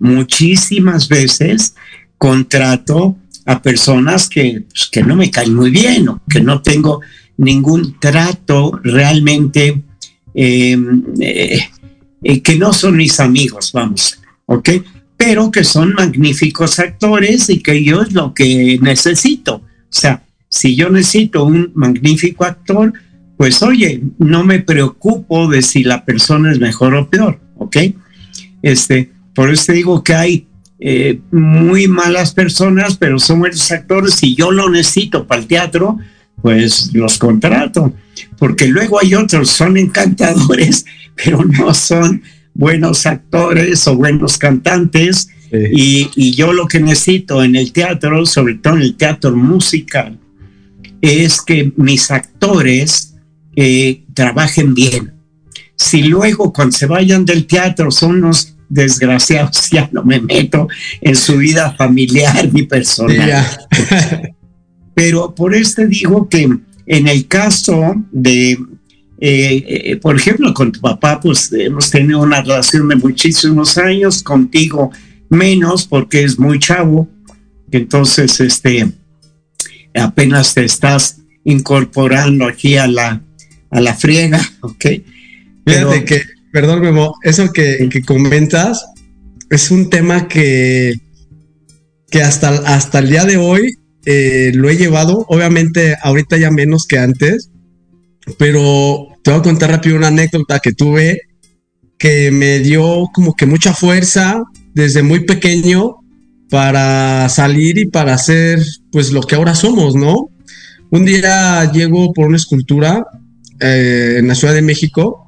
muchísimas 0.00 1.08
veces 1.08 1.74
contrato 2.18 3.16
a 3.46 3.60
personas 3.60 4.28
que, 4.28 4.64
pues, 4.68 4.88
que 4.90 5.02
no 5.02 5.16
me 5.16 5.30
caen 5.30 5.54
muy 5.54 5.70
bien 5.70 6.08
o 6.08 6.22
que 6.28 6.40
no 6.40 6.62
tengo 6.62 7.00
ningún 7.36 7.98
trato 7.98 8.80
realmente, 8.82 9.82
em, 10.34 11.02
eh, 11.20 11.60
eh, 12.22 12.42
que 12.42 12.56
no 12.56 12.72
son 12.72 12.96
mis 12.96 13.20
amigos, 13.20 13.72
vamos, 13.72 14.18
¿ok? 14.46 14.70
Pero 15.16 15.50
que 15.50 15.64
son 15.64 15.94
magníficos 15.94 16.78
actores 16.78 17.48
y 17.50 17.60
que 17.60 17.82
yo 17.84 18.02
es 18.02 18.12
lo 18.12 18.34
que 18.34 18.78
necesito. 18.80 19.56
O 19.56 19.62
sea, 19.88 20.22
si 20.48 20.76
yo 20.76 20.90
necesito 20.90 21.44
un 21.44 21.72
magnífico 21.74 22.44
actor, 22.44 22.92
pues 23.36 23.62
oye, 23.62 24.02
no 24.18 24.44
me 24.44 24.60
preocupo 24.60 25.48
de 25.48 25.62
si 25.62 25.82
la 25.82 26.04
persona 26.04 26.52
es 26.52 26.60
mejor 26.60 26.94
o 26.94 27.10
peor, 27.10 27.40
¿ok? 27.56 27.76
Este, 28.62 29.10
por 29.34 29.50
eso 29.50 29.66
te 29.66 29.72
digo 29.74 30.02
que 30.04 30.14
hay 30.14 30.46
eh, 30.78 31.20
muy 31.30 31.88
malas 31.88 32.32
personas, 32.32 32.96
pero 32.96 33.18
son 33.18 33.40
buenos 33.40 33.70
actores. 33.72 34.14
Si 34.14 34.34
yo 34.34 34.50
lo 34.50 34.70
necesito 34.70 35.26
para 35.26 35.40
el 35.40 35.46
teatro, 35.46 35.98
pues 36.44 36.90
los 36.92 37.16
contrato. 37.16 37.94
Porque 38.36 38.66
luego 38.66 39.00
hay 39.00 39.14
otros, 39.14 39.48
son 39.48 39.78
encantadores, 39.78 40.84
pero 41.16 41.42
no 41.42 41.72
son 41.72 42.22
buenos 42.52 43.06
actores 43.06 43.88
o 43.88 43.96
buenos 43.96 44.36
cantantes. 44.36 45.28
Y, 45.50 46.10
y, 46.16 46.34
yo 46.34 46.52
lo 46.52 46.66
que 46.66 46.80
necesito 46.80 47.42
en 47.42 47.56
el 47.56 47.72
teatro, 47.72 48.26
sobre 48.26 48.56
todo 48.56 48.74
en 48.74 48.82
el 48.82 48.94
teatro 48.96 49.34
musical, 49.34 50.18
es 51.00 51.40
que 51.40 51.72
mis 51.76 52.10
actores 52.10 53.14
eh, 53.56 54.02
trabajen 54.12 54.74
bien. 54.74 55.14
Si 55.76 56.02
luego 56.02 56.52
cuando 56.52 56.76
se 56.76 56.84
vayan 56.84 57.24
del 57.24 57.46
teatro 57.46 57.90
son 57.90 58.16
unos 58.16 58.54
desgraciados, 58.68 59.70
ya 59.72 59.88
no 59.92 60.04
me 60.04 60.20
meto 60.20 60.68
en 61.00 61.16
su 61.16 61.38
vida 61.38 61.72
familiar 61.72 62.52
ni 62.52 62.64
personal. 62.64 63.46
Pero 64.94 65.34
por 65.34 65.54
este 65.54 65.86
digo 65.86 66.28
que 66.28 66.48
en 66.86 67.08
el 67.08 67.26
caso 67.26 67.94
de, 68.12 68.52
eh, 68.52 69.64
eh, 69.66 69.96
por 69.96 70.16
ejemplo, 70.16 70.52
con 70.54 70.72
tu 70.72 70.80
papá, 70.80 71.20
pues 71.20 71.52
hemos 71.52 71.90
tenido 71.90 72.20
una 72.20 72.42
relación 72.42 72.88
de 72.88 72.96
muchísimos 72.96 73.78
años, 73.78 74.22
contigo 74.22 74.90
menos 75.28 75.86
porque 75.86 76.22
es 76.22 76.38
muy 76.38 76.58
chavo, 76.58 77.08
entonces 77.70 78.38
este 78.40 78.86
apenas 79.94 80.54
te 80.54 80.64
estás 80.64 81.18
incorporando 81.44 82.46
aquí 82.46 82.76
a 82.76 82.86
la 82.86 83.22
a 83.70 83.80
la 83.80 83.94
friega, 83.94 84.40
¿ok? 84.60 84.86
Fíjate 85.66 86.04
que 86.04 86.22
perdón, 86.54 86.82
Memo, 86.82 87.16
eso 87.24 87.52
que, 87.52 87.90
comentas 88.06 88.86
es 89.50 89.72
un 89.72 89.90
tema 89.90 90.28
que, 90.28 90.94
que 92.08 92.22
hasta, 92.22 92.50
hasta 92.72 93.00
el 93.00 93.10
día 93.10 93.24
de 93.24 93.38
hoy 93.38 93.76
eh, 94.06 94.52
lo 94.54 94.68
he 94.68 94.76
llevado, 94.76 95.24
obviamente 95.28 95.96
ahorita 96.02 96.36
ya 96.36 96.50
menos 96.50 96.86
que 96.86 96.98
antes, 96.98 97.50
pero 98.38 99.08
te 99.22 99.30
voy 99.30 99.40
a 99.40 99.42
contar 99.42 99.70
rápido 99.70 99.96
una 99.96 100.08
anécdota 100.08 100.60
que 100.60 100.72
tuve 100.72 101.20
que 101.98 102.30
me 102.30 102.58
dio 102.58 103.08
como 103.14 103.34
que 103.34 103.46
mucha 103.46 103.72
fuerza 103.72 104.42
desde 104.74 105.02
muy 105.02 105.20
pequeño 105.20 105.96
para 106.50 107.28
salir 107.28 107.78
y 107.78 107.86
para 107.86 108.14
hacer 108.14 108.62
pues 108.92 109.12
lo 109.12 109.22
que 109.22 109.34
ahora 109.36 109.54
somos, 109.54 109.94
¿no? 109.94 110.28
Un 110.90 111.04
día 111.04 111.70
llego 111.72 112.12
por 112.12 112.26
una 112.26 112.36
escultura 112.36 113.06
eh, 113.60 114.16
en 114.18 114.28
la 114.28 114.34
Ciudad 114.34 114.54
de 114.54 114.62
México 114.62 115.23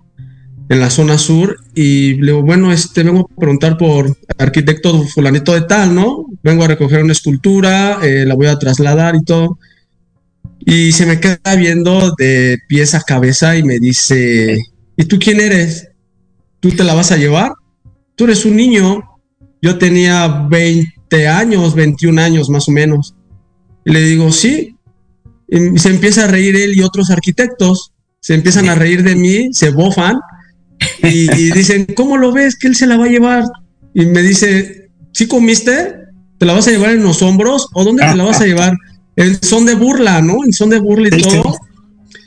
en 0.69 0.81
la 0.81 0.91
zona 0.91 1.17
sur 1.17 1.59
y 1.75 2.15
le 2.15 2.33
digo, 2.33 2.43
bueno, 2.43 2.73
este, 2.73 3.03
vengo 3.03 3.31
a 3.31 3.41
preguntar 3.41 3.79
por 3.79 4.17
arquitecto 4.39 5.05
fulanito 5.05 5.55
de 5.55 5.63
tal, 5.63 5.95
¿no? 5.95 6.27
Vengo 6.43 6.65
a 6.65 6.69
recoger 6.69 7.03
una 7.03 7.13
escultura, 7.13 8.01
eh, 8.03 8.25
la 8.27 8.35
voy 8.35 8.47
a 8.47 8.59
trasladar 8.59 9.15
y 9.15 9.23
todo. 9.23 9.59
Y 10.61 10.91
se 10.93 11.07
me 11.07 11.21
queda 11.21 11.55
viendo 11.57 12.13
de 12.19 12.59
pies 12.69 12.95
a 12.95 13.03
cabeza 13.03 13.57
y 13.57 13.63
me 13.63 13.79
dice, 13.79 14.59
¿y 14.97 15.05
tú 15.05 15.19
quién 15.19 15.41
eres? 15.41 15.89
¿Tú 16.59 16.71
te 16.71 16.83
la 16.83 16.95
vas 16.95 17.13
a 17.13 17.17
llevar? 17.17 17.53
Tú 18.17 18.25
eres 18.25 18.45
un 18.45 18.57
niño. 18.57 19.03
Yo 19.63 19.79
tenía 19.79 20.27
20 20.49 21.29
años, 21.29 21.75
21 21.75 22.21
años 22.21 22.51
más 22.51 22.69
o 22.69 22.73
menos. 22.73 23.15
Y 23.85 23.93
le 23.93 24.01
digo, 24.03 24.33
sí. 24.33 24.75
Y 25.49 25.79
se 25.79 25.91
empieza 25.91 26.25
a 26.25 26.29
reír 26.29 26.57
él 26.57 26.77
y 26.77 26.83
otros 26.83 27.11
arquitectos. 27.11 27.93
Se 28.19 28.35
empiezan 28.35 28.69
a 28.69 28.75
reír 28.75 29.05
de 29.05 29.15
mí, 29.15 29.51
se 29.53 29.71
bofan 29.71 30.17
y, 31.03 31.51
dicen, 31.53 31.87
¿cómo 31.97 32.17
lo 32.17 32.33
ves 32.33 32.57
que 32.57 32.69
él 32.69 32.77
se 32.77 32.87
la 32.87 32.97
va 32.97 33.05
a 33.05 33.09
llevar? 33.09 33.45
Y 33.95 34.07
me 34.07 34.23
dice, 34.23 34.91
¿sí 35.13 35.27
comiste? 35.27 35.95
¿Te 36.39 36.47
la 36.47 36.53
vas 36.53 36.69
a 36.69 36.71
llevar 36.71 36.91
en 36.91 37.03
los 37.03 37.23
hombros? 37.23 37.69
¿O 37.73 37.85
dónde 37.85 38.05
te 38.07 38.17
la 38.17 38.25
vas 38.25 38.41
a 38.41 38.47
llevar? 38.47 38.75
En 39.17 39.43
son 39.43 39.65
de 39.65 39.75
burla, 39.75 40.21
¿no? 40.21 40.45
En 40.45 40.53
son 40.53 40.71
de 40.71 40.79
burla 40.79 41.09
y 41.09 41.23
todo. 41.23 41.57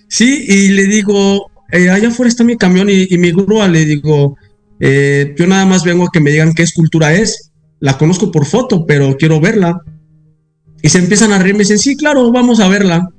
Sí, 0.08 0.46
y 0.48 0.70
le 0.70 0.88
digo, 0.88 1.52
eh, 1.72 1.90
allá 1.90 2.08
afuera 2.08 2.30
está 2.30 2.44
mi 2.44 2.58
camión 2.58 2.90
y, 2.90 3.16
mi 3.18 3.32
grúa. 3.32 3.68
Le 3.68 3.86
digo, 3.86 4.36
eh, 4.80 5.36
yo 5.38 5.46
nada 5.46 5.66
más 5.66 5.84
vengo 5.84 6.06
a 6.06 6.10
que 6.12 6.20
me 6.20 6.32
digan 6.32 6.54
qué 6.54 6.64
escultura 6.64 7.14
es. 7.14 7.52
La 7.80 7.98
conozco 7.98 8.32
por 8.32 8.46
foto, 8.46 8.86
pero 8.86 9.16
quiero 9.18 9.40
verla. 9.40 9.82
Y 10.82 10.90
se 10.90 10.98
empiezan 10.98 11.32
a 11.32 11.40
reír, 11.40 11.54
me 11.54 11.60
dicen, 11.60 11.78
sí, 11.78 11.96
claro, 11.96 12.32
vamos 12.32 12.60
a 12.60 12.68
verla. 12.68 13.10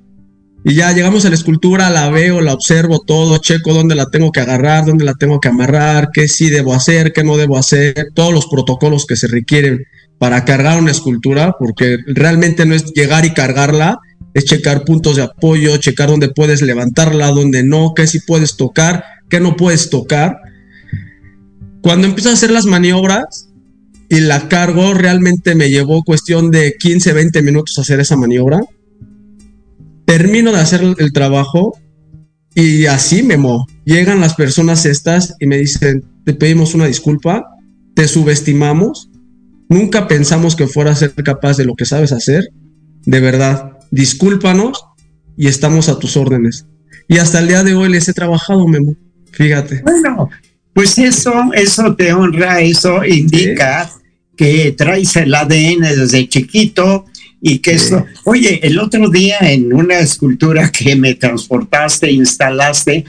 Y 0.62 0.74
ya 0.74 0.92
llegamos 0.92 1.24
a 1.24 1.30
la 1.30 1.36
escultura, 1.36 1.88
la 1.88 2.10
veo, 2.10 2.42
la 2.42 2.52
observo 2.52 3.00
todo, 3.00 3.38
checo 3.38 3.72
dónde 3.72 3.94
la 3.94 4.06
tengo 4.06 4.30
que 4.30 4.40
agarrar, 4.40 4.84
dónde 4.84 5.06
la 5.06 5.14
tengo 5.14 5.40
que 5.40 5.48
amarrar, 5.48 6.10
qué 6.12 6.28
sí 6.28 6.50
debo 6.50 6.74
hacer, 6.74 7.12
qué 7.14 7.24
no 7.24 7.38
debo 7.38 7.56
hacer, 7.56 8.08
todos 8.14 8.34
los 8.34 8.46
protocolos 8.46 9.06
que 9.06 9.16
se 9.16 9.26
requieren 9.26 9.86
para 10.18 10.44
cargar 10.44 10.78
una 10.78 10.90
escultura, 10.90 11.54
porque 11.58 11.98
realmente 12.06 12.66
no 12.66 12.74
es 12.74 12.92
llegar 12.92 13.24
y 13.24 13.32
cargarla, 13.32 14.00
es 14.34 14.44
checar 14.44 14.84
puntos 14.84 15.16
de 15.16 15.22
apoyo, 15.22 15.78
checar 15.78 16.10
dónde 16.10 16.28
puedes 16.28 16.60
levantarla, 16.60 17.28
dónde 17.28 17.62
no, 17.62 17.94
qué 17.96 18.06
sí 18.06 18.20
puedes 18.26 18.56
tocar, 18.56 19.02
qué 19.30 19.40
no 19.40 19.56
puedes 19.56 19.88
tocar. 19.88 20.36
Cuando 21.80 22.06
empiezo 22.06 22.28
a 22.28 22.34
hacer 22.34 22.50
las 22.50 22.66
maniobras 22.66 23.48
y 24.10 24.20
la 24.20 24.46
cargo, 24.48 24.92
realmente 24.92 25.54
me 25.54 25.70
llevó 25.70 26.04
cuestión 26.04 26.50
de 26.50 26.74
15, 26.78 27.14
20 27.14 27.40
minutos 27.40 27.78
hacer 27.78 27.98
esa 27.98 28.18
maniobra 28.18 28.60
termino 30.10 30.50
de 30.50 30.58
hacer 30.58 30.82
el 30.98 31.12
trabajo 31.12 31.78
y 32.56 32.86
así, 32.86 33.22
Memo, 33.22 33.68
llegan 33.84 34.20
las 34.20 34.34
personas 34.34 34.84
estas 34.84 35.36
y 35.38 35.46
me 35.46 35.58
dicen, 35.58 36.04
te 36.24 36.34
pedimos 36.34 36.74
una 36.74 36.86
disculpa, 36.86 37.46
te 37.94 38.08
subestimamos, 38.08 39.08
nunca 39.68 40.08
pensamos 40.08 40.56
que 40.56 40.66
fueras 40.66 40.96
a 40.96 41.06
ser 41.06 41.14
capaz 41.22 41.58
de 41.58 41.64
lo 41.64 41.76
que 41.76 41.86
sabes 41.86 42.10
hacer, 42.10 42.42
de 43.06 43.20
verdad, 43.20 43.78
discúlpanos 43.92 44.84
y 45.36 45.46
estamos 45.46 45.88
a 45.88 46.00
tus 46.00 46.16
órdenes. 46.16 46.66
Y 47.06 47.18
hasta 47.18 47.38
el 47.38 47.46
día 47.46 47.62
de 47.62 47.74
hoy 47.74 47.88
les 47.88 48.08
he 48.08 48.12
trabajado, 48.12 48.66
Memo, 48.66 48.96
fíjate. 49.30 49.80
Bueno, 49.82 50.28
pues 50.72 50.98
eso, 50.98 51.32
eso 51.54 51.94
te 51.94 52.12
honra, 52.12 52.60
eso 52.60 53.04
indica 53.04 53.88
que 54.36 54.74
traes 54.76 55.14
el 55.14 55.32
ADN 55.32 55.82
desde 55.82 56.28
chiquito, 56.28 57.04
y 57.40 57.58
que 57.58 57.72
eso, 57.72 58.04
oye, 58.24 58.60
el 58.62 58.78
otro 58.78 59.08
día 59.08 59.38
en 59.40 59.72
una 59.72 59.98
escultura 59.98 60.70
que 60.70 60.94
me 60.96 61.14
transportaste, 61.14 62.10
instalaste, 62.10 63.04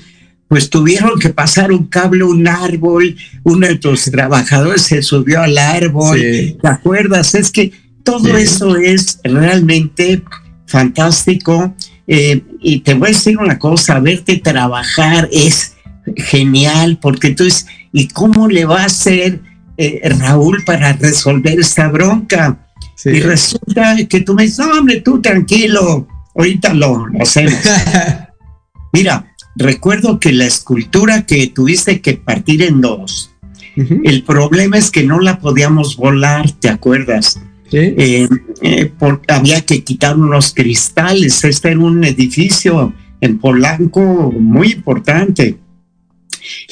pues 0.48 0.70
tuvieron 0.70 1.20
que 1.20 1.30
pasar 1.30 1.72
un 1.72 1.88
cable, 1.88 2.24
un 2.24 2.48
árbol, 2.48 3.16
uno 3.44 3.68
de 3.68 3.76
tus 3.76 4.06
trabajadores 4.06 4.82
se 4.84 5.02
subió 5.02 5.42
al 5.42 5.58
árbol, 5.58 6.20
¿te 6.20 6.68
acuerdas? 6.68 7.36
Es 7.36 7.52
que 7.52 7.72
todo 8.04 8.36
eso 8.38 8.76
es 8.76 9.20
realmente 9.24 10.24
fantástico. 10.66 11.74
Eh, 12.08 12.42
y 12.60 12.80
te 12.80 12.94
voy 12.94 13.10
a 13.10 13.12
decir 13.12 13.38
una 13.38 13.58
cosa, 13.58 14.00
verte 14.00 14.38
trabajar 14.38 15.30
es 15.32 15.76
genial, 16.18 17.00
porque 17.02 17.30
tú 17.32 17.46
¿y 17.94 18.08
cómo 18.10 18.50
le 18.50 18.66
va 18.66 18.82
a 18.82 18.86
hacer 18.86 19.40
eh, 19.78 20.02
Raúl, 20.20 20.64
para 20.64 20.94
resolver 20.94 21.60
esta 21.60 21.88
bronca. 21.88 22.71
Y 23.06 23.20
resulta 23.22 23.96
que 24.08 24.22
tú 24.22 24.34
me 24.34 24.44
dices, 24.44 24.60
no, 24.60 24.72
hombre, 24.80 25.02
tú 25.02 25.22
tranquilo, 25.22 26.08
ahorita 26.36 26.74
lo, 26.74 27.08
hacemos. 27.20 27.54
Mira, 28.94 29.34
recuerdo 29.56 30.20
que 30.20 30.32
la 30.32 30.46
escultura 30.46 31.26
que 31.26 31.48
tuviste 31.48 32.02
que 32.02 32.14
partir 32.14 32.62
en 32.62 32.82
dos, 32.82 33.32
el 33.76 34.24
problema 34.24 34.78
es 34.78 34.92
que 34.92 35.04
no 35.04 35.20
la 35.20 35.40
podíamos 35.40 35.96
volar, 35.96 36.52
¿te 36.52 36.70
acuerdas? 36.70 37.40
Eh, 37.72 38.28
eh, 38.62 38.92
porque 39.00 39.34
había 39.34 39.62
que 39.62 39.84
quitar 39.84 40.18
unos 40.18 40.54
cristales. 40.54 41.44
Este 41.46 41.72
era 41.72 41.80
un 41.80 42.04
edificio 42.04 42.94
en 43.22 43.40
Polanco 43.40 44.32
muy 44.32 44.74
importante. 44.74 45.58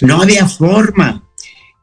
No 0.01 0.21
había 0.21 0.47
forma. 0.47 1.23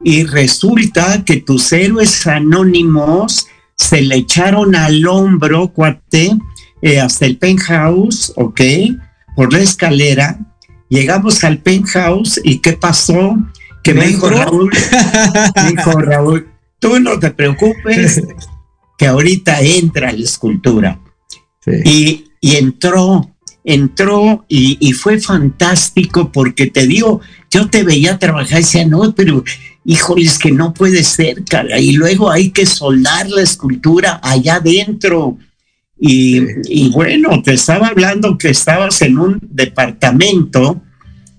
Y 0.05 0.24
resulta 0.24 1.24
que 1.24 1.38
tus 1.38 1.72
héroes 1.72 2.26
anónimos 2.26 3.47
se 3.77 4.03
le 4.03 4.16
echaron 4.16 4.74
al 4.74 5.07
hombro, 5.07 5.68
cuate, 5.68 6.37
eh, 6.83 7.01
hasta 7.01 7.27
el 7.27 7.37
penthouse, 7.39 8.33
¿ok? 8.37 8.61
Por 9.35 9.53
la 9.53 9.61
escalera. 9.61 10.39
Llegamos 10.89 11.45
al 11.45 11.59
penthouse 11.59 12.41
y 12.43 12.59
¿qué 12.59 12.72
pasó? 12.74 13.37
Que 13.83 13.95
me 13.95 14.07
dijo 14.07 14.29
Raúl, 14.29 14.70
me 15.55 15.70
dijo 15.70 15.93
Raúl, 16.01 16.49
tú 16.79 16.99
no 17.01 17.18
te 17.18 17.31
preocupes, 17.31 18.22
que 18.99 19.07
ahorita 19.07 19.61
entra 19.61 20.12
la 20.12 20.24
escultura. 20.24 21.01
Y, 21.85 22.24
entró, 22.41 23.35
entró 23.64 24.45
y, 24.49 24.93
fue 24.93 25.20
fantástico 25.20 26.31
porque 26.31 26.66
te 26.66 26.87
digo, 26.87 27.20
yo 27.51 27.68
te 27.68 27.83
veía 27.83 28.18
trabajar 28.18 28.61
y 28.61 28.62
decía, 28.62 28.87
no, 28.87 29.14
pero 29.14 29.43
híjoles 29.87 30.39
que 30.39 30.51
no 30.51 30.74
puede 30.74 31.05
ser, 31.05 31.45
cara. 31.45 31.78
Y 31.78 31.93
luego 31.93 32.30
hay 32.30 32.51
que 32.51 32.66
soldar 32.66 33.30
la 33.30 33.43
escultura 33.43 34.20
allá 34.22 34.57
adentro. 34.57 35.39
Y, 35.99 36.91
bueno, 36.91 37.41
te 37.43 37.55
estaba 37.55 37.87
hablando 37.89 38.37
que 38.37 38.51
estabas 38.51 39.01
en 39.01 39.16
un 39.16 39.39
departamento 39.41 40.82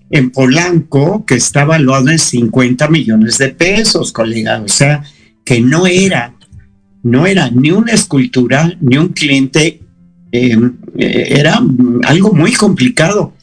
en 0.10 0.32
Polanco 0.32 1.26
que 1.26 1.36
estaba 1.36 1.78
valuado 1.78 2.10
en 2.10 2.18
50 2.18 2.88
millones 2.88 3.38
de 3.38 3.50
pesos, 3.50 4.14
colega. 4.14 4.62
O 4.64 4.70
sea, 4.70 5.04
que 5.44 5.60
no 5.60 5.86
era, 5.86 6.34
no 7.04 7.28
era 7.28 7.52
ni 7.52 7.72
una 7.72 7.92
escultura, 7.92 8.74
ni 8.80 8.98
un 8.98 9.10
cliente, 9.10 9.82
em, 10.32 10.74
eh, 10.98 11.28
era 11.38 11.62
algo 12.06 12.34
muy 12.34 12.54
complicado. 12.54 13.34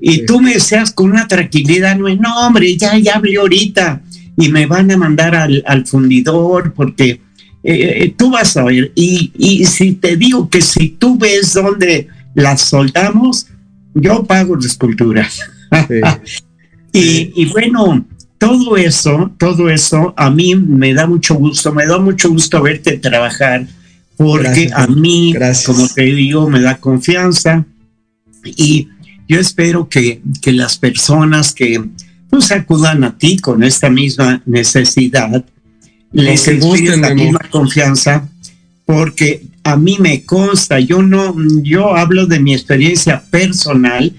Y 0.00 0.24
tú 0.24 0.40
me 0.40 0.54
decías 0.54 0.92
con 0.92 1.10
una 1.10 1.28
tranquilidad, 1.28 1.96
no, 1.96 2.08
no 2.14 2.46
hombre, 2.46 2.76
ya, 2.76 2.96
ya 2.96 3.16
hablé 3.16 3.36
ahorita 3.36 4.02
y 4.36 4.48
me 4.50 4.66
van 4.66 4.90
a 4.90 4.96
mandar 4.96 5.34
al, 5.34 5.62
al 5.66 5.86
fundidor 5.86 6.72
porque 6.72 7.20
eh, 7.64 8.04
eh, 8.04 8.14
tú 8.16 8.30
vas 8.30 8.56
a 8.56 8.64
ver, 8.64 8.90
y, 8.96 9.64
si 9.66 9.92
te 9.92 10.16
digo 10.16 10.50
que 10.50 10.60
si 10.60 10.88
tú 10.88 11.16
ves 11.16 11.54
dónde 11.54 12.08
las 12.34 12.62
soldamos, 12.62 13.46
yo 13.94 14.24
pago 14.24 14.56
la 14.56 14.66
escultura. 14.66 15.28
y, 16.92 17.44
bueno, 17.46 18.04
todo 18.38 18.76
eso, 18.76 19.30
todo 19.38 19.70
eso 19.70 20.12
a 20.16 20.28
mí 20.28 20.56
me 20.56 20.92
da 20.92 21.06
mucho 21.06 21.36
gusto, 21.36 21.72
me 21.72 21.86
da 21.86 21.98
mucho 21.98 22.30
gusto 22.30 22.60
verte 22.60 22.98
trabajar, 22.98 23.66
porque 24.16 24.68
a 24.74 24.88
mí, 24.88 25.32
como 25.64 25.86
te 25.88 26.02
digo, 26.02 26.50
me 26.50 26.60
da 26.60 26.78
confianza. 26.78 27.64
Y 28.44 28.88
yo 29.28 29.38
espero 29.38 29.88
que, 29.88 30.20
que 30.40 30.50
las 30.50 30.78
personas 30.78 31.54
que 31.54 31.80
pues 32.32 32.50
acudan 32.50 33.04
a 33.04 33.18
ti 33.18 33.36
con 33.36 33.62
esta 33.62 33.90
misma 33.90 34.40
necesidad, 34.46 35.44
les 36.12 36.48
inspires 36.48 36.96
la 36.96 37.14
misma 37.14 37.40
confianza, 37.50 38.26
porque 38.86 39.42
a 39.64 39.76
mí 39.76 39.98
me 40.00 40.24
consta, 40.24 40.80
yo 40.80 41.02
no, 41.02 41.36
yo 41.62 41.94
hablo 41.94 42.24
de 42.24 42.40
mi 42.40 42.54
experiencia 42.54 43.22
personal 43.30 44.14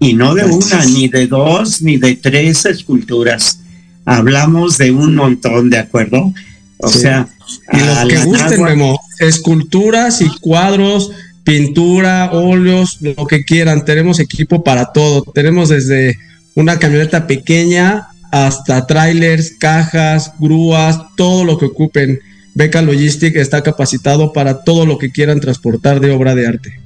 y 0.00 0.14
no 0.14 0.34
de 0.34 0.46
una, 0.46 0.86
ni 0.86 1.08
de 1.08 1.26
dos, 1.26 1.82
ni 1.82 1.98
de 1.98 2.16
tres 2.16 2.64
esculturas. 2.64 3.60
Hablamos 4.06 4.78
de 4.78 4.90
un 4.92 5.14
montón, 5.14 5.68
¿de 5.68 5.80
acuerdo? 5.80 6.32
O 6.78 6.88
sea, 6.88 7.28
y 7.74 8.08
que 8.08 8.24
gusten, 8.24 8.62
Memo, 8.62 8.98
esculturas 9.18 10.22
y 10.22 10.30
cuadros, 10.40 11.10
pintura, 11.44 12.30
óleos, 12.32 13.02
lo 13.02 13.26
que 13.26 13.44
quieran. 13.44 13.84
Tenemos 13.84 14.18
equipo 14.18 14.64
para 14.64 14.92
todo. 14.92 15.30
Tenemos 15.34 15.68
desde 15.68 16.16
una 16.54 16.78
camioneta 16.78 17.26
pequeña 17.26 18.08
hasta 18.30 18.86
trailers, 18.86 19.52
cajas, 19.58 20.32
grúas, 20.38 21.00
todo 21.16 21.44
lo 21.44 21.58
que 21.58 21.66
ocupen. 21.66 22.20
Beca 22.54 22.82
Logistic 22.82 23.36
está 23.36 23.62
capacitado 23.62 24.32
para 24.32 24.62
todo 24.64 24.86
lo 24.86 24.98
que 24.98 25.10
quieran 25.10 25.40
transportar 25.40 26.00
de 26.00 26.10
obra 26.10 26.34
de 26.34 26.46
arte. 26.46 26.80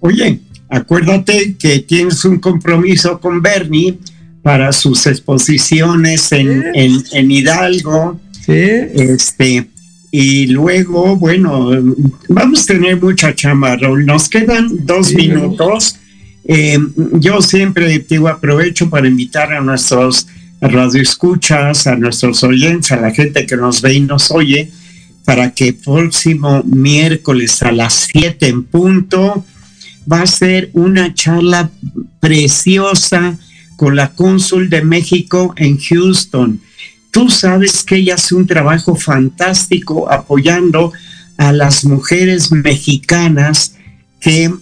Oye, 0.00 0.40
acuérdate 0.68 1.56
que 1.58 1.80
tienes 1.80 2.24
un 2.24 2.38
compromiso 2.38 3.20
con 3.20 3.42
Bernie 3.42 3.98
para 4.42 4.72
sus 4.72 5.06
exposiciones 5.06 6.32
en, 6.32 6.64
en, 6.74 7.30
Hidalgo. 7.30 8.18
Sí. 8.44 8.52
Este, 8.52 9.68
y 10.10 10.46
luego, 10.46 11.16
bueno, 11.16 11.70
vamos 12.28 12.62
a 12.62 12.66
tener 12.66 13.00
mucha 13.00 13.34
chamba, 13.34 13.76
Raúl. 13.76 14.06
Nos 14.06 14.28
quedan 14.28 14.86
dos 14.86 15.12
minutos. 15.14 15.99
Eh, 16.52 16.80
yo 17.12 17.40
siempre 17.42 18.00
digo, 18.00 18.26
aprovecho 18.26 18.90
para 18.90 19.06
invitar 19.06 19.52
a 19.52 19.60
nuestros 19.60 20.26
radio 20.60 21.00
escuchas, 21.00 21.86
a 21.86 21.94
nuestros 21.94 22.42
oyentes, 22.42 22.90
a 22.90 22.96
la 22.96 23.12
gente 23.12 23.46
que 23.46 23.56
nos 23.56 23.80
ve 23.80 23.94
y 23.94 24.00
nos 24.00 24.32
oye, 24.32 24.68
para 25.24 25.52
que 25.54 25.72
próximo 25.72 26.64
miércoles 26.64 27.62
a 27.62 27.70
las 27.70 28.08
7 28.12 28.48
en 28.48 28.64
punto 28.64 29.44
va 30.10 30.22
a 30.22 30.26
ser 30.26 30.70
una 30.72 31.14
charla 31.14 31.70
preciosa 32.18 33.38
con 33.76 33.94
la 33.94 34.12
cónsul 34.12 34.68
de 34.68 34.82
México 34.82 35.54
en 35.56 35.78
Houston. 35.78 36.60
Tú 37.12 37.30
sabes 37.30 37.84
que 37.84 37.94
ella 37.94 38.14
hace 38.14 38.34
un 38.34 38.48
trabajo 38.48 38.96
fantástico 38.96 40.10
apoyando 40.10 40.92
a 41.36 41.52
las 41.52 41.84
mujeres 41.84 42.50
mexicanas 42.50 43.76
que 44.20 44.52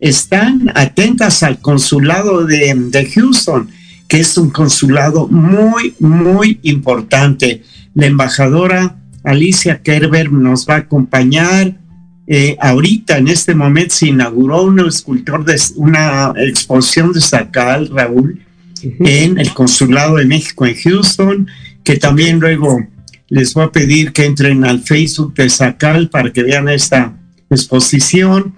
están 0.00 0.70
atentas 0.74 1.42
al 1.42 1.60
consulado 1.60 2.46
de, 2.46 2.74
de 2.74 3.10
Houston 3.10 3.68
que 4.08 4.20
es 4.20 4.36
un 4.38 4.50
consulado 4.50 5.28
muy, 5.28 5.94
muy 6.00 6.58
importante. 6.62 7.62
La 7.94 8.06
embajadora 8.06 8.96
Alicia 9.22 9.82
Kerber 9.82 10.32
nos 10.32 10.66
va 10.66 10.76
a 10.76 10.78
acompañar. 10.78 11.78
Eh, 12.26 12.56
ahorita, 12.60 13.18
en 13.18 13.28
este 13.28 13.54
momento, 13.54 13.94
se 13.94 14.08
inauguró 14.08 14.62
un 14.62 14.80
escultor 14.80 15.44
de 15.44 15.60
una 15.76 16.32
exposición 16.36 17.12
de 17.12 17.20
Sacal, 17.20 17.90
Raúl, 17.90 18.40
en 18.82 19.38
el 19.38 19.52
Consulado 19.52 20.16
de 20.16 20.24
México 20.24 20.64
en 20.64 20.76
Houston, 20.76 21.48
que 21.84 21.96
también 21.96 22.40
luego 22.40 22.86
les 23.28 23.52
voy 23.52 23.64
a 23.64 23.72
pedir 23.72 24.12
que 24.12 24.24
entren 24.24 24.64
al 24.64 24.80
Facebook 24.80 25.34
de 25.34 25.50
Sacal 25.50 26.08
para 26.08 26.32
que 26.32 26.42
vean 26.42 26.68
esta 26.68 27.14
exposición. 27.50 28.54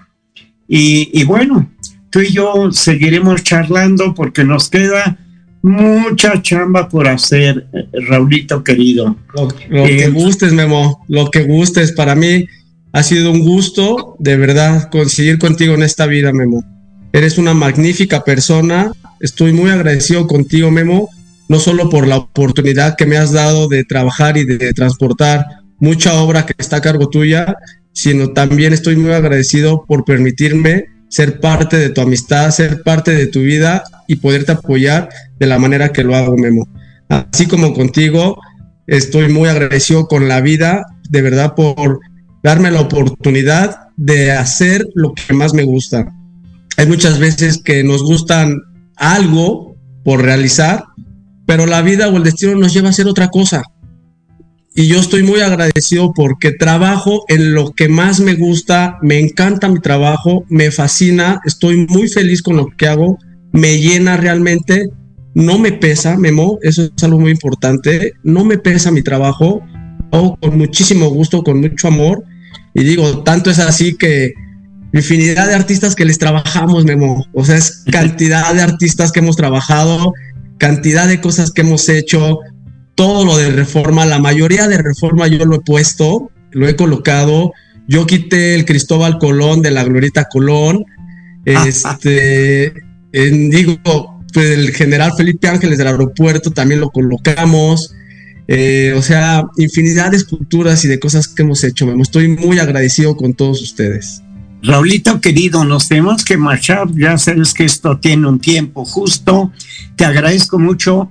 Y, 0.72 1.10
y 1.12 1.24
bueno, 1.24 1.68
tú 2.10 2.20
y 2.20 2.32
yo 2.32 2.70
seguiremos 2.70 3.42
charlando 3.42 4.14
porque 4.14 4.44
nos 4.44 4.70
queda 4.70 5.18
mucha 5.62 6.40
chamba 6.40 6.88
por 6.88 7.08
hacer, 7.08 7.66
Raulito 8.08 8.62
querido. 8.62 9.16
Lo, 9.34 9.48
que 9.48 10.04
eh, 10.04 10.10
gustes, 10.10 10.52
Memo, 10.52 11.04
lo 11.08 11.28
que 11.28 11.42
gustes. 11.42 11.90
Para 11.90 12.14
mí 12.14 12.46
ha 12.92 13.02
sido 13.02 13.32
un 13.32 13.40
gusto, 13.40 14.14
de 14.20 14.36
verdad, 14.36 14.88
conseguir 14.90 15.38
contigo 15.38 15.74
en 15.74 15.82
esta 15.82 16.06
vida, 16.06 16.32
Memo. 16.32 16.64
Eres 17.12 17.36
una 17.36 17.52
magnífica 17.52 18.22
persona. 18.22 18.92
Estoy 19.18 19.52
muy 19.52 19.70
agradecido 19.70 20.28
contigo, 20.28 20.70
Memo, 20.70 21.08
no 21.48 21.58
solo 21.58 21.90
por 21.90 22.06
la 22.06 22.18
oportunidad 22.18 22.94
que 22.96 23.06
me 23.06 23.16
has 23.16 23.32
dado 23.32 23.66
de 23.66 23.82
trabajar 23.82 24.36
y 24.36 24.44
de 24.44 24.72
transportar 24.72 25.44
mucha 25.80 26.14
obra 26.14 26.46
que 26.46 26.54
está 26.58 26.76
a 26.76 26.80
cargo 26.80 27.08
tuya, 27.08 27.56
sino 27.92 28.32
también 28.32 28.72
estoy 28.72 28.96
muy 28.96 29.12
agradecido 29.12 29.84
por 29.86 30.04
permitirme 30.04 30.86
ser 31.08 31.40
parte 31.40 31.76
de 31.76 31.90
tu 31.90 32.00
amistad, 32.00 32.50
ser 32.50 32.82
parte 32.82 33.12
de 33.12 33.26
tu 33.26 33.40
vida 33.40 33.82
y 34.06 34.16
poderte 34.16 34.52
apoyar 34.52 35.08
de 35.38 35.46
la 35.46 35.58
manera 35.58 35.92
que 35.92 36.04
lo 36.04 36.14
hago, 36.14 36.36
Memo. 36.36 36.68
Así 37.08 37.46
como 37.46 37.74
contigo, 37.74 38.40
estoy 38.86 39.32
muy 39.32 39.48
agradecido 39.48 40.06
con 40.06 40.28
la 40.28 40.40
vida, 40.40 40.86
de 41.10 41.22
verdad, 41.22 41.54
por 41.54 41.98
darme 42.42 42.70
la 42.70 42.80
oportunidad 42.80 43.88
de 43.96 44.32
hacer 44.32 44.86
lo 44.94 45.12
que 45.12 45.34
más 45.34 45.52
me 45.52 45.64
gusta. 45.64 46.06
Hay 46.76 46.86
muchas 46.86 47.18
veces 47.18 47.60
que 47.62 47.82
nos 47.82 48.02
gustan 48.04 48.56
algo 48.96 49.76
por 50.04 50.22
realizar, 50.22 50.84
pero 51.44 51.66
la 51.66 51.82
vida 51.82 52.08
o 52.08 52.16
el 52.16 52.22
destino 52.22 52.54
nos 52.54 52.72
lleva 52.72 52.86
a 52.86 52.90
hacer 52.90 53.08
otra 53.08 53.28
cosa 53.28 53.62
y 54.74 54.86
yo 54.86 55.00
estoy 55.00 55.22
muy 55.22 55.40
agradecido 55.40 56.12
porque 56.14 56.52
trabajo 56.52 57.24
en 57.28 57.54
lo 57.54 57.72
que 57.72 57.88
más 57.88 58.20
me 58.20 58.34
gusta, 58.34 58.98
me 59.02 59.18
encanta 59.18 59.68
mi 59.68 59.80
trabajo, 59.80 60.44
me 60.48 60.70
fascina, 60.70 61.40
estoy 61.44 61.86
muy 61.88 62.08
feliz 62.08 62.42
con 62.42 62.56
lo 62.56 62.68
que 62.76 62.86
hago, 62.86 63.18
me 63.52 63.80
llena 63.80 64.16
realmente, 64.16 64.88
no 65.34 65.58
me 65.58 65.72
pesa, 65.72 66.16
Memo, 66.16 66.58
eso 66.62 66.84
es 66.84 67.04
algo 67.04 67.18
muy 67.18 67.32
importante, 67.32 68.12
no 68.22 68.44
me 68.44 68.58
pesa 68.58 68.90
mi 68.90 69.02
trabajo, 69.02 69.60
hago 70.12 70.36
con 70.40 70.56
muchísimo 70.58 71.08
gusto, 71.08 71.42
con 71.42 71.60
mucho 71.60 71.88
amor. 71.88 72.24
Y 72.74 72.84
digo, 72.84 73.22
tanto 73.22 73.50
es 73.50 73.58
así 73.58 73.96
que 73.96 74.32
infinidad 74.92 75.48
de 75.48 75.54
artistas 75.54 75.94
que 75.94 76.04
les 76.04 76.18
trabajamos, 76.18 76.84
Memo. 76.84 77.24
O 77.32 77.44
sea, 77.44 77.56
es 77.56 77.84
cantidad 77.90 78.54
de 78.54 78.62
artistas 78.62 79.12
que 79.12 79.20
hemos 79.20 79.36
trabajado, 79.36 80.12
cantidad 80.58 81.08
de 81.08 81.20
cosas 81.20 81.50
que 81.50 81.62
hemos 81.62 81.88
hecho, 81.88 82.38
todo 82.94 83.24
lo 83.24 83.36
de 83.36 83.50
reforma, 83.50 84.06
la 84.06 84.18
mayoría 84.18 84.68
de 84.68 84.78
reforma 84.78 85.26
yo 85.26 85.44
lo 85.44 85.56
he 85.56 85.60
puesto, 85.60 86.30
lo 86.50 86.68
he 86.68 86.76
colocado. 86.76 87.52
Yo 87.88 88.06
quité 88.06 88.54
el 88.54 88.64
Cristóbal 88.64 89.18
Colón 89.18 89.62
de 89.62 89.70
la 89.70 89.84
Glorita 89.84 90.26
Colón. 90.26 90.84
Este, 91.46 92.74
digo, 93.12 93.78
pues 94.32 94.50
el 94.50 94.72
general 94.74 95.12
Felipe 95.16 95.48
Ángeles 95.48 95.78
del 95.78 95.86
aeropuerto 95.86 96.50
también 96.50 96.80
lo 96.80 96.90
colocamos. 96.90 97.94
Eh, 98.46 98.94
o 98.96 99.02
sea, 99.02 99.44
infinidad 99.56 100.10
de 100.10 100.18
esculturas 100.18 100.84
y 100.84 100.88
de 100.88 100.98
cosas 100.98 101.28
que 101.28 101.42
hemos 101.42 101.64
hecho. 101.64 101.86
Me 101.86 102.02
estoy 102.02 102.28
muy 102.28 102.58
agradecido 102.58 103.16
con 103.16 103.34
todos 103.34 103.62
ustedes. 103.62 104.22
Raulito 104.62 105.20
querido, 105.20 105.64
nos 105.64 105.88
tenemos 105.88 106.24
que 106.24 106.36
marchar. 106.36 106.88
Ya 106.94 107.16
sabes 107.16 107.54
que 107.54 107.64
esto 107.64 107.98
tiene 107.98 108.28
un 108.28 108.40
tiempo 108.40 108.84
justo. 108.84 109.52
Te 109.96 110.04
agradezco 110.04 110.58
mucho. 110.58 111.10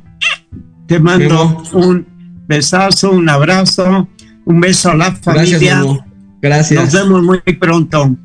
Te 0.89 0.99
mando 0.99 1.63
un 1.73 2.05
besazo, 2.47 3.11
un 3.11 3.29
abrazo, 3.29 4.09
un 4.43 4.59
beso 4.59 4.89
a 4.89 4.95
la 4.95 5.11
familia. 5.13 5.83
Gracias. 5.83 6.05
Gracias. 6.41 6.83
Nos 6.83 6.93
vemos 6.93 7.23
muy 7.23 7.55
pronto. 7.57 8.17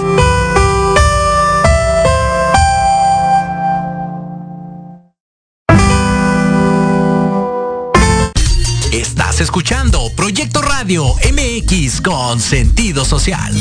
Estás 8.93 9.41
escuchando 9.41 10.09
Proyecto 10.15 10.63
Radio 10.63 11.17
MX 11.33 12.01
con 12.01 12.39
sentido 12.39 13.05
social. 13.05 13.53